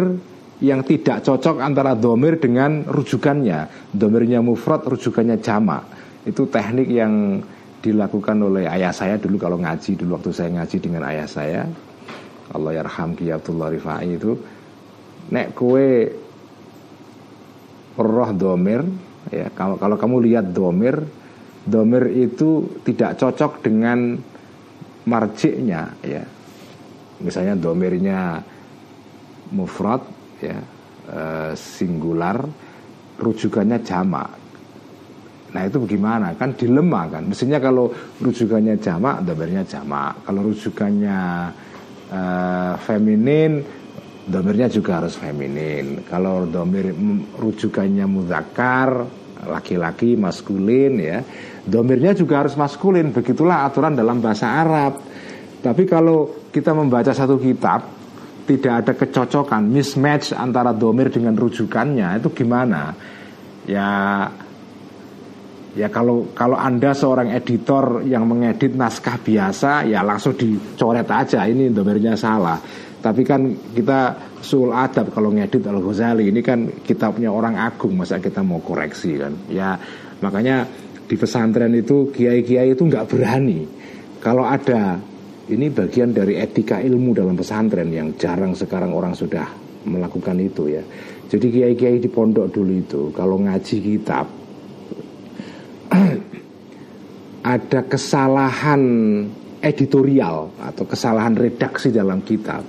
yang 0.62 0.80
tidak 0.86 1.22
cocok 1.22 1.60
antara 1.60 1.92
domir 1.92 2.40
dengan 2.40 2.88
rujukannya. 2.88 3.92
Domirnya 3.92 4.40
mufrad 4.40 4.82
rujukannya 4.88 5.38
jama 5.38 5.78
itu 6.22 6.46
teknik 6.46 6.88
yang 6.88 7.42
dilakukan 7.82 8.38
oleh 8.46 8.70
ayah 8.70 8.94
saya 8.94 9.18
dulu 9.18 9.36
kalau 9.42 9.58
ngaji 9.58 9.98
dulu. 9.98 10.18
Waktu 10.18 10.30
saya 10.30 10.50
ngaji 10.54 10.76
dengan 10.78 11.02
ayah 11.10 11.26
saya 11.26 11.66
Allah 12.52 12.72
yarham 12.76 13.16
ki 13.16 13.32
Abdullah 13.32 13.68
Rifai 13.72 14.06
itu 14.12 14.32
nek 15.32 15.56
kue 15.56 16.12
roh 17.96 18.30
domir 18.32 18.84
ya 19.32 19.48
kalau 19.52 19.76
kalau 19.76 19.96
kamu 19.96 20.16
lihat 20.28 20.52
domir 20.52 20.96
domir 21.62 22.10
itu 22.10 22.80
tidak 22.82 23.18
cocok 23.18 23.62
dengan 23.62 24.18
marjiknya 25.06 25.94
ya. 26.02 26.22
Misalnya 27.22 27.54
domirnya 27.54 28.42
mufrad 29.54 30.02
ya 30.42 30.58
e, 31.06 31.20
singular 31.54 32.42
rujukannya 33.22 33.78
jamak. 33.86 34.30
Nah 35.52 35.62
itu 35.68 35.76
bagaimana? 35.84 36.34
Kan 36.34 36.56
dilema 36.58 37.06
kan. 37.06 37.28
Mestinya 37.28 37.62
kalau 37.62 37.92
rujukannya 38.18 38.74
jamak 38.82 39.22
domirnya 39.22 39.62
jamak. 39.62 40.26
Kalau 40.26 40.50
rujukannya 40.50 41.18
e, 42.12 42.20
feminin 42.84 43.52
domirnya 44.28 44.68
juga 44.68 45.00
harus 45.00 45.16
feminin. 45.16 46.04
Kalau 46.04 46.44
domir 46.44 46.92
rujukannya 47.40 48.04
mudakar 48.04 49.08
laki-laki 49.42 50.14
maskulin 50.14 50.94
ya 51.02 51.18
Domirnya 51.62 52.10
juga 52.14 52.42
harus 52.42 52.58
maskulin. 52.58 53.14
Begitulah 53.14 53.66
aturan 53.66 53.94
dalam 53.94 54.18
bahasa 54.18 54.50
Arab. 54.50 54.98
Tapi 55.62 55.82
kalau 55.86 56.50
kita 56.50 56.74
membaca 56.74 57.14
satu 57.14 57.38
kitab 57.38 58.02
Tidak 58.42 58.82
ada 58.82 58.98
kecocokan 58.98 59.62
Mismatch 59.70 60.34
antara 60.34 60.74
domir 60.74 61.06
dengan 61.14 61.38
rujukannya 61.38 62.18
Itu 62.18 62.34
gimana? 62.34 62.90
Ya 63.70 64.26
Ya 65.72 65.88
kalau 65.88 66.28
kalau 66.36 66.60
Anda 66.60 66.92
seorang 66.92 67.32
editor 67.32 68.04
yang 68.04 68.28
mengedit 68.28 68.76
naskah 68.76 69.16
biasa 69.16 69.88
ya 69.88 70.04
langsung 70.04 70.36
dicoret 70.36 71.08
aja 71.08 71.48
ini 71.48 71.72
domernya 71.72 72.12
salah. 72.12 72.60
Tapi 73.02 73.24
kan 73.24 73.72
kita 73.72 74.14
sul 74.44 74.68
adab 74.68 75.10
kalau 75.16 75.32
ngedit 75.32 75.64
Al 75.64 75.80
Ghazali 75.80 76.28
ini 76.28 76.44
kan 76.44 76.68
kitabnya 76.84 77.32
orang 77.32 77.56
agung 77.56 77.96
masa 77.96 78.20
kita 78.20 78.44
mau 78.44 78.60
koreksi 78.60 79.16
kan. 79.16 79.32
Ya 79.48 79.80
makanya 80.20 80.68
di 81.08 81.16
pesantren 81.16 81.72
itu 81.72 82.12
kiai-kiai 82.12 82.76
itu 82.76 82.84
nggak 82.84 83.08
berani. 83.08 83.64
Kalau 84.20 84.44
ada 84.44 85.00
ini 85.48 85.72
bagian 85.72 86.12
dari 86.12 86.36
etika 86.36 86.84
ilmu 86.84 87.16
dalam 87.16 87.34
pesantren 87.34 87.88
yang 87.88 88.12
jarang 88.20 88.52
sekarang 88.52 88.92
orang 88.92 89.16
sudah 89.16 89.48
melakukan 89.88 90.36
itu 90.36 90.68
ya. 90.68 90.84
Jadi 91.32 91.48
kiai-kiai 91.48 91.96
di 91.96 92.12
pondok 92.12 92.52
dulu 92.52 92.72
itu 92.76 93.02
kalau 93.16 93.40
ngaji 93.40 93.76
kitab 93.80 94.41
ada 97.56 97.80
kesalahan 97.86 98.82
editorial 99.62 100.50
atau 100.58 100.84
kesalahan 100.84 101.38
redaksi 101.38 101.94
dalam 101.94 102.26
kitab. 102.26 102.66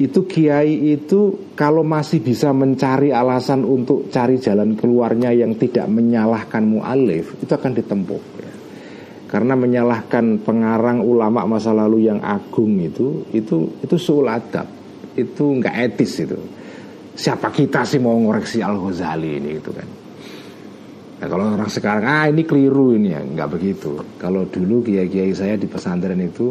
Itu 0.00 0.24
kiai 0.24 0.96
itu 0.96 1.52
kalau 1.52 1.84
masih 1.84 2.24
bisa 2.24 2.50
mencari 2.50 3.12
alasan 3.12 3.62
untuk 3.62 4.08
cari 4.08 4.40
jalan 4.40 4.74
keluarnya 4.74 5.30
yang 5.36 5.52
tidak 5.60 5.84
menyalahkan 5.92 6.64
mualif 6.64 7.36
itu 7.38 7.52
akan 7.52 7.76
ditempuh 7.76 8.22
ya. 8.40 8.52
karena 9.28 9.52
menyalahkan 9.52 10.40
pengarang 10.40 11.04
ulama 11.04 11.44
masa 11.44 11.76
lalu 11.76 12.08
yang 12.08 12.24
agung 12.24 12.80
itu 12.80 13.28
itu 13.36 13.84
itu 13.84 13.96
suul 14.00 14.32
adab. 14.32 14.66
Itu 15.12 15.60
nggak 15.60 15.76
etis 15.92 16.24
itu. 16.24 16.40
Siapa 17.12 17.52
kita 17.52 17.84
sih 17.84 18.00
mau 18.00 18.16
ngoreksi 18.16 18.64
al 18.64 18.80
ghazali 18.80 19.36
ini 19.36 19.60
itu 19.60 19.70
kan 19.76 20.01
Nah, 21.22 21.30
kalau 21.30 21.54
orang 21.54 21.70
sekarang 21.70 22.02
ah 22.02 22.26
ini 22.26 22.42
keliru 22.42 22.98
ini 22.98 23.14
ya 23.14 23.22
nggak 23.22 23.50
begitu. 23.54 23.94
Kalau 24.18 24.42
dulu 24.50 24.82
kiai-kiai 24.82 25.30
saya 25.30 25.54
di 25.54 25.70
pesantren 25.70 26.18
itu 26.18 26.50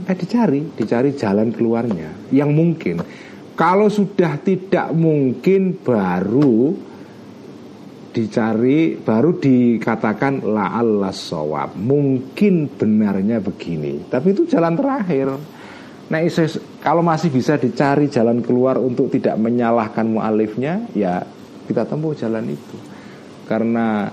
eh, 0.00 0.16
dicari, 0.16 0.64
dicari 0.72 1.12
jalan 1.12 1.52
keluarnya 1.52 2.32
yang 2.32 2.56
mungkin. 2.56 3.04
Kalau 3.52 3.92
sudah 3.92 4.40
tidak 4.40 4.96
mungkin 4.96 5.76
baru 5.76 6.72
dicari, 8.16 8.96
baru 8.96 9.36
dikatakan 9.36 10.40
la 10.48 10.80
Allah 10.80 11.12
sawab. 11.12 11.76
Mungkin 11.76 12.80
benarnya 12.80 13.44
begini, 13.44 14.08
tapi 14.08 14.32
itu 14.32 14.48
jalan 14.48 14.72
terakhir. 14.72 15.36
Nah, 16.08 16.20
kalau 16.80 17.04
masih 17.04 17.28
bisa 17.28 17.60
dicari 17.60 18.08
jalan 18.08 18.40
keluar 18.40 18.80
untuk 18.80 19.12
tidak 19.12 19.36
menyalahkan 19.36 20.08
mualifnya, 20.08 20.88
ya 20.96 21.20
kita 21.68 21.84
tempuh 21.84 22.16
jalan 22.16 22.48
itu 22.48 22.93
karena 23.44 24.08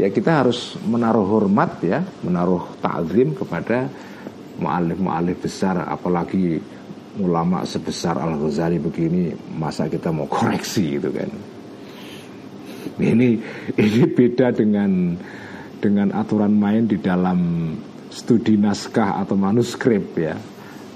ya 0.00 0.08
kita 0.08 0.44
harus 0.44 0.76
menaruh 0.84 1.24
hormat 1.24 1.80
ya, 1.84 2.00
menaruh 2.24 2.80
takzim 2.80 3.36
kepada 3.36 3.88
mualif-mualif 4.60 5.42
besar 5.42 5.80
apalagi 5.88 6.60
ulama 7.20 7.64
sebesar 7.68 8.16
Al 8.16 8.40
Ghazali 8.40 8.80
begini 8.80 9.32
masa 9.56 9.88
kita 9.88 10.08
mau 10.08 10.24
koreksi 10.28 10.96
gitu 10.96 11.12
kan. 11.12 11.30
Ini 12.98 13.28
ini 13.76 14.00
beda 14.08 14.52
dengan 14.52 15.16
dengan 15.82 16.08
aturan 16.14 16.54
main 16.54 16.86
di 16.86 16.96
dalam 17.02 17.72
studi 18.12 18.56
naskah 18.56 19.20
atau 19.24 19.34
manuskrip 19.36 20.14
ya 20.16 20.36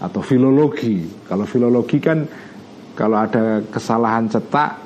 atau 0.00 0.20
filologi. 0.20 1.04
Kalau 1.26 1.44
filologi 1.48 1.98
kan 2.00 2.24
kalau 2.96 3.20
ada 3.20 3.60
kesalahan 3.68 4.28
cetak 4.28 4.85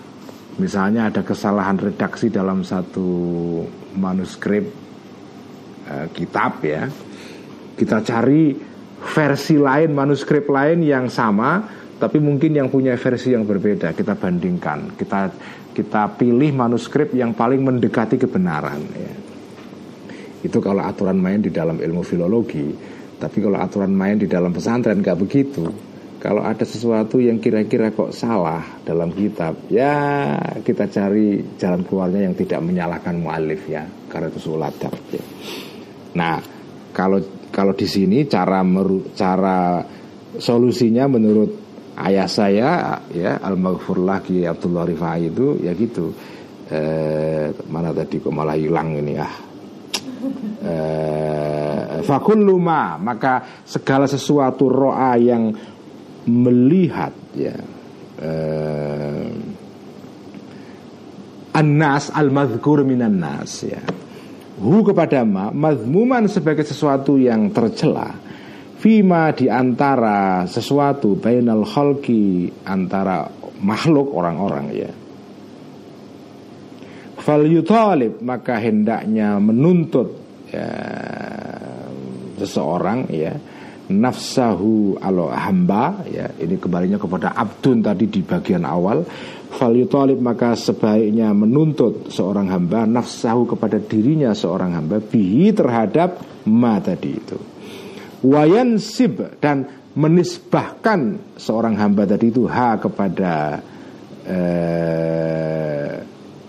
Misalnya 0.60 1.08
ada 1.08 1.24
kesalahan 1.24 1.80
redaksi 1.80 2.28
dalam 2.28 2.60
satu 2.60 3.08
manuskrip 3.96 4.68
uh, 5.88 6.06
kitab 6.12 6.60
ya. 6.60 6.84
Kita 7.72 8.04
cari 8.04 8.52
versi 9.00 9.56
lain, 9.56 9.96
manuskrip 9.96 10.44
lain 10.52 10.84
yang 10.84 11.08
sama, 11.08 11.64
tapi 11.96 12.20
mungkin 12.20 12.52
yang 12.52 12.68
punya 12.68 12.92
versi 13.00 13.32
yang 13.32 13.48
berbeda. 13.48 13.96
Kita 13.96 14.12
bandingkan, 14.20 15.00
kita 15.00 15.32
kita 15.72 16.12
pilih 16.20 16.52
manuskrip 16.52 17.16
yang 17.16 17.32
paling 17.32 17.64
mendekati 17.64 18.20
kebenaran. 18.20 18.84
Ya. 18.92 19.14
Itu 20.44 20.60
kalau 20.60 20.84
aturan 20.84 21.16
main 21.16 21.40
di 21.40 21.48
dalam 21.48 21.80
ilmu 21.80 22.04
filologi. 22.04 22.68
Tapi 23.16 23.38
kalau 23.40 23.56
aturan 23.60 23.92
main 23.92 24.20
di 24.20 24.28
dalam 24.28 24.52
pesantren 24.52 25.00
nggak 25.00 25.18
begitu 25.20 25.89
kalau 26.20 26.44
ada 26.44 26.68
sesuatu 26.68 27.16
yang 27.16 27.40
kira-kira 27.40 27.96
kok 27.96 28.12
salah 28.12 28.60
dalam 28.84 29.08
kitab, 29.16 29.56
ya 29.72 30.36
kita 30.60 30.84
cari 30.92 31.56
jalan 31.56 31.80
keluarnya 31.80 32.28
yang 32.28 32.36
tidak 32.36 32.60
menyalahkan 32.60 33.16
mualif 33.16 33.64
ya, 33.64 33.88
karena 34.12 34.28
itu 34.28 34.40
suladab. 34.52 34.92
Ya. 35.08 35.24
Nah, 36.20 36.36
kalau 36.92 37.24
kalau 37.48 37.72
di 37.72 37.88
sini 37.88 38.28
cara 38.28 38.60
meru, 38.60 39.16
cara 39.16 39.80
solusinya 40.36 41.08
menurut 41.08 41.50
ayah 42.04 42.28
saya 42.28 43.00
ya 43.10 43.40
Al-Maghfurlah 43.40 44.20
Ki 44.20 44.44
Abdullah 44.44 44.84
Rifai 44.86 45.32
itu 45.32 45.56
ya 45.64 45.72
gitu. 45.72 46.12
Eh, 46.70 47.50
mana 47.66 47.90
tadi 47.90 48.22
kok 48.22 48.30
malah 48.30 48.54
hilang 48.54 48.94
ini 48.94 49.14
ah. 49.18 49.34
Eh, 50.60 52.04
fakulluma 52.04 53.00
maka 53.00 53.64
segala 53.64 54.04
sesuatu 54.04 54.68
roa 54.68 55.16
yang 55.16 55.50
melihat 56.30 57.12
ya 57.34 57.58
uh, 58.22 59.28
An-nas 61.50 62.14
al-madhkur 62.14 62.86
minan 62.86 63.18
nas 63.18 63.66
ya. 63.66 63.82
Hu 64.62 64.86
kepada 64.86 65.26
ma 65.26 65.50
mazmuman 65.50 66.30
sebagai 66.30 66.62
sesuatu 66.62 67.18
yang 67.18 67.50
tercela 67.50 68.14
Fima 68.80 69.28
di 69.36 69.44
antara 69.44 70.48
sesuatu 70.48 71.12
bainal 71.20 71.68
khalqi 71.68 72.48
antara 72.64 73.28
makhluk 73.60 74.08
orang-orang 74.08 74.66
ya. 74.72 74.88
Fal 77.20 77.44
yutalib 77.44 78.24
maka 78.24 78.56
hendaknya 78.56 79.36
menuntut 79.36 80.16
ya, 80.48 80.64
seseorang 82.40 83.12
ya 83.12 83.36
nafsahu 83.90 85.02
alo 85.02 85.34
hamba 85.34 86.06
ya 86.06 86.30
ini 86.38 86.56
kembalinya 86.62 86.96
kepada 86.96 87.34
abdun 87.34 87.82
tadi 87.82 88.06
di 88.06 88.22
bagian 88.22 88.62
awal. 88.62 89.02
Fal 89.50 89.74
yutalib 89.74 90.22
maka 90.22 90.54
sebaiknya 90.54 91.34
menuntut 91.34 92.14
seorang 92.14 92.46
hamba 92.54 92.86
nafsahu 92.86 93.50
kepada 93.50 93.82
dirinya 93.82 94.30
seorang 94.30 94.78
hamba 94.78 95.02
bihi 95.02 95.50
terhadap 95.50 96.22
ma 96.46 96.78
tadi 96.78 97.10
itu. 97.10 97.38
Wayan 98.22 98.78
sib 98.78 99.18
dan 99.42 99.66
menisbahkan 99.98 101.34
seorang 101.34 101.74
hamba 101.74 102.06
tadi 102.06 102.30
itu 102.30 102.46
ha 102.46 102.78
kepada 102.78 103.58
eh, 104.22 105.92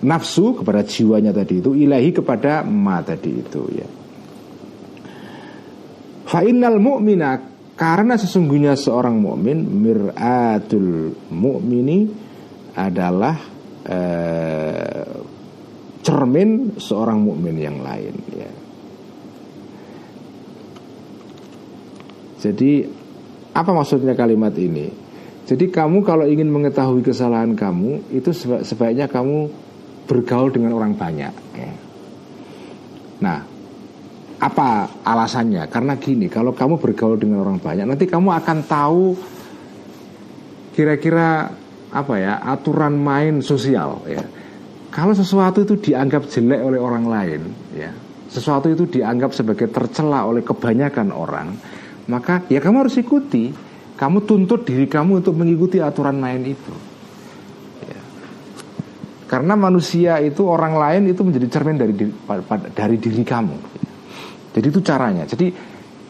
nafsu 0.05 0.61
kepada 0.61 0.85
jiwanya 0.85 1.33
tadi 1.33 1.57
itu 1.57 1.73
ilahi 1.73 2.13
kepada 2.13 2.61
ma 2.61 3.01
tadi 3.01 3.31
itu 3.33 3.61
ya 3.73 4.00
Fa'innal 6.31 6.79
mu'mina 6.79 7.43
karena 7.75 8.15
sesungguhnya 8.15 8.79
seorang 8.79 9.19
mukmin 9.19 9.67
miratul 9.67 11.11
mukmini 11.27 12.07
adalah 12.71 13.35
eh, 13.83 15.11
cermin 15.99 16.79
seorang 16.79 17.19
mukmin 17.19 17.55
yang 17.59 17.83
lain 17.83 18.15
ya. 18.31 18.51
Jadi 22.39 22.87
apa 23.51 23.71
maksudnya 23.75 24.15
kalimat 24.15 24.55
ini? 24.55 24.87
Jadi 25.43 25.67
kamu 25.67 25.99
kalau 26.07 26.23
ingin 26.23 26.47
mengetahui 26.47 27.03
kesalahan 27.03 27.59
kamu 27.59 28.07
itu 28.15 28.31
sebaiknya 28.63 29.11
kamu 29.11 29.51
bergaul 30.07 30.47
dengan 30.47 30.79
orang 30.79 30.95
banyak. 30.95 31.33
Ya. 31.59 31.73
Nah, 33.19 33.50
apa 34.41 34.89
alasannya? 35.05 35.69
Karena 35.69 35.93
gini, 36.01 36.25
kalau 36.25 36.57
kamu 36.57 36.81
bergaul 36.81 37.21
dengan 37.21 37.45
orang 37.45 37.61
banyak, 37.61 37.85
nanti 37.85 38.09
kamu 38.09 38.33
akan 38.41 38.57
tahu 38.65 39.13
kira-kira 40.73 41.53
apa 41.91 42.13
ya 42.17 42.41
aturan 42.41 42.97
main 42.97 43.45
sosial 43.45 44.01
ya. 44.09 44.25
Kalau 44.89 45.13
sesuatu 45.13 45.61
itu 45.63 45.77
dianggap 45.77 46.27
jelek 46.27 46.59
oleh 46.67 46.79
orang 46.81 47.05
lain, 47.07 47.41
ya, 47.77 47.93
sesuatu 48.27 48.67
itu 48.67 48.89
dianggap 48.89 49.31
sebagai 49.31 49.71
tercela 49.71 50.27
oleh 50.27 50.43
kebanyakan 50.43 51.15
orang, 51.15 51.55
maka 52.09 52.43
ya 52.49 52.59
kamu 52.59 52.89
harus 52.89 52.97
ikuti. 52.97 53.69
Kamu 53.91 54.25
tuntut 54.25 54.65
diri 54.65 54.89
kamu 54.89 55.21
untuk 55.21 55.37
mengikuti 55.37 55.77
aturan 55.77 56.17
main 56.17 56.41
itu. 56.41 56.73
Ya. 57.85 58.01
Karena 59.29 59.53
manusia 59.53 60.17
itu 60.17 60.41
orang 60.49 60.73
lain 60.73 61.13
itu 61.13 61.21
menjadi 61.21 61.45
cermin 61.45 61.77
dari 61.77 61.93
diri, 61.93 62.09
dari 62.73 62.97
diri 62.97 63.21
kamu. 63.21 63.80
Jadi 64.51 64.65
itu 64.67 64.79
caranya. 64.83 65.23
Jadi 65.23 65.51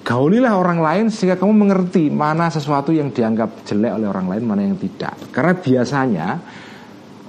gaulilah 0.02 0.58
orang 0.58 0.82
lain 0.82 1.06
sehingga 1.14 1.38
kamu 1.38 1.54
mengerti 1.54 2.10
mana 2.10 2.50
sesuatu 2.50 2.90
yang 2.90 3.14
dianggap 3.14 3.62
jelek 3.66 4.02
oleh 4.02 4.08
orang 4.10 4.28
lain, 4.28 4.44
mana 4.44 4.62
yang 4.66 4.78
tidak. 4.82 5.14
Karena 5.30 5.54
biasanya 5.54 6.28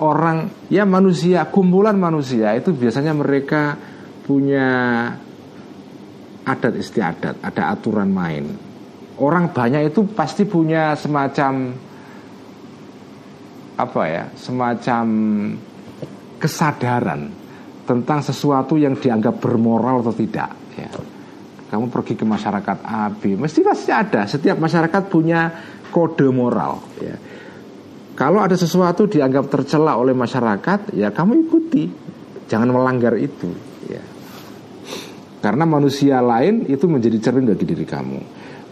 orang 0.01 0.69
ya 0.73 0.89
manusia 0.89 1.47
kumpulan 1.53 1.95
manusia 1.95 2.57
itu 2.57 2.73
biasanya 2.73 3.13
mereka 3.13 3.77
punya 4.25 4.69
adat 6.43 6.75
istiadat, 6.75 7.45
ada 7.45 7.63
aturan 7.77 8.11
main. 8.11 8.45
Orang 9.21 9.53
banyak 9.53 9.93
itu 9.93 10.09
pasti 10.11 10.49
punya 10.49 10.97
semacam 10.97 11.77
apa 13.79 14.03
ya, 14.09 14.25
semacam 14.35 15.05
kesadaran 16.41 17.31
tentang 17.87 18.21
sesuatu 18.25 18.75
yang 18.75 18.99
dianggap 18.99 19.39
bermoral 19.39 20.03
atau 20.03 20.15
tidak. 20.17 20.62
Ya. 20.77 20.89
Kamu 21.73 21.89
pergi 21.89 22.21
ke 22.21 22.25
masyarakat 22.29 22.85
A, 22.85 23.09
B, 23.09 23.33
mesti 23.41 23.65
pasti 23.65 23.89
ada. 23.89 24.29
Setiap 24.29 24.61
masyarakat 24.61 25.03
punya 25.09 25.49
kode 25.89 26.29
moral. 26.29 26.85
Ya. 27.01 27.17
Kalau 28.13 28.45
ada 28.45 28.53
sesuatu 28.53 29.09
dianggap 29.09 29.49
tercela 29.49 29.97
oleh 29.97 30.13
masyarakat, 30.13 30.93
ya 30.93 31.09
kamu 31.09 31.49
ikuti, 31.49 31.89
jangan 32.45 32.69
melanggar 32.69 33.17
itu. 33.17 33.49
Ya. 33.89 34.05
Karena 35.41 35.65
manusia 35.65 36.21
lain 36.21 36.69
itu 36.69 36.85
menjadi 36.85 37.17
cermin 37.19 37.49
bagi 37.49 37.65
diri 37.65 37.89
kamu. 37.89 38.21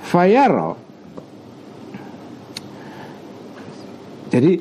Fayaro. 0.04 0.72
Jadi 4.28 4.52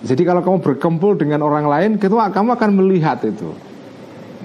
jadi 0.00 0.22
kalau 0.24 0.40
kamu 0.40 0.58
berkumpul 0.64 1.20
dengan 1.20 1.44
orang 1.44 1.68
lain, 1.68 1.90
ketua 2.00 2.32
kamu 2.32 2.56
akan 2.56 2.70
melihat 2.80 3.20
itu 3.28 3.67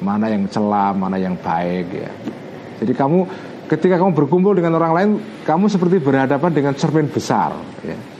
mana 0.02 0.32
yang 0.32 0.50
celah, 0.50 0.96
mana 0.96 1.20
yang 1.20 1.38
baik 1.38 1.88
ya. 1.94 2.12
Jadi 2.82 2.94
kamu 2.96 3.20
ketika 3.70 4.00
kamu 4.00 4.12
berkumpul 4.16 4.54
dengan 4.58 4.80
orang 4.82 4.94
lain, 4.94 5.10
kamu 5.46 5.70
seperti 5.70 6.02
berhadapan 6.02 6.52
dengan 6.56 6.74
cermin 6.74 7.12
besar 7.12 7.54
ya 7.84 8.14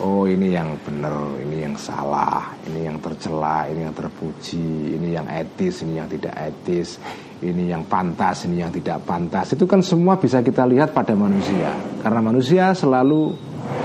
oh 0.00 0.24
ini 0.24 0.56
yang 0.56 0.74
benar, 0.80 1.36
ini 1.44 1.68
yang 1.68 1.76
salah, 1.76 2.56
ini 2.66 2.88
yang 2.88 2.96
tercela, 2.98 3.68
ini 3.68 3.84
yang 3.84 3.94
terpuji, 3.94 4.96
ini 4.96 5.08
yang 5.12 5.28
etis, 5.28 5.84
ini 5.84 6.00
yang 6.00 6.08
tidak 6.08 6.34
etis, 6.40 6.96
ini 7.44 7.68
yang 7.68 7.84
pantas, 7.84 8.48
ini 8.48 8.64
yang 8.64 8.72
tidak 8.72 9.04
pantas. 9.04 9.52
Itu 9.52 9.68
kan 9.68 9.84
semua 9.84 10.16
bisa 10.16 10.40
kita 10.40 10.64
lihat 10.64 10.96
pada 10.96 11.12
manusia. 11.12 11.70
Karena 12.00 12.20
manusia 12.24 12.72
selalu 12.72 13.36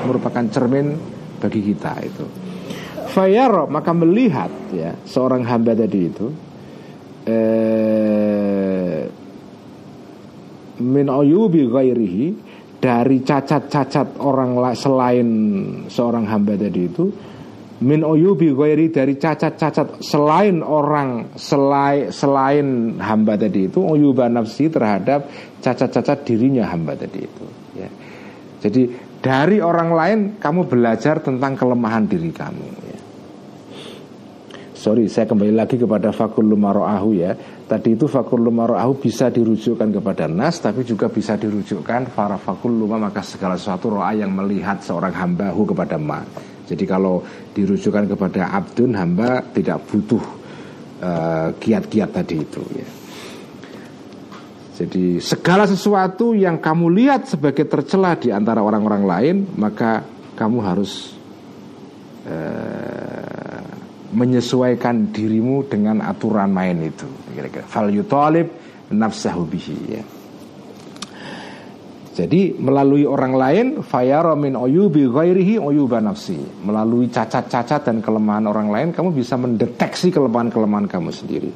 merupakan 0.07 0.47
cermin 0.47 0.95
bagi 1.43 1.61
kita 1.61 1.93
itu. 2.01 2.25
Fayaro 3.11 3.67
maka 3.71 3.95
melihat 3.95 4.51
ya 4.75 4.91
seorang 5.07 5.43
hamba 5.47 5.71
tadi 5.71 5.99
itu 6.11 6.27
eh, 7.26 9.01
min 10.82 11.07
ayubi 11.09 11.65
ghairihi 11.65 12.26
dari 12.80 13.17
cacat-cacat 13.26 14.21
orang 14.21 14.53
selain 14.78 15.30
seorang 15.89 16.26
hamba 16.30 16.53
tadi 16.53 16.82
itu 16.86 17.05
min 17.82 18.07
oyubi 18.07 18.55
ghairi 18.55 18.88
dari 18.88 19.19
cacat-cacat 19.19 19.99
selain 19.99 20.63
orang 20.63 21.36
selain 21.36 22.07
selain 22.07 22.95
hamba 23.03 23.36
tadi 23.36 23.67
itu 23.67 23.84
oyuba 23.84 24.32
nafsi 24.32 24.71
terhadap 24.71 25.28
cacat-cacat 25.59 26.23
dirinya 26.23 26.71
hamba 26.71 26.95
tadi 26.95 27.19
itu 27.26 27.45
ya. 27.76 27.89
Jadi 28.63 28.88
dari 29.19 29.59
orang 29.59 29.89
lain 29.91 30.19
kamu 30.39 30.69
belajar 30.71 31.19
tentang 31.19 31.59
kelemahan 31.59 32.07
diri 32.07 32.32
kamu. 32.32 32.84
Sorry, 34.86 35.09
saya 35.09 35.25
kembali 35.25 35.57
lagi 35.57 35.81
kepada 35.81 36.13
fakul 36.13 36.45
lumaro'ahu 36.45 37.17
ya. 37.17 37.33
Tadi 37.65 37.97
itu 37.97 38.05
fakul 38.05 38.45
lumaro'ahu 38.45 39.01
bisa 39.01 39.33
dirujukkan 39.33 39.89
kepada 39.89 40.29
nas 40.29 40.61
Tapi 40.61 40.86
juga 40.86 41.09
bisa 41.09 41.33
dirujukkan 41.33 42.13
Para 42.13 42.38
fakul 42.38 42.77
luma 42.77 43.01
maka 43.01 43.25
segala 43.25 43.57
sesuatu 43.57 43.97
ro'a 43.97 44.13
yang 44.13 44.29
melihat 44.29 44.86
seorang 44.86 45.09
hambahu 45.09 45.73
kepada 45.73 45.97
ma. 45.97 46.21
Jadi 46.69 46.86
kalau 46.86 47.25
dirujukkan 47.57 48.13
kepada 48.13 48.53
abdun 48.53 48.93
hamba 48.93 49.41
tidak 49.49 49.89
butuh 49.89 50.21
uh, 51.01 51.49
kiat-kiat 51.57 52.09
tadi 52.13 52.45
itu 52.45 52.61
ya. 52.77 52.88
Jadi 54.86 55.17
segala 55.17 55.65
sesuatu 55.65 56.38
yang 56.38 56.61
kamu 56.61 56.93
lihat 56.93 57.25
sebagai 57.25 57.65
tercela 57.65 58.13
di 58.21 58.29
antara 58.29 58.61
orang-orang 58.61 59.03
lain 59.07 59.36
Maka 59.57 60.05
kamu 60.38 60.57
harus 60.61 61.17
uh, 62.29 63.44
menyesuaikan 64.16 65.11
dirimu 65.11 65.68
dengan 65.68 65.99
aturan 65.99 66.55
main 66.55 66.80
itu. 66.80 67.05
Kira-kira. 67.36 67.68
Fal 67.68 67.91
yutalib 67.91 68.47
nafsahu 68.89 69.43
bihi 69.43 69.78
ya. 69.91 70.03
Jadi 72.16 72.55
melalui 72.55 73.03
orang 73.03 73.36
lain 73.36 73.68
fayara 73.84 74.39
min 74.39 74.55
uyubi 74.55 75.03
ghairihi 75.03 75.59
uyuba 75.59 75.99
nafsi. 75.99 76.39
Melalui 76.63 77.11
cacat-cacat 77.11 77.91
dan 77.91 77.99
kelemahan 77.99 78.47
orang 78.47 78.72
lain 78.72 78.88
kamu 78.95 79.11
bisa 79.11 79.36
mendeteksi 79.36 80.16
kelemahan-kelemahan 80.16 80.88
kamu 80.88 81.11
sendiri. 81.11 81.51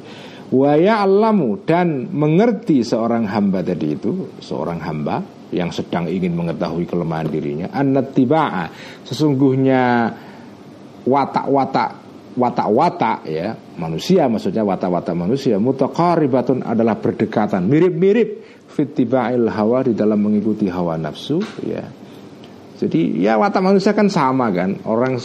Wa 0.52 0.76
alamu 0.76 1.64
dan 1.64 2.12
mengerti 2.12 2.84
seorang 2.84 3.24
hamba 3.24 3.64
tadi 3.64 3.96
itu 3.96 4.36
seorang 4.44 4.82
hamba 4.84 5.24
yang 5.54 5.72
sedang 5.72 6.10
ingin 6.10 6.34
mengetahui 6.34 6.86
kelemahan 6.86 7.26
dirinya 7.30 7.70
annattiba'a 7.70 8.70
sesungguhnya 9.06 10.10
watak-watak 11.06 12.09
watak-watak 12.40 13.28
ya. 13.28 13.52
Manusia 13.76 14.24
maksudnya 14.32 14.64
watak-watak 14.64 15.12
manusia 15.12 15.60
mutaqaribatun 15.60 16.64
adalah 16.64 16.96
berdekatan 16.96 17.68
mirip-mirip 17.68 18.40
fitiba'il 18.72 19.44
hawa 19.52 19.84
di 19.84 19.92
dalam 19.92 20.16
mengikuti 20.16 20.64
hawa 20.72 20.96
nafsu 20.96 21.44
ya. 21.68 21.84
Jadi 22.80 23.20
ya 23.20 23.36
watak 23.36 23.60
manusia 23.60 23.92
kan 23.92 24.08
sama 24.08 24.48
kan. 24.48 24.80
Orang 24.88 25.20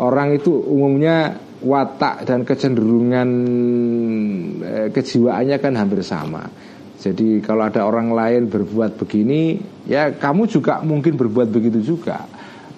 orang 0.00 0.40
itu 0.40 0.56
umumnya 0.56 1.36
watak 1.60 2.24
dan 2.24 2.48
kecenderungan 2.48 3.28
eh, 4.64 4.88
kejiwaannya 4.88 5.56
kan 5.60 5.72
hampir 5.76 6.00
sama. 6.00 6.48
Jadi 6.96 7.44
kalau 7.44 7.68
ada 7.68 7.84
orang 7.84 8.16
lain 8.16 8.48
berbuat 8.48 8.96
begini 8.96 9.60
ya 9.84 10.16
kamu 10.16 10.48
juga 10.48 10.80
mungkin 10.80 11.20
berbuat 11.20 11.52
begitu 11.52 11.84
juga. 11.84 12.24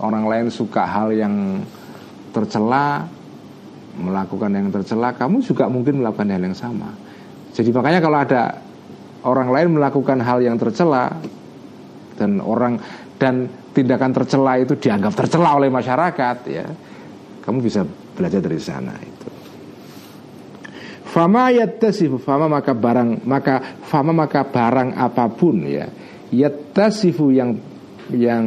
Orang 0.03 0.27
lain 0.27 0.51
suka 0.51 0.83
hal 0.83 1.15
yang 1.15 1.63
tercela 2.35 3.09
melakukan 3.97 4.53
yang 4.53 4.69
tercela, 4.69 5.17
kamu 5.17 5.41
juga 5.41 5.67
mungkin 5.67 6.05
melakukan 6.05 6.29
hal 6.29 6.43
yang 6.45 6.57
sama. 6.57 6.93
Jadi 7.57 7.73
makanya 7.73 8.01
kalau 8.05 8.19
ada 8.21 8.43
orang 9.25 9.49
lain 9.49 9.69
melakukan 9.81 10.21
hal 10.21 10.39
yang 10.45 10.61
tercela 10.61 11.17
dan 12.21 12.39
orang 12.45 12.77
dan 13.17 13.49
tindakan 13.73 14.13
tercela 14.13 14.61
itu 14.61 14.77
dianggap 14.77 15.13
tercela 15.17 15.57
oleh 15.57 15.73
masyarakat, 15.73 16.37
ya, 16.49 16.67
kamu 17.45 17.59
bisa 17.65 17.85
belajar 18.17 18.41
dari 18.45 18.61
sana 18.61 18.93
itu. 19.01 19.29
Fama 21.17 21.49
yattasifu 21.49 22.21
fama 22.21 22.45
maka 22.45 22.77
barang 22.77 23.25
maka 23.25 23.81
fama 23.89 24.13
maka 24.13 24.45
barang 24.45 25.01
apa 25.01 25.33
pun 25.33 25.65
ya 25.65 25.89
yattasifu 26.29 27.33
yang 27.33 27.57
yang 28.15 28.47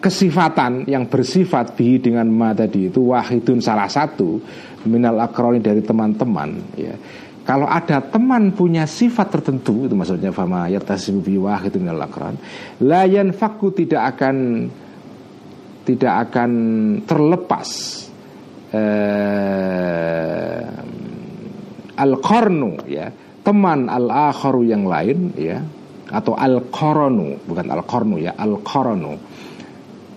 kesifatan 0.00 0.88
yang 0.88 1.04
bersifat 1.12 1.76
bi 1.76 2.00
dengan 2.00 2.24
ma 2.32 2.56
tadi 2.56 2.88
itu 2.88 3.12
wahidun 3.12 3.60
salah 3.60 3.88
satu 3.88 4.40
minal 4.88 5.20
akroni 5.20 5.60
dari 5.60 5.84
teman-teman 5.84 6.50
ya. 6.78 6.96
Kalau 7.44 7.68
ada 7.68 8.00
teman 8.00 8.56
punya 8.56 8.88
sifat 8.88 9.28
tertentu 9.28 9.84
itu 9.84 9.92
maksudnya 9.92 10.32
fama 10.32 10.64
yatasibu 10.72 11.20
bi 11.20 11.36
wahid 11.36 11.76
minal 11.76 12.00
akron 12.00 12.40
la 12.80 13.04
yanfaku 13.04 13.84
tidak 13.84 14.16
akan 14.16 14.64
tidak 15.84 16.14
akan 16.24 16.50
terlepas 17.04 17.68
eh, 18.72 20.64
al 22.00 22.12
qarnu 22.24 22.88
ya. 22.88 23.12
Teman 23.44 23.92
al 23.92 24.08
akharu 24.08 24.64
yang 24.64 24.88
lain 24.88 25.36
ya 25.36 25.60
atau 26.14 26.38
al 26.38 26.70
koronu 26.70 27.42
bukan 27.42 27.66
al 27.74 27.82
kornu 27.82 28.22
ya 28.22 28.38
al 28.38 28.62
koronu 28.62 29.18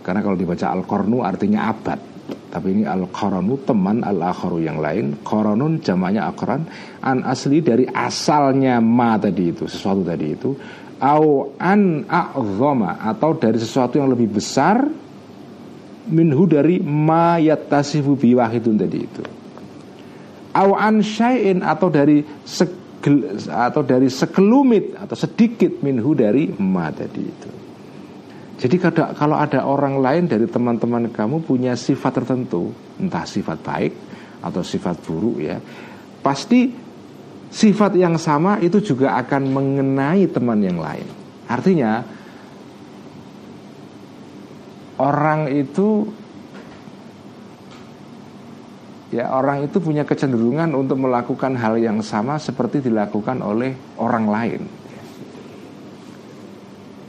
karena 0.08 0.24
kalau 0.24 0.40
dibaca 0.40 0.72
al 0.72 0.88
kornu 0.88 1.20
artinya 1.20 1.68
abad. 1.68 2.00
Tapi 2.48 2.80
ini 2.80 2.84
al 2.88 3.12
koronu 3.12 3.60
teman 3.68 4.08
al 4.08 4.24
akharu 4.24 4.64
yang 4.64 4.80
lain. 4.80 5.20
Koronun 5.20 5.84
jamaknya 5.84 6.32
akran. 6.32 6.64
An 7.04 7.28
asli 7.28 7.60
dari 7.60 7.84
asalnya 7.84 8.80
ma 8.80 9.20
tadi 9.20 9.52
itu 9.52 9.68
sesuatu 9.68 10.08
tadi 10.08 10.28
itu. 10.32 10.56
Au 11.04 11.52
an 11.60 12.08
a'zama 12.08 13.04
atau 13.04 13.36
dari 13.36 13.60
sesuatu 13.60 14.00
yang 14.00 14.08
lebih 14.08 14.32
besar 14.32 14.88
minhu 16.08 16.48
dari 16.48 16.80
ma 16.80 17.36
yattasifu 17.36 18.16
biwahidun 18.16 18.76
tadi 18.80 19.00
itu. 19.04 19.24
Au 20.56 20.72
an 20.72 21.04
syai'in 21.04 21.68
atau 21.68 21.92
dari 21.92 22.24
atau 23.48 23.82
dari 23.86 24.10
sekelumit 24.10 24.98
atau 24.98 25.16
sedikit 25.16 25.86
minhu 25.86 26.18
dari 26.18 26.50
ma 26.58 26.90
tadi 26.90 27.24
itu 27.24 27.50
jadi 28.58 28.76
kalau 29.14 29.38
ada 29.38 29.62
orang 29.70 30.02
lain 30.02 30.26
dari 30.26 30.50
teman-teman 30.50 31.14
kamu 31.14 31.46
punya 31.46 31.78
sifat 31.78 32.22
tertentu, 32.22 32.74
entah 32.98 33.22
sifat 33.22 33.62
baik 33.62 33.94
atau 34.42 34.66
sifat 34.66 34.98
buruk 35.06 35.38
ya, 35.46 35.62
pasti 36.26 36.74
sifat 37.54 37.94
yang 37.94 38.18
sama 38.18 38.58
itu 38.58 38.82
juga 38.82 39.14
akan 39.22 39.54
mengenai 39.54 40.26
teman 40.34 40.58
yang 40.66 40.82
lain. 40.82 41.06
Artinya 41.46 42.02
orang 44.98 45.54
itu 45.54 46.10
ya 49.14 49.32
orang 49.32 49.64
itu 49.64 49.80
punya 49.80 50.04
kecenderungan 50.04 50.76
untuk 50.76 51.00
melakukan 51.00 51.56
hal 51.56 51.80
yang 51.80 52.04
sama 52.04 52.36
seperti 52.36 52.84
dilakukan 52.84 53.40
oleh 53.40 53.76
orang 54.00 54.26
lain. 54.28 54.62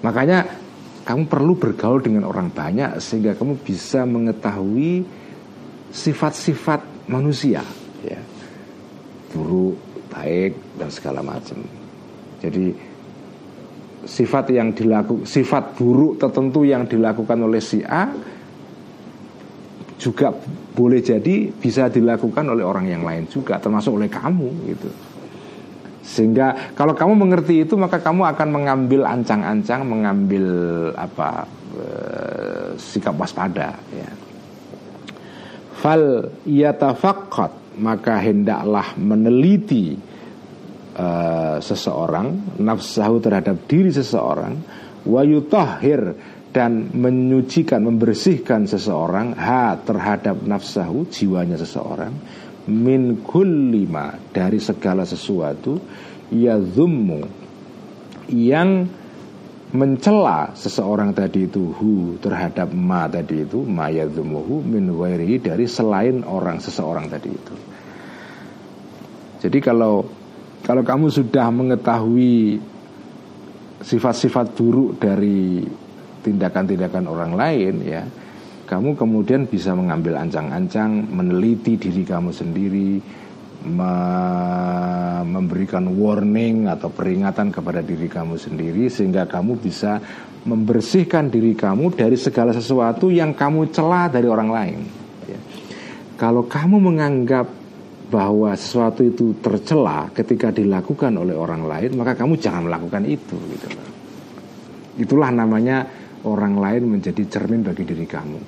Makanya 0.02 0.46
kamu 1.02 1.26
perlu 1.26 1.58
bergaul 1.58 1.98
dengan 1.98 2.28
orang 2.28 2.52
banyak 2.52 3.02
sehingga 3.02 3.34
kamu 3.34 3.58
bisa 3.64 4.06
mengetahui 4.06 5.02
sifat-sifat 5.90 7.08
manusia, 7.08 7.64
ya. 8.04 8.20
buruk, 9.32 9.74
baik 10.12 10.54
dan 10.76 10.88
segala 10.92 11.24
macam. 11.24 11.64
Jadi 12.38 12.70
sifat 14.04 14.54
yang 14.54 14.70
dilakukan, 14.70 15.26
sifat 15.26 15.74
buruk 15.74 16.20
tertentu 16.20 16.62
yang 16.62 16.86
dilakukan 16.86 17.38
oleh 17.42 17.58
si 17.58 17.82
A 17.82 18.06
juga 19.98 20.30
boleh 20.78 21.02
jadi 21.02 21.50
bisa 21.50 21.90
dilakukan 21.90 22.46
oleh 22.54 22.62
orang 22.62 22.86
yang 22.86 23.02
lain 23.02 23.26
juga 23.26 23.58
termasuk 23.58 23.98
oleh 23.98 24.06
kamu 24.06 24.48
gitu. 24.70 24.90
Sehingga 26.08 26.72
kalau 26.72 26.96
kamu 26.96 27.12
mengerti 27.18 27.66
itu 27.66 27.76
maka 27.76 28.00
kamu 28.00 28.24
akan 28.32 28.48
mengambil 28.48 29.04
ancang-ancang 29.04 29.84
mengambil 29.84 30.46
apa 30.96 31.44
e, 31.76 31.86
sikap 32.80 33.12
waspada 33.18 33.76
ya. 33.92 34.10
Fal 35.78 36.32
yatafaqqat 36.48 37.76
maka 37.82 38.22
hendaklah 38.24 38.96
meneliti 38.96 39.98
e, 40.96 41.08
seseorang 41.60 42.56
nafsahu 42.56 43.20
terhadap 43.20 43.68
diri 43.68 43.92
seseorang 43.92 44.54
wa 45.04 45.22
yutahhir 45.26 46.16
dan 46.48 46.90
menyucikan, 46.96 47.84
membersihkan 47.84 48.64
seseorang 48.64 49.36
ha 49.36 49.76
terhadap 49.76 50.40
nafsahu, 50.42 51.06
jiwanya 51.12 51.60
seseorang 51.60 52.12
min 52.68 53.24
kullima 53.24 54.20
dari 54.28 54.60
segala 54.60 55.08
sesuatu 55.08 55.80
ya 56.28 56.60
zummu 56.60 57.24
yang 58.28 58.84
mencela 59.68 60.52
seseorang 60.56 61.12
tadi 61.12 61.44
itu 61.44 61.72
hu 61.76 62.16
terhadap 62.20 62.72
ma 62.72 63.04
tadi 63.08 63.44
itu 63.44 63.60
ma 63.64 63.92
yadzumuhu 63.92 64.64
min 64.64 64.88
wairi 64.96 65.40
dari 65.40 65.68
selain 65.68 66.24
orang 66.24 66.60
seseorang 66.60 67.08
tadi 67.08 67.28
itu. 67.32 67.54
Jadi 69.44 69.58
kalau 69.60 70.04
kalau 70.64 70.82
kamu 70.84 71.12
sudah 71.12 71.48
mengetahui 71.52 72.60
sifat-sifat 73.84 74.56
buruk 74.56 75.00
dari 75.00 75.64
tindakan-tindakan 76.22 77.04
orang 77.06 77.32
lain 77.34 77.74
ya 77.84 78.02
kamu 78.68 79.00
kemudian 79.00 79.48
bisa 79.48 79.72
mengambil 79.72 80.20
ancang-ancang 80.20 81.08
meneliti 81.08 81.80
diri 81.80 82.04
kamu 82.04 82.30
sendiri 82.36 83.00
me 83.64 83.94
memberikan 85.26 85.88
warning 85.98 86.70
atau 86.70 86.92
peringatan 86.92 87.50
kepada 87.50 87.82
diri 87.82 88.06
kamu 88.06 88.38
sendiri 88.38 88.86
sehingga 88.86 89.26
kamu 89.26 89.58
bisa 89.58 89.98
membersihkan 90.46 91.26
diri 91.28 91.58
kamu 91.58 91.90
dari 91.96 92.14
segala 92.14 92.54
sesuatu 92.54 93.10
yang 93.10 93.34
kamu 93.34 93.68
celah 93.74 94.06
dari 94.08 94.30
orang 94.30 94.50
lain 94.52 94.78
ya. 95.26 95.40
kalau 96.14 96.46
kamu 96.46 96.76
menganggap 96.78 97.46
bahwa 98.08 98.56
sesuatu 98.56 99.04
itu 99.04 99.36
tercela 99.42 100.08
ketika 100.16 100.48
dilakukan 100.54 101.12
oleh 101.18 101.36
orang 101.36 101.66
lain 101.66 101.90
maka 101.98 102.16
kamu 102.16 102.40
jangan 102.40 102.70
melakukan 102.70 103.04
itu 103.04 103.36
gitu 103.36 103.68
itulah 105.02 105.28
namanya 105.28 105.97
orang 106.28 106.60
lain 106.60 106.98
menjadi 106.98 107.24
cermin 107.24 107.64
bagi 107.64 107.88
diri 107.88 108.04
kamu. 108.04 108.40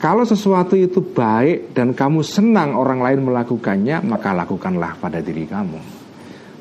Kalau 0.00 0.24
sesuatu 0.24 0.80
itu 0.80 1.04
baik 1.12 1.76
dan 1.76 1.92
kamu 1.92 2.24
senang 2.24 2.72
orang 2.72 3.04
lain 3.04 3.20
melakukannya, 3.20 4.00
maka 4.00 4.32
lakukanlah 4.32 4.96
pada 4.96 5.20
diri 5.20 5.44
kamu. 5.44 5.76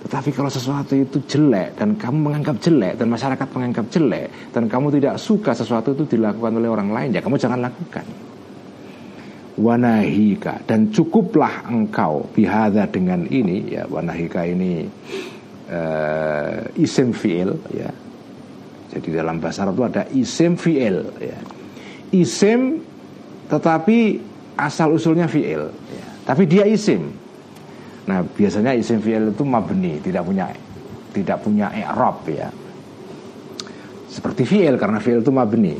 Tetapi 0.04 0.36
kalau 0.36 0.52
sesuatu 0.52 0.96
itu 0.96 1.24
jelek 1.24 1.80
dan 1.80 1.96
kamu 1.96 2.18
menganggap 2.20 2.60
jelek 2.60 3.00
dan 3.00 3.08
masyarakat 3.08 3.48
menganggap 3.52 3.86
jelek 3.92 4.28
dan 4.52 4.68
kamu 4.68 4.92
tidak 5.00 5.16
suka 5.20 5.56
sesuatu 5.56 5.96
itu 5.96 6.20
dilakukan 6.20 6.56
oleh 6.60 6.68
orang 6.68 6.92
lain, 6.92 7.10
ya 7.16 7.24
kamu 7.24 7.40
jangan 7.40 7.64
lakukan. 7.64 8.04
Wanahika 9.60 10.64
dan 10.68 10.92
cukuplah 10.92 11.68
engkau 11.68 12.28
bihada 12.32 12.88
dengan 12.88 13.28
ini 13.28 13.76
ya 13.76 13.84
wanahika 13.92 14.48
ini 14.48 14.88
uh, 15.68 16.64
isim 16.80 17.12
fiil 17.12 17.60
ya 17.76 17.92
jadi 18.90 19.22
dalam 19.22 19.38
bahasa 19.38 19.64
Arab 19.66 19.78
itu 19.78 19.86
ada 19.86 20.04
isim 20.18 20.58
fi'il 20.58 20.98
ya. 21.22 21.40
Isim 22.10 22.82
tetapi 23.46 24.18
asal 24.58 24.98
usulnya 24.98 25.30
fi'il 25.30 25.70
ya. 25.70 26.06
Tapi 26.26 26.44
dia 26.50 26.66
isim. 26.66 27.14
Nah 28.10 28.26
biasanya 28.26 28.74
isim 28.74 28.98
fi'il 28.98 29.30
itu 29.30 29.46
mabni 29.46 30.02
Tidak 30.02 30.24
punya 30.26 30.50
tidak 31.14 31.38
punya 31.46 31.70
i'rab 31.70 32.26
ya. 32.26 32.50
Seperti 34.10 34.42
fi'il 34.50 34.74
karena 34.82 34.98
fi'il 34.98 35.22
itu 35.22 35.30
mabni. 35.30 35.78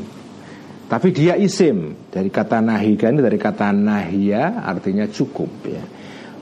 Tapi 0.86 1.08
dia 1.10 1.34
isim. 1.34 2.06
Dari 2.10 2.30
kata 2.30 2.62
nahika 2.62 3.10
ini 3.10 3.22
dari 3.22 3.38
kata 3.38 3.74
nahia 3.74 4.62
Artinya 4.62 5.10
cukup 5.10 5.50
ya. 5.66 5.82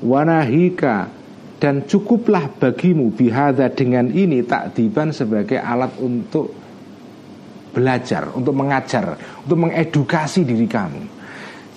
Wanahika 0.04 1.18
dan 1.58 1.90
cukuplah 1.90 2.46
bagimu 2.54 3.10
bihada 3.10 3.66
dengan 3.66 4.14
ini 4.14 4.46
takdiban 4.46 5.10
sebagai 5.10 5.58
alat 5.58 5.90
untuk 5.98 6.54
belajar, 7.72 8.32
untuk 8.34 8.54
mengajar, 8.56 9.18
untuk 9.44 9.58
mengedukasi 9.68 10.44
diri 10.44 10.66
kamu. 10.66 11.02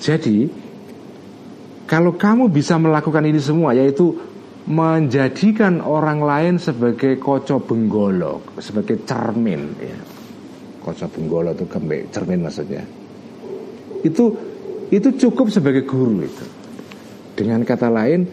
Jadi 0.02 0.38
kalau 1.86 2.16
kamu 2.16 2.48
bisa 2.48 2.80
melakukan 2.80 3.28
ini 3.28 3.38
semua 3.38 3.76
yaitu 3.76 4.16
menjadikan 4.66 5.82
orang 5.82 6.22
lain 6.22 6.56
sebagai 6.62 7.18
koco 7.18 7.60
benggolo, 7.60 8.56
sebagai 8.62 9.04
cermin 9.04 9.62
ya. 9.82 10.00
Koco 10.82 11.06
benggolo 11.14 11.54
itu 11.54 11.66
kembe, 11.70 12.10
cermin 12.10 12.46
maksudnya. 12.46 12.82
Itu 14.02 14.34
itu 14.89 15.10
cukup 15.28 15.54
sebagai 15.54 15.86
guru 15.86 16.26
itu. 16.26 16.46
Dengan 17.38 17.62
kata 17.66 17.89
lain, 17.89 18.28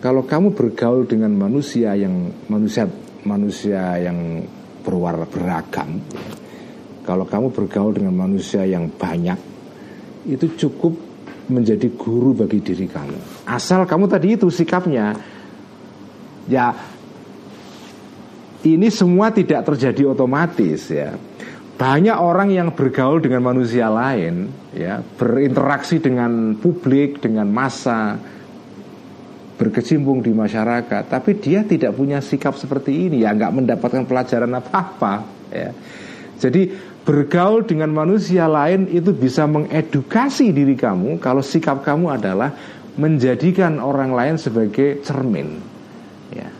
kalau 0.00 0.24
kamu 0.24 0.52
bergaul 0.52 1.08
dengan 1.08 1.32
manusia 1.32 1.96
yang 1.96 2.32
manusia 2.48 2.86
manusia 3.26 3.98
yang 3.98 4.44
berwarna 4.86 5.26
beragam, 5.26 5.98
kalau 7.06 7.22
kamu 7.24 7.54
bergaul 7.54 7.94
dengan 7.94 8.26
manusia 8.26 8.66
yang 8.66 8.90
banyak, 8.90 9.38
itu 10.26 10.50
cukup 10.58 10.98
menjadi 11.46 11.86
guru 11.94 12.34
bagi 12.34 12.58
diri 12.58 12.90
kamu. 12.90 13.46
Asal 13.46 13.86
kamu 13.86 14.10
tadi 14.10 14.34
itu 14.34 14.50
sikapnya, 14.50 15.14
ya 16.50 16.74
ini 18.66 18.90
semua 18.90 19.30
tidak 19.30 19.62
terjadi 19.62 20.10
otomatis 20.10 20.90
ya. 20.90 21.14
Banyak 21.76 22.16
orang 22.16 22.50
yang 22.50 22.72
bergaul 22.72 23.20
dengan 23.20 23.44
manusia 23.44 23.86
lain, 23.86 24.48
ya 24.72 25.04
berinteraksi 25.04 26.00
dengan 26.00 26.56
publik, 26.56 27.20
dengan 27.20 27.46
massa, 27.52 28.16
berkecimpung 29.60 30.24
di 30.24 30.32
masyarakat, 30.32 31.04
tapi 31.04 31.36
dia 31.36 31.68
tidak 31.68 31.92
punya 31.92 32.24
sikap 32.24 32.56
seperti 32.56 33.08
ini, 33.08 33.24
ya 33.24 33.36
nggak 33.36 33.52
mendapatkan 33.52 34.08
pelajaran 34.08 34.56
apa-apa. 34.56 35.14
Ya. 35.52 35.70
Jadi 36.40 36.72
bergaul 37.06 37.62
dengan 37.62 37.94
manusia 37.94 38.50
lain 38.50 38.90
itu 38.90 39.14
bisa 39.14 39.46
mengedukasi 39.46 40.50
diri 40.50 40.74
kamu 40.74 41.22
kalau 41.22 41.38
sikap 41.38 41.86
kamu 41.86 42.18
adalah 42.18 42.50
menjadikan 42.98 43.78
orang 43.78 44.10
lain 44.10 44.34
sebagai 44.34 45.00
cermin. 45.06 45.62
Ya. 46.34 46.50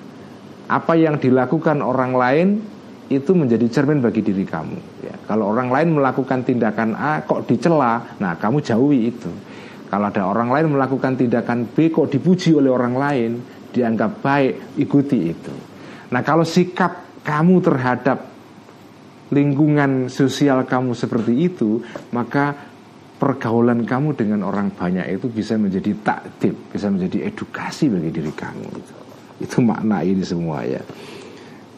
Apa 0.70 0.94
yang 0.94 1.18
dilakukan 1.18 1.82
orang 1.82 2.12
lain 2.14 2.48
itu 3.10 3.34
menjadi 3.34 3.66
cermin 3.66 3.98
bagi 3.98 4.22
diri 4.22 4.46
kamu. 4.46 4.78
Ya. 5.02 5.18
Kalau 5.26 5.50
orang 5.50 5.74
lain 5.74 5.98
melakukan 5.98 6.46
tindakan 6.46 6.94
A 6.94 7.26
kok 7.26 7.50
dicela, 7.50 8.14
nah 8.22 8.38
kamu 8.38 8.62
jauhi 8.62 9.10
itu. 9.10 9.32
Kalau 9.90 10.06
ada 10.06 10.22
orang 10.30 10.50
lain 10.54 10.78
melakukan 10.78 11.18
tindakan 11.18 11.66
B 11.74 11.90
kok 11.90 12.06
dipuji 12.10 12.54
oleh 12.54 12.70
orang 12.70 12.94
lain, 12.94 13.30
dianggap 13.74 14.22
baik, 14.22 14.78
ikuti 14.78 15.30
itu. 15.30 15.54
Nah, 16.10 16.22
kalau 16.22 16.46
sikap 16.46 17.22
kamu 17.26 17.58
terhadap 17.62 18.35
lingkungan 19.30 20.06
sosial 20.06 20.62
kamu 20.66 20.94
seperti 20.94 21.32
itu, 21.50 21.82
maka 22.14 22.54
pergaulan 23.16 23.82
kamu 23.82 24.12
dengan 24.14 24.44
orang 24.44 24.70
banyak 24.70 25.08
itu 25.18 25.26
bisa 25.32 25.56
menjadi 25.56 25.96
taktib, 26.04 26.54
bisa 26.70 26.92
menjadi 26.92 27.32
edukasi 27.32 27.88
bagi 27.88 28.10
diri 28.12 28.32
kamu. 28.32 28.66
Itu, 28.70 28.94
itu 29.42 29.56
makna 29.64 30.04
ini 30.04 30.22
semua 30.22 30.62
ya. 30.62 30.82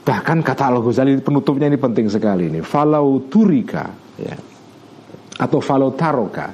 Bahkan 0.02 0.40
kata 0.40 0.72
Al 0.72 0.80
Ghazali 0.80 1.20
penutupnya 1.20 1.68
ini 1.68 1.76
penting 1.76 2.08
sekali 2.08 2.48
ini. 2.48 2.64
Falau 2.64 3.28
turika 3.28 3.92
ya. 4.16 4.36
Atau 5.38 5.62
falau 5.62 5.94
taroka 5.94 6.50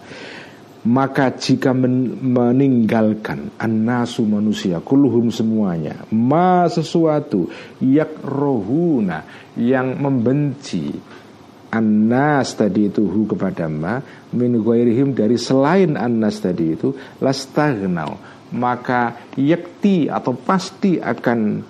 maka 0.85 1.33
jika 1.33 1.73
men 1.73 2.21
meninggalkan 2.21 3.57
anasu 3.57 4.29
manusia 4.29 4.85
kuluhum 4.85 5.33
semuanya 5.33 6.05
ma 6.13 6.69
sesuatu 6.69 7.49
yak 7.81 8.21
rohuna 8.21 9.25
yang 9.57 9.97
membenci 9.97 10.93
annas 11.73 12.53
tadi 12.53 12.93
itu 12.93 13.03
hu 13.09 13.25
kepada 13.25 13.65
ma 13.67 13.97
min 14.37 14.61
ghairihim 14.61 15.17
dari 15.17 15.41
selain 15.41 15.97
annas 15.97 16.45
tadi 16.45 16.77
itu 16.77 16.93
lastagnau 17.25 18.21
maka 18.55 19.33
yakti 19.41 20.07
atau 20.07 20.37
pasti 20.39 21.01
akan 21.03 21.65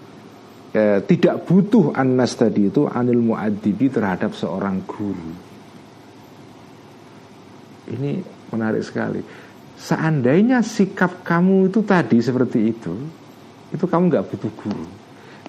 eh, 0.75 0.99
tidak 1.07 1.47
butuh 1.49 1.95
annas 1.97 2.35
tadi 2.37 2.69
itu 2.69 2.85
anil 2.85 3.23
muaddibi 3.23 3.89
terhadap 3.89 4.37
seorang 4.37 4.85
guru. 4.85 5.33
Ini 7.85 8.34
menarik 8.55 8.87
sekali 8.87 9.21
seandainya 9.75 10.63
sikap 10.63 11.27
kamu 11.27 11.69
itu 11.69 11.83
tadi 11.83 12.23
seperti 12.23 12.71
itu 12.71 12.95
itu 13.75 13.85
kamu 13.85 14.09
nggak 14.09 14.27
butuh 14.31 14.53
guru 14.55 14.87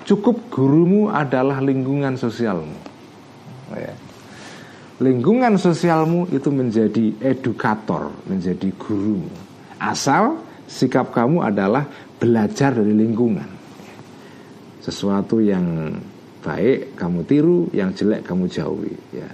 cukup 0.05 0.35
gurumu 0.49 1.13
adalah 1.13 1.61
lingkungan 1.61 2.17
sosialmu 2.17 2.77
ya 3.73 3.93
lingkungan 4.99 5.59
sosialmu 5.59 6.31
itu 6.31 6.47
menjadi 6.51 7.11
edukator, 7.19 8.15
menjadi 8.27 8.71
gurumu. 8.79 9.31
Asal 9.75 10.39
sikap 10.71 11.11
kamu 11.11 11.43
adalah 11.43 11.83
belajar 12.15 12.71
dari 12.71 12.95
lingkungan. 12.95 13.49
Sesuatu 14.79 15.41
yang 15.41 15.97
baik 16.45 16.95
kamu 16.95 17.19
tiru, 17.25 17.59
yang 17.73 17.91
jelek 17.91 18.23
kamu 18.23 18.47
jauhi. 18.47 18.95
Ya. 19.11 19.29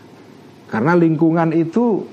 Karena 0.72 0.96
lingkungan 0.96 1.52
itu 1.52 2.08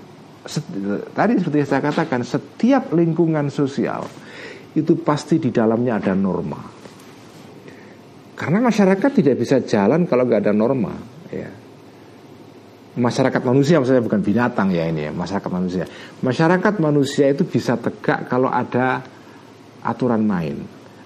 tadi 1.13 1.33
seperti 1.37 1.69
saya 1.69 1.83
katakan, 1.85 2.25
setiap 2.25 2.97
lingkungan 2.97 3.53
sosial 3.53 4.09
itu 4.73 4.97
pasti 5.05 5.37
di 5.37 5.53
dalamnya 5.53 6.01
ada 6.01 6.17
norma. 6.17 6.61
Karena 8.39 8.59
masyarakat 8.63 9.11
tidak 9.19 9.37
bisa 9.37 9.61
jalan 9.63 10.07
kalau 10.09 10.25
nggak 10.25 10.49
ada 10.49 10.55
norma. 10.55 10.95
Ya 11.29 11.51
masyarakat 12.99 13.43
manusia 13.47 13.79
maksudnya 13.79 14.03
bukan 14.03 14.21
binatang 14.21 14.75
ya 14.75 14.91
ini 14.91 15.09
ya 15.09 15.13
masyarakat 15.15 15.51
manusia 15.55 15.85
masyarakat 16.21 16.75
manusia 16.83 17.31
itu 17.31 17.47
bisa 17.47 17.79
tegak 17.79 18.27
kalau 18.27 18.51
ada 18.51 19.07
aturan 19.87 20.27
main 20.27 20.59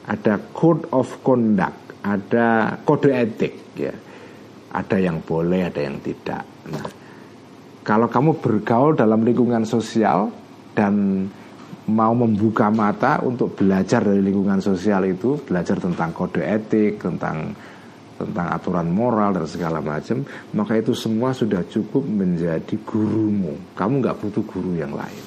ada 0.09 0.40
code 0.56 0.89
of 0.90 1.20
conduct 1.20 2.01
ada 2.02 2.81
kode 2.82 3.12
etik 3.12 3.55
ya 3.77 3.94
ada 4.73 4.97
yang 4.97 5.20
boleh 5.20 5.69
ada 5.69 5.81
yang 5.85 6.01
tidak 6.01 6.43
nah 6.73 7.02
kalau 7.83 8.07
kamu 8.07 8.39
bergaul 8.39 8.95
dalam 8.95 9.27
lingkungan 9.27 9.67
sosial 9.67 10.31
dan 10.73 11.27
mau 11.91 12.15
membuka 12.15 12.71
mata 12.71 13.19
untuk 13.27 13.59
belajar 13.59 14.07
dari 14.07 14.23
lingkungan 14.23 14.63
sosial 14.63 15.03
itu 15.03 15.35
belajar 15.43 15.83
tentang 15.83 16.15
kode 16.15 16.39
etik 16.39 17.03
tentang 17.03 17.51
tentang 18.23 18.55
aturan 18.55 18.87
moral 18.87 19.35
dan 19.35 19.51
segala 19.51 19.83
macam, 19.83 20.23
maka 20.55 20.79
itu 20.79 20.95
semua 20.95 21.35
sudah 21.35 21.67
cukup 21.67 22.07
menjadi 22.07 22.79
gurumu. 22.87 23.75
Kamu 23.75 23.99
nggak 23.99 24.19
butuh 24.23 24.45
guru 24.47 24.79
yang 24.79 24.95
lain. 24.95 25.23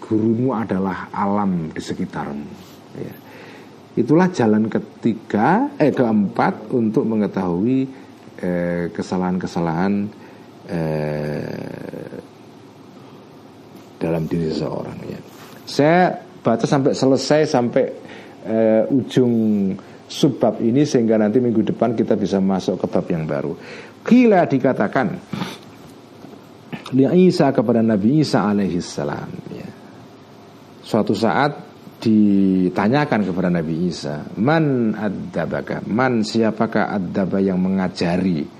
Gurumu 0.00 0.56
adalah 0.56 1.12
alam 1.12 1.68
di 1.68 1.82
sekitarmu. 1.84 2.48
Ya. 2.96 3.14
Itulah 4.00 4.32
jalan 4.32 4.72
ketiga, 4.72 5.68
eh 5.76 5.92
keempat 5.92 6.72
untuk 6.72 7.04
mengetahui 7.04 7.84
eh, 8.40 8.88
kesalahan-kesalahan 8.96 10.08
eh, 10.68 12.12
dalam 13.98 14.24
diri 14.30 14.52
seseorang. 14.52 14.98
Ya. 15.08 15.20
Saya 15.68 16.00
baca 16.40 16.64
sampai 16.64 16.92
selesai 16.94 17.40
sampai 17.50 17.84
eh, 18.46 18.82
ujung 18.88 19.34
subbab 20.08 20.64
ini 20.64 20.88
sehingga 20.88 21.20
nanti 21.20 21.36
minggu 21.42 21.60
depan 21.74 21.92
kita 21.92 22.16
bisa 22.16 22.40
masuk 22.40 22.80
ke 22.80 22.86
bab 22.88 23.06
yang 23.10 23.28
baru. 23.28 23.52
Kila 24.06 24.48
dikatakan 24.48 25.08
Li 26.96 27.04
Isa 27.28 27.52
kepada 27.52 27.84
Nabi 27.84 28.24
Isa 28.24 28.48
alaihi 28.48 28.80
salam 28.80 29.28
ya. 29.52 29.68
Suatu 30.80 31.12
saat 31.12 31.68
ditanyakan 32.00 33.28
kepada 33.28 33.52
Nabi 33.52 33.90
Isa 33.90 34.24
Man 34.38 34.96
ad-dabaka 34.96 35.84
Man 35.84 36.24
siapakah 36.24 36.94
ad-daba 36.94 37.42
yang 37.42 37.60
mengajari 37.60 38.57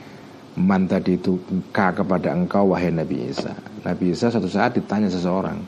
Man 0.59 0.91
tadi 0.91 1.15
itu 1.15 1.39
Ka 1.71 1.95
kepada 1.95 2.35
engkau 2.35 2.75
wahai 2.75 2.91
Nabi 2.91 3.31
Isa. 3.31 3.55
Nabi 3.87 4.13
Isa 4.13 4.29
suatu 4.29 4.51
saat 4.51 4.75
ditanya 4.75 5.07
seseorang 5.07 5.59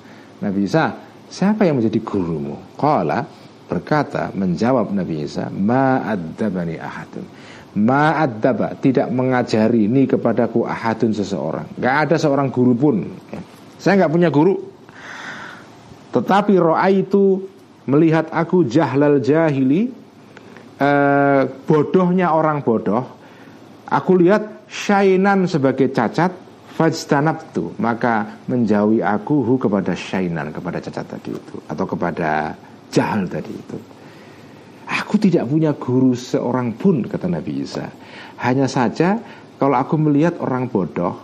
Nabi 0.43 0.67
Isa 0.67 0.91
siapa 1.31 1.63
yang 1.63 1.79
menjadi 1.79 2.03
gurumu? 2.03 2.75
Kala 2.75 3.23
berkata 3.71 4.35
menjawab 4.35 4.91
Nabi 4.91 5.23
Isa 5.23 5.47
ma'addabani 5.47 6.77
ahadun. 6.77 7.27
Ma'addaba 7.71 8.75
tidak 8.83 9.15
mengajari 9.15 9.87
ini 9.87 10.11
kepadaku 10.11 10.67
ahadun 10.67 11.15
seseorang. 11.15 11.79
Gak 11.79 12.11
ada 12.11 12.17
seorang 12.19 12.51
guru 12.51 12.75
pun. 12.75 12.97
Saya 13.79 14.03
nggak 14.05 14.13
punya 14.13 14.29
guru. 14.35 14.59
Tetapi 16.11 16.59
roa 16.59 16.91
itu 16.91 17.47
melihat 17.87 18.27
aku 18.35 18.67
jahlal 18.67 19.23
jahili 19.23 19.87
eh, 20.81 21.43
bodohnya 21.47 22.35
orang 22.35 22.67
bodoh 22.67 23.21
aku 23.91 24.17
lihat 24.23 24.60
syainan 24.71 25.51
sebagai 25.51 25.91
cacat 25.91 26.31
fajtanabtu 26.79 27.75
maka 27.83 28.41
menjauhi 28.47 29.03
aku 29.03 29.43
hu 29.43 29.59
kepada 29.59 29.93
syainan 29.99 30.55
kepada 30.55 30.79
cacat 30.79 31.05
tadi 31.05 31.35
itu 31.35 31.59
atau 31.67 31.85
kepada 31.85 32.55
jahal 32.89 33.27
tadi 33.27 33.51
itu. 33.51 33.79
Aku 34.91 35.19
tidak 35.19 35.47
punya 35.47 35.75
guru 35.75 36.15
seorang 36.15 36.75
pun 36.75 37.07
kata 37.07 37.31
Nabi 37.31 37.63
Isa. 37.63 37.87
Hanya 38.43 38.67
saja 38.71 39.19
kalau 39.59 39.79
aku 39.79 39.95
melihat 39.99 40.39
orang 40.43 40.67
bodoh 40.67 41.15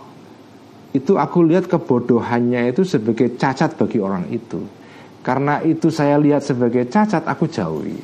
itu 0.95 1.19
aku 1.19 1.43
lihat 1.43 1.67
kebodohannya 1.67 2.71
itu 2.71 2.87
sebagai 2.87 3.35
cacat 3.35 3.75
bagi 3.75 3.99
orang 3.99 4.27
itu. 4.31 4.59
Karena 5.19 5.59
itu 5.59 5.91
saya 5.91 6.15
lihat 6.15 6.47
sebagai 6.47 6.87
cacat 6.87 7.27
aku 7.27 7.51
jauhi. 7.51 7.99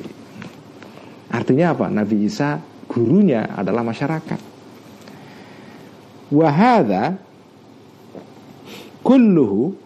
Artinya 1.32 1.72
apa? 1.72 1.88
Nabi 1.88 2.28
Isa 2.28 2.60
gurunya 2.84 3.48
adalah 3.56 3.80
masyarakat. 3.80 4.53
Wahada 6.32 7.20
kulluhu 9.04 9.76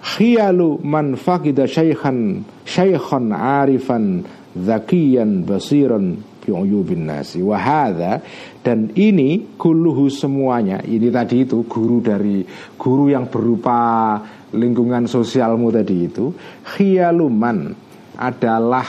khiyalu 0.00 0.78
man 0.86 1.18
faqida 1.18 1.66
syaikhan 1.66 2.46
syaikhan 2.62 3.34
arifan 3.34 4.22
zakiyan 4.54 5.42
basiran 5.46 6.18
bi'uyubin 6.40 7.06
nasi 7.06 7.44
wahada 7.44 8.24
dan 8.64 8.90
ini 8.96 9.56
kulluhu 9.56 10.08
semuanya. 10.08 10.80
Ini 10.84 11.08
tadi 11.12 11.44
itu 11.44 11.64
guru 11.68 12.00
dari 12.00 12.42
guru 12.76 13.12
yang 13.12 13.28
berupa 13.28 14.18
lingkungan 14.52 15.06
sosialmu 15.06 15.70
tadi 15.70 15.96
itu. 16.10 16.32
Khiyaluman 16.64 17.72
adalah 18.18 18.86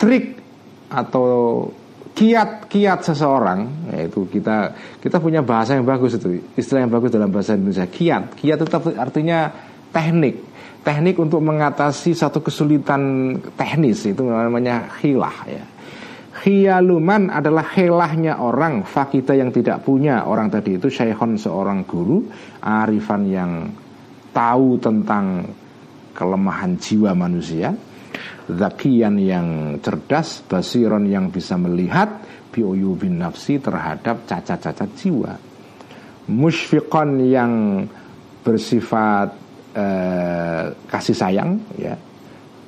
trik 0.00 0.36
atau 0.88 1.26
kiat-kiat 2.18 3.06
seseorang 3.06 3.86
yaitu 3.94 4.26
kita 4.26 4.74
kita 4.98 5.22
punya 5.22 5.38
bahasa 5.38 5.78
yang 5.78 5.86
bagus 5.86 6.18
itu 6.18 6.42
istilah 6.58 6.82
yang 6.82 6.90
bagus 6.90 7.14
dalam 7.14 7.30
bahasa 7.30 7.54
Indonesia 7.54 7.86
kiat. 7.86 8.34
Kiat 8.34 8.58
itu 8.58 8.70
artinya 8.98 9.46
teknik. 9.94 10.50
Teknik 10.82 11.14
untuk 11.22 11.38
mengatasi 11.46 12.18
satu 12.18 12.42
kesulitan 12.42 13.34
teknis 13.54 14.02
itu 14.02 14.26
namanya 14.26 14.90
khilah 14.98 15.38
ya. 15.46 15.62
Khialuman 16.38 17.34
adalah 17.34 17.66
khilahnya 17.66 18.38
orang 18.38 18.86
fakita 18.86 19.34
yang 19.34 19.50
tidak 19.50 19.82
punya 19.82 20.22
orang 20.22 20.50
tadi 20.50 20.78
itu 20.78 20.86
syekhon 20.86 21.34
seorang 21.34 21.82
guru 21.82 22.22
arifan 22.62 23.26
yang 23.26 23.52
tahu 24.30 24.78
tentang 24.78 25.50
kelemahan 26.14 26.78
jiwa 26.78 27.10
manusia 27.14 27.74
zakian 28.48 29.20
yang 29.20 29.76
cerdas 29.84 30.40
basiron 30.48 31.04
yang 31.04 31.28
bisa 31.28 31.60
melihat 31.60 32.24
bin 32.98 33.22
nafsi 33.22 33.62
terhadap 33.62 34.26
cacat-cacat 34.26 34.90
jiwa. 34.98 35.34
Musyfiqon 36.28 37.22
yang 37.24 37.52
bersifat 38.42 39.32
eh, 39.78 40.64
kasih 40.90 41.16
sayang 41.16 41.50
ya. 41.78 41.94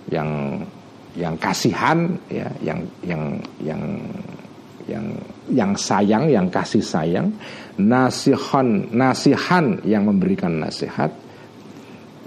Yang 0.09 0.31
yang 1.19 1.35
kasihan 1.37 1.99
ya. 2.31 2.49
Yang 2.63 2.79
yang 3.05 3.23
yang 3.61 3.83
yang 4.87 5.05
yang 5.51 5.71
sayang 5.75 6.25
yang 6.31 6.47
kasih 6.49 6.85
sayang. 6.85 7.35
Nasihan 7.77 8.87
nasihan 8.95 9.77
yang 9.85 10.07
memberikan 10.07 10.61
nasihat. 10.63 11.11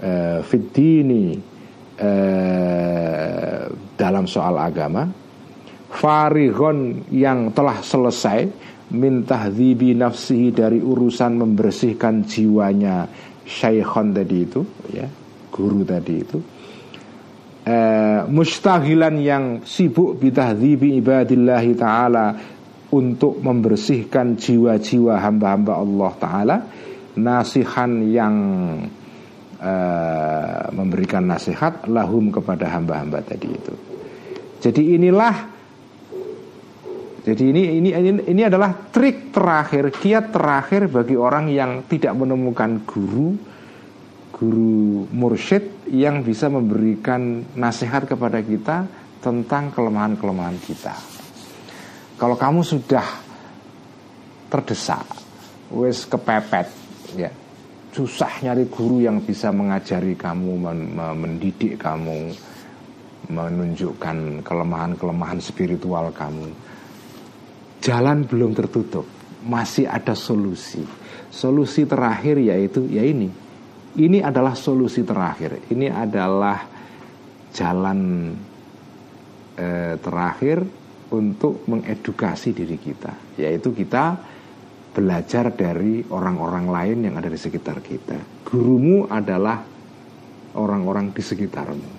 Eh, 0.04 0.44
fitini 0.44 1.53
eh, 1.98 3.64
dalam 3.94 4.24
soal 4.26 4.58
agama 4.58 5.06
farigon 5.94 7.06
yang 7.14 7.54
telah 7.54 7.78
selesai 7.78 8.50
mintahdzibi 8.90 9.94
nafsihi 9.94 10.50
dari 10.50 10.82
urusan 10.82 11.38
membersihkan 11.38 12.26
jiwanya 12.26 13.06
syaikhon 13.46 14.10
tadi 14.10 14.38
itu 14.42 14.60
ya 14.90 15.06
guru 15.54 15.86
tadi 15.86 16.14
itu 16.18 16.38
e, 17.62 17.76
mustahilan 18.28 19.14
yang 19.22 19.44
sibuk 19.62 20.18
bitahdhibi 20.18 20.98
ibadillahi 21.00 21.72
taala 21.78 22.26
untuk 22.94 23.42
membersihkan 23.42 24.38
jiwa-jiwa 24.38 25.18
hamba-hamba 25.18 25.82
Allah 25.82 26.12
Ta'ala 26.14 26.56
nasihan 27.18 27.90
yang 28.06 28.36
uh, 29.64 30.68
memberikan 30.76 31.24
nasihat 31.24 31.88
lahum 31.88 32.28
kepada 32.28 32.68
hamba-hamba 32.68 33.24
tadi 33.24 33.48
itu 33.48 33.74
jadi 34.60 35.00
inilah 35.00 35.54
jadi 37.24 37.40
ini 37.40 37.62
ini 37.80 37.88
ini, 37.96 38.10
ini 38.36 38.42
adalah 38.44 38.92
trik 38.92 39.32
terakhir, 39.32 39.88
kiat 39.96 40.28
terakhir 40.28 40.92
bagi 40.92 41.16
orang 41.16 41.48
yang 41.48 41.88
tidak 41.88 42.12
menemukan 42.12 42.84
guru, 42.84 43.32
guru 44.28 45.08
mursyid 45.08 45.88
yang 45.88 46.20
bisa 46.20 46.52
memberikan 46.52 47.40
nasihat 47.56 48.04
kepada 48.04 48.44
kita 48.44 48.84
tentang 49.24 49.72
kelemahan-kelemahan 49.72 50.60
kita. 50.68 50.92
Kalau 52.20 52.36
kamu 52.36 52.60
sudah 52.60 53.08
terdesak, 54.52 55.08
wes 55.72 56.04
kepepet, 56.04 56.68
ya 57.16 57.32
susah 57.94 58.42
nyari 58.42 58.66
guru 58.66 59.06
yang 59.06 59.22
bisa 59.22 59.54
mengajari 59.54 60.18
kamu, 60.18 60.58
mendidik 61.14 61.78
kamu, 61.78 62.34
menunjukkan 63.30 64.42
kelemahan-kelemahan 64.42 65.38
spiritual 65.38 66.10
kamu. 66.10 66.50
Jalan 67.78 68.26
belum 68.26 68.50
tertutup, 68.58 69.06
masih 69.46 69.86
ada 69.86 70.18
solusi. 70.18 70.82
Solusi 71.30 71.86
terakhir 71.86 72.42
yaitu 72.42 72.90
ya 72.90 73.06
ini. 73.06 73.30
Ini 73.94 74.26
adalah 74.26 74.58
solusi 74.58 75.06
terakhir. 75.06 75.70
Ini 75.70 75.86
adalah 75.86 76.66
jalan 77.54 78.34
eh, 79.54 79.94
terakhir 80.02 80.66
untuk 81.14 81.62
mengedukasi 81.70 82.50
diri 82.50 82.74
kita, 82.74 83.38
yaitu 83.38 83.70
kita 83.70 84.33
belajar 84.94 85.50
dari 85.50 86.06
orang-orang 86.06 86.70
lain 86.70 86.98
yang 87.10 87.14
ada 87.18 87.26
di 87.26 87.36
sekitar 87.36 87.82
kita. 87.82 88.46
Gurumu 88.46 89.10
adalah 89.10 89.58
orang-orang 90.54 91.10
di 91.10 91.18
sekitarmu. 91.18 91.90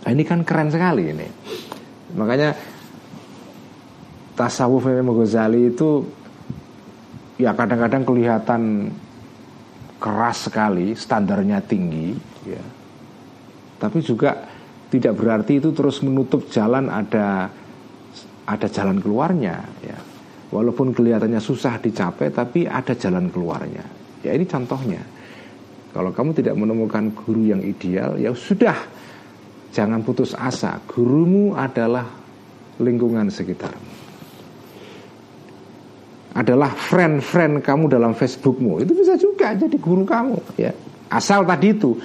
Nah, 0.00 0.10
ini 0.10 0.24
kan 0.24 0.40
keren 0.40 0.72
sekali 0.72 1.12
ini. 1.12 1.28
Makanya 2.16 2.56
tasawuf 4.32 4.88
Imam 4.88 5.12
Ghazali 5.12 5.68
itu 5.68 6.00
ya 7.36 7.52
kadang-kadang 7.52 8.08
kelihatan 8.08 8.88
keras 10.00 10.48
sekali, 10.48 10.96
standarnya 10.96 11.60
tinggi, 11.60 12.16
ya. 12.48 12.64
Tapi 13.76 14.00
juga 14.00 14.48
tidak 14.88 15.12
berarti 15.12 15.60
itu 15.60 15.76
terus 15.76 16.00
menutup 16.00 16.48
jalan 16.48 16.88
ada 16.88 17.52
ada 18.48 18.66
jalan 18.66 18.98
keluarnya 18.98 19.62
ya 19.86 20.09
walaupun 20.50 20.90
kelihatannya 20.90 21.38
susah 21.38 21.78
dicapai 21.78 22.34
tapi 22.34 22.66
ada 22.66 22.92
jalan 22.94 23.30
keluarnya. 23.30 23.82
Ya 24.20 24.36
ini 24.36 24.44
contohnya. 24.44 25.00
Kalau 25.90 26.14
kamu 26.14 26.30
tidak 26.38 26.54
menemukan 26.54 27.10
guru 27.14 27.50
yang 27.50 27.62
ideal 27.62 28.14
ya 28.14 28.30
sudah. 28.30 28.76
Jangan 29.70 30.02
putus 30.02 30.34
asa. 30.34 30.82
Gurumu 30.82 31.54
adalah 31.54 32.06
lingkungan 32.82 33.30
sekitarmu. 33.30 33.90
Adalah 36.30 36.70
friend-friend 36.74 37.62
kamu 37.62 37.90
dalam 37.90 38.14
Facebookmu. 38.14 38.82
Itu 38.82 38.94
bisa 38.94 39.18
juga 39.18 39.54
jadi 39.54 39.74
guru 39.78 40.06
kamu 40.06 40.58
ya. 40.58 40.70
Asal 41.10 41.42
tadi 41.42 41.74
itu. 41.74 41.98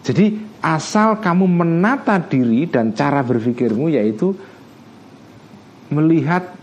Jadi 0.00 0.40
asal 0.64 1.20
kamu 1.20 1.44
menata 1.44 2.16
diri 2.16 2.64
dan 2.64 2.96
cara 2.96 3.20
berpikirmu 3.20 3.92
yaitu 3.92 4.32
melihat 5.92 6.57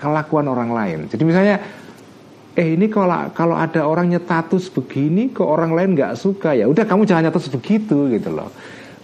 kelakuan 0.00 0.48
orang 0.48 0.72
lain. 0.72 0.98
Jadi 1.12 1.22
misalnya, 1.28 1.60
eh 2.56 2.72
ini 2.72 2.88
kalau 2.88 3.28
kalau 3.36 3.52
ada 3.52 3.84
orang 3.84 4.08
nyetatus 4.08 4.72
begini, 4.72 5.28
kok 5.28 5.44
orang 5.44 5.76
lain 5.76 5.92
nggak 5.92 6.16
suka 6.16 6.56
ya, 6.56 6.64
udah 6.64 6.88
kamu 6.88 7.04
jangan 7.04 7.28
nyetus 7.28 7.52
begitu 7.52 8.08
gitu 8.08 8.32
loh. 8.32 8.48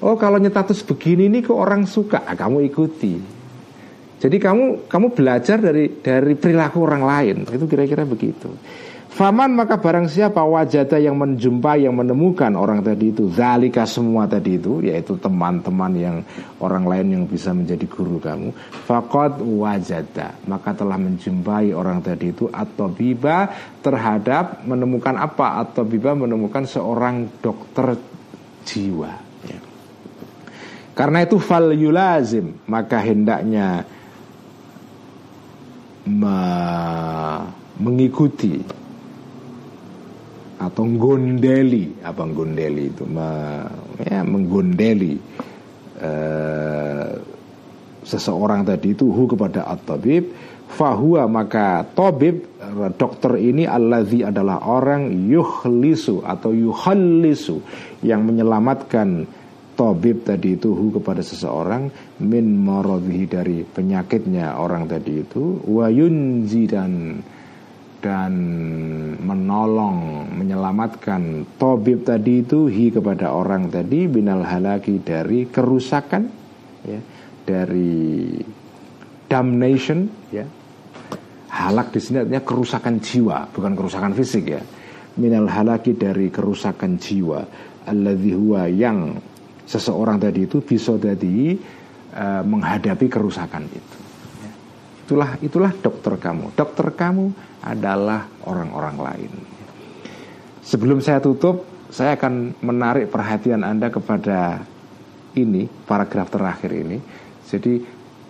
Oh 0.01 0.16
kalau 0.16 0.40
nyetatus 0.40 0.81
begini 0.81 1.28
ini 1.28 1.44
kok 1.44 1.56
orang 1.56 1.85
suka, 1.85 2.24
ah, 2.24 2.32
kamu 2.32 2.64
ikuti. 2.73 3.20
Jadi 4.16 4.36
kamu 4.40 4.89
kamu 4.89 5.06
belajar 5.12 5.60
dari 5.60 6.01
dari 6.01 6.32
perilaku 6.32 6.81
orang 6.81 7.05
lain, 7.05 7.36
itu 7.44 7.68
kira-kira 7.68 8.09
begitu. 8.09 8.48
Faman 9.16 9.56
maka 9.56 9.80
barang 9.80 10.12
siapa 10.12 10.44
wajada 10.44 11.01
yang 11.01 11.16
menjumpai 11.16 11.88
yang 11.88 11.97
menemukan 11.97 12.52
orang 12.52 12.84
tadi 12.84 13.16
itu 13.16 13.32
Zalika 13.32 13.88
semua 13.88 14.28
tadi 14.28 14.60
itu 14.60 14.84
Yaitu 14.84 15.16
teman-teman 15.16 15.93
yang 15.97 16.16
orang 16.60 16.84
lain 16.84 17.06
yang 17.16 17.24
bisa 17.24 17.56
menjadi 17.56 17.88
guru 17.88 18.20
kamu 18.20 18.52
Fakot 18.84 19.40
wajada. 19.40 20.36
Maka 20.44 20.76
telah 20.76 21.01
menjumpai 21.01 21.72
orang 21.72 22.05
tadi 22.05 22.36
itu 22.36 22.52
Atau 22.52 22.93
biba 22.93 23.48
terhadap 23.80 24.60
menemukan 24.68 25.16
apa? 25.16 25.64
Atau 25.64 25.88
biba 25.88 26.12
menemukan 26.12 26.68
seorang 26.68 27.40
dokter 27.40 27.97
jiwa. 28.68 29.16
Ya. 29.48 29.60
Karena 30.93 31.24
itu 31.24 31.40
fal 31.40 31.72
yulazim 31.72 32.68
Maka 32.68 33.01
hendaknya 33.01 33.80
me 36.05 36.36
mengikuti 37.80 38.86
atau 40.57 40.85
gondeli. 40.97 41.93
Apa 42.01 42.24
gondeli 42.28 42.93
itu. 42.93 43.05
Me, 43.05 43.28
ya, 44.05 44.24
menggondeli 44.24 45.15
uh, 46.01 47.11
seseorang 48.07 48.65
tadi 48.65 48.97
itu 48.97 49.09
hu 49.09 49.23
kepada 49.28 49.69
at-tabib. 49.69 50.55
Fahuwa 50.66 51.31
maka 51.31 51.87
tabib 51.95 52.43
dokter 52.99 53.39
ini 53.39 53.70
allazi 53.70 54.27
adalah 54.27 54.66
orang 54.66 55.15
yuhlisu 55.31 56.27
atau 56.27 56.51
yuhallisu 56.51 57.62
yang 58.03 58.27
menyelamatkan 58.27 59.31
tabib 59.78 60.27
tadi 60.27 60.57
itu 60.59 60.73
hu 60.74 60.91
kepada 60.91 61.23
seseorang 61.23 61.93
min 62.24 62.66
maradhihi 62.66 63.24
dari 63.28 63.62
penyakitnya 63.62 64.59
orang 64.59 64.89
tadi 64.89 65.23
itu 65.23 65.62
wa 65.69 65.87
yunzi 65.87 66.65
dan 66.66 67.20
dan 68.01 68.32
menolong 69.18 70.28
menyelamatkan 70.36 71.56
tobib 71.56 72.05
tadi 72.05 72.44
itu 72.44 72.68
hi 72.68 72.93
kepada 72.93 73.32
orang 73.32 73.73
tadi 73.73 74.06
binal 74.06 74.44
halaki 74.44 75.01
dari 75.01 75.48
kerusakan 75.48 76.23
ya 76.85 77.01
dari 77.47 78.36
damnation 79.27 80.06
ya. 80.31 80.47
Halak 81.47 81.89
di 81.97 82.01
sini 82.05 82.20
artinya 82.20 82.44
kerusakan 82.44 83.01
jiwa 83.01 83.48
bukan 83.48 83.73
kerusakan 83.73 84.12
fisik 84.12 84.44
ya. 84.44 84.62
Minal 85.16 85.48
halaki 85.48 85.97
dari 85.97 86.28
kerusakan 86.28 87.01
jiwa. 87.01 87.40
Alladzi 87.89 88.32
huwa 88.36 88.68
yang 88.68 89.16
seseorang 89.64 90.20
tadi 90.20 90.44
itu 90.44 90.60
bisa 90.60 91.01
jadi 91.01 91.56
uh, 92.12 92.43
menghadapi 92.44 93.09
kerusakan 93.09 93.66
itu. 93.73 94.06
Itulah 95.07 95.39
itulah 95.39 95.70
dokter 95.70 96.19
kamu 96.19 96.51
dokter 96.59 96.91
kamu 96.91 97.31
adalah 97.62 98.31
orang-orang 98.47 98.97
lain. 98.99 99.33
Sebelum 100.66 100.99
saya 101.03 101.23
tutup, 101.23 101.62
saya 101.91 102.19
akan 102.19 102.59
menarik 102.62 103.11
perhatian 103.11 103.62
Anda 103.62 103.91
kepada 103.91 104.62
ini, 105.39 105.66
paragraf 105.66 106.31
terakhir 106.31 106.70
ini. 106.74 106.99
Jadi 107.47 107.78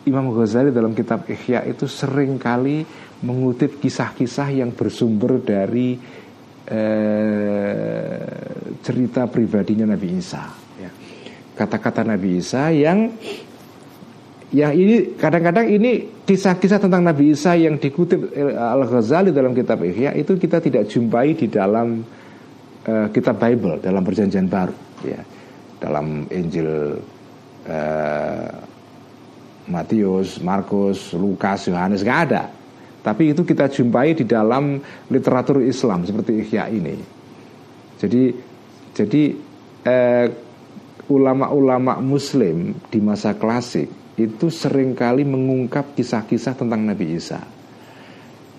Imam 0.09 0.33
Ghazali 0.33 0.73
dalam 0.73 0.93
kitab 0.93 1.25
Ihya 1.29 1.65
itu 1.65 1.89
sering 1.89 2.37
kali 2.37 2.85
mengutip 3.25 3.81
kisah-kisah 3.81 4.53
yang 4.53 4.77
bersumber 4.77 5.41
dari 5.41 5.97
eh, 6.69 8.21
cerita 8.85 9.25
pribadinya 9.27 9.97
Nabi 9.97 10.09
Isa. 10.21 10.45
Ya. 10.77 10.93
Kata-kata 11.57 12.05
Nabi 12.05 12.39
Isa 12.39 12.69
yang 12.69 13.17
yang 14.55 14.79
ini 14.79 15.19
kadang-kadang 15.19 15.67
ini 15.67 16.23
kisah-kisah 16.23 16.79
tentang 16.79 17.03
Nabi 17.03 17.35
Isa 17.35 17.59
yang 17.59 17.83
dikutip 17.83 18.31
Al 18.55 18.87
Ghazali 18.87 19.35
dalam 19.35 19.51
kitab 19.51 19.83
Ihya 19.83 20.15
itu 20.15 20.39
kita 20.39 20.63
tidak 20.63 20.87
jumpai 20.87 21.35
di 21.35 21.51
dalam 21.51 22.07
uh, 22.87 23.07
kitab 23.11 23.43
Bible 23.43 23.83
dalam 23.83 24.07
Perjanjian 24.07 24.47
Baru 24.47 24.75
ya 25.03 25.19
dalam 25.83 26.31
Injil 26.31 26.95
uh, 27.67 28.51
Matius, 29.67 30.39
Markus, 30.39 31.11
Lukas, 31.19 31.67
Yohanes 31.67 32.07
nggak 32.07 32.21
ada. 32.31 32.47
Tapi 33.03 33.35
itu 33.35 33.43
kita 33.43 33.67
jumpai 33.67 34.15
di 34.15 34.23
dalam 34.23 34.79
literatur 35.11 35.59
Islam 35.59 36.07
seperti 36.07 36.47
Ihya 36.47 36.71
ini. 36.71 36.95
Jadi 37.99 38.31
jadi 38.95 39.23
uh, 39.91 40.27
ulama-ulama 41.11 41.99
Muslim 41.99 42.79
di 42.87 43.03
masa 43.03 43.35
klasik 43.35 44.06
itu 44.17 44.49
sering 44.49 44.97
kali 44.97 45.29
mengungkap 45.29 45.93
kisah-kisah 45.93 46.57
tentang 46.57 46.89
Nabi 46.89 47.17
Isa 47.17 47.57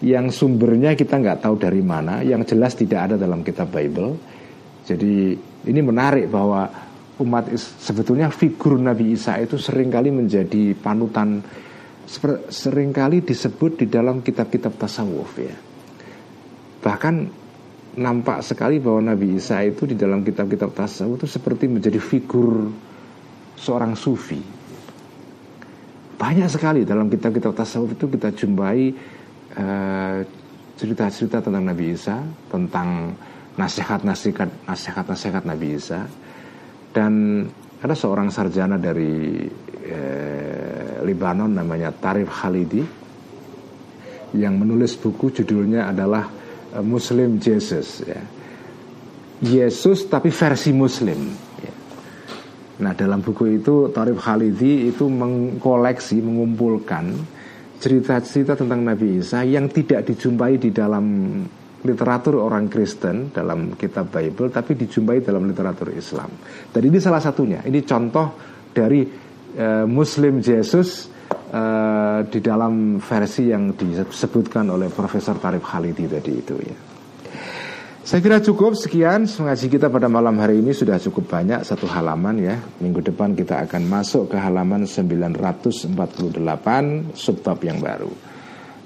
yang 0.01 0.29
sumbernya 0.29 0.93
kita 0.93 1.17
nggak 1.17 1.41
tahu 1.41 1.57
dari 1.57 1.81
mana, 1.81 2.21
yang 2.21 2.45
jelas 2.45 2.77
tidak 2.77 3.09
ada 3.09 3.15
dalam 3.17 3.41
kitab 3.41 3.73
Bible. 3.73 4.13
Jadi 4.85 5.33
ini 5.67 5.81
menarik 5.81 6.29
bahwa 6.29 6.69
umat 7.17 7.49
sebetulnya 7.57 8.29
figur 8.29 8.77
Nabi 8.77 9.17
Isa 9.17 9.41
itu 9.41 9.57
sering 9.57 9.89
kali 9.89 10.13
menjadi 10.13 10.77
panutan 10.77 11.41
sering 12.47 12.95
kali 12.95 13.19
disebut 13.25 13.83
di 13.83 13.85
dalam 13.89 14.21
kitab-kitab 14.21 14.79
tasawuf 14.79 15.31
ya. 15.41 15.55
Bahkan 16.79 17.15
nampak 17.97 18.45
sekali 18.45 18.77
bahwa 18.77 19.11
Nabi 19.11 19.35
Isa 19.35 19.65
itu 19.65 19.89
di 19.89 19.97
dalam 19.97 20.21
kitab-kitab 20.21 20.71
tasawuf 20.77 21.25
itu 21.25 21.27
seperti 21.27 21.65
menjadi 21.67 21.97
figur 21.97 22.69
seorang 23.57 23.97
sufi. 23.97 24.56
Banyak 26.17 26.49
sekali 26.49 26.81
dalam 26.81 27.13
kitab-kitab 27.13 27.53
tasawuf 27.53 27.93
itu 27.93 28.09
kita 28.09 28.33
jumpai 28.33 28.89
uh, 29.53 30.17
cerita-cerita 30.77 31.45
tentang 31.45 31.63
Nabi 31.65 31.93
Isa, 31.93 32.21
tentang 32.49 33.13
nasihat-nasihat 33.57 34.69
nasihat-nasihat 34.69 35.43
Nabi 35.45 35.67
Isa. 35.77 36.05
Dan 36.93 37.45
ada 37.77 37.93
seorang 37.93 38.33
sarjana 38.33 38.81
dari 38.81 39.45
eh, 39.85 40.97
Libanon 41.05 41.53
namanya 41.53 41.93
Tarif 41.93 42.29
Khalidi 42.29 42.81
yang 44.33 44.57
menulis 44.57 44.97
buku 44.97 45.29
judulnya 45.29 45.93
adalah 45.93 46.25
eh, 46.73 46.81
Muslim 46.81 47.37
Jesus 47.37 48.01
ya. 48.01 48.21
Yesus 49.37 50.09
tapi 50.09 50.33
versi 50.33 50.73
Muslim. 50.73 51.46
Nah 52.77 52.93
dalam 52.93 53.25
buku 53.25 53.57
itu 53.57 53.89
Tarif 53.89 54.21
Khalidi 54.21 54.89
itu 54.93 55.09
mengkoleksi, 55.09 56.21
mengumpulkan 56.21 57.09
cerita-cerita 57.77 58.57
tentang 58.57 58.85
Nabi 58.85 59.21
Isa 59.21 59.41
yang 59.45 59.69
tidak 59.69 60.05
dijumpai 60.09 60.57
di 60.61 60.69
dalam 60.73 61.05
literatur 61.85 62.41
orang 62.41 62.65
Kristen 62.69 63.29
dalam 63.29 63.77
kitab 63.77 64.09
Bible 64.09 64.49
tapi 64.49 64.73
dijumpai 64.73 65.21
dalam 65.21 65.45
literatur 65.45 65.93
Islam. 65.93 66.29
Dan 66.73 66.81
ini 66.85 66.97
salah 66.97 67.21
satunya. 67.21 67.61
Ini 67.61 67.79
contoh 67.85 68.33
dari 68.73 69.05
uh, 69.57 69.85
Muslim 69.85 70.41
Jesus 70.41 71.09
uh, 71.53 72.25
di 72.25 72.39
dalam 72.41 72.97
versi 73.01 73.49
yang 73.53 73.73
disebutkan 73.77 74.69
oleh 74.73 74.89
Profesor 74.89 75.37
Tarif 75.37 75.65
Khalidi 75.65 76.05
tadi 76.09 76.33
itu 76.33 76.55
ya. 76.61 76.86
Saya 78.07 78.23
kira 78.23 78.39
cukup 78.39 78.71
sekian 78.71 79.27
ngaji 79.27 79.67
kita 79.67 79.91
pada 79.91 80.07
malam 80.07 80.39
hari 80.39 80.63
ini 80.63 80.71
sudah 80.71 80.95
cukup 80.95 81.27
banyak 81.27 81.59
satu 81.67 81.91
halaman 81.91 82.39
ya. 82.39 82.55
Minggu 82.79 83.03
depan 83.03 83.35
kita 83.35 83.67
akan 83.67 83.83
masuk 83.83 84.31
ke 84.31 84.39
halaman 84.39 84.87
948 84.87 85.91
subbab 87.11 87.59
yang 87.67 87.83
baru. 87.83 88.07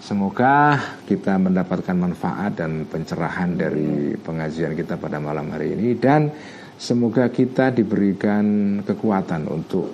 Semoga 0.01 0.73
kita 1.05 1.37
mendapatkan 1.37 1.93
manfaat 1.93 2.65
dan 2.65 2.89
pencerahan 2.89 3.53
dari 3.53 4.17
pengajian 4.17 4.73
kita 4.73 4.97
pada 4.97 5.21
malam 5.21 5.53
hari 5.53 5.77
ini 5.77 6.01
dan 6.01 6.33
semoga 6.81 7.29
kita 7.29 7.69
diberikan 7.69 8.81
kekuatan 8.81 9.45
untuk 9.45 9.85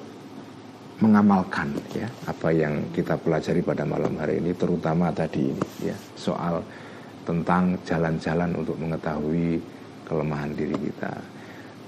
mengamalkan 1.03 1.75
ya 1.91 2.07
apa 2.31 2.55
yang 2.55 2.95
kita 2.95 3.19
pelajari 3.19 3.59
pada 3.59 3.83
malam 3.83 4.15
hari 4.15 4.39
ini 4.39 4.55
terutama 4.55 5.11
tadi 5.11 5.51
ini 5.51 5.67
ya 5.83 5.97
soal 6.15 6.86
tentang 7.27 7.75
jalan-jalan 7.83 8.55
untuk 8.55 8.79
mengetahui 8.79 9.59
kelemahan 10.07 10.55
diri 10.55 10.79
kita. 10.79 11.11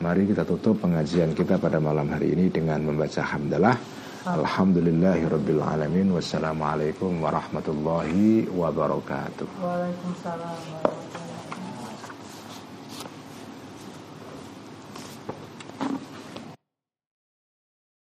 Mari 0.04 0.28
kita 0.28 0.44
tutup 0.44 0.84
pengajian 0.84 1.32
kita 1.32 1.56
pada 1.56 1.80
malam 1.80 2.12
hari 2.12 2.36
ini 2.36 2.52
dengan 2.52 2.84
membaca 2.84 3.24
hamdalah. 3.24 3.76
Alhamdulillahirabbil 4.28 5.64
alamin. 5.64 6.12
Wassalamualaikum 6.12 7.24
warahmatullahi 7.24 8.52
wabarakatuh. 8.52 9.48
Waalaikumsalam. 9.64 11.09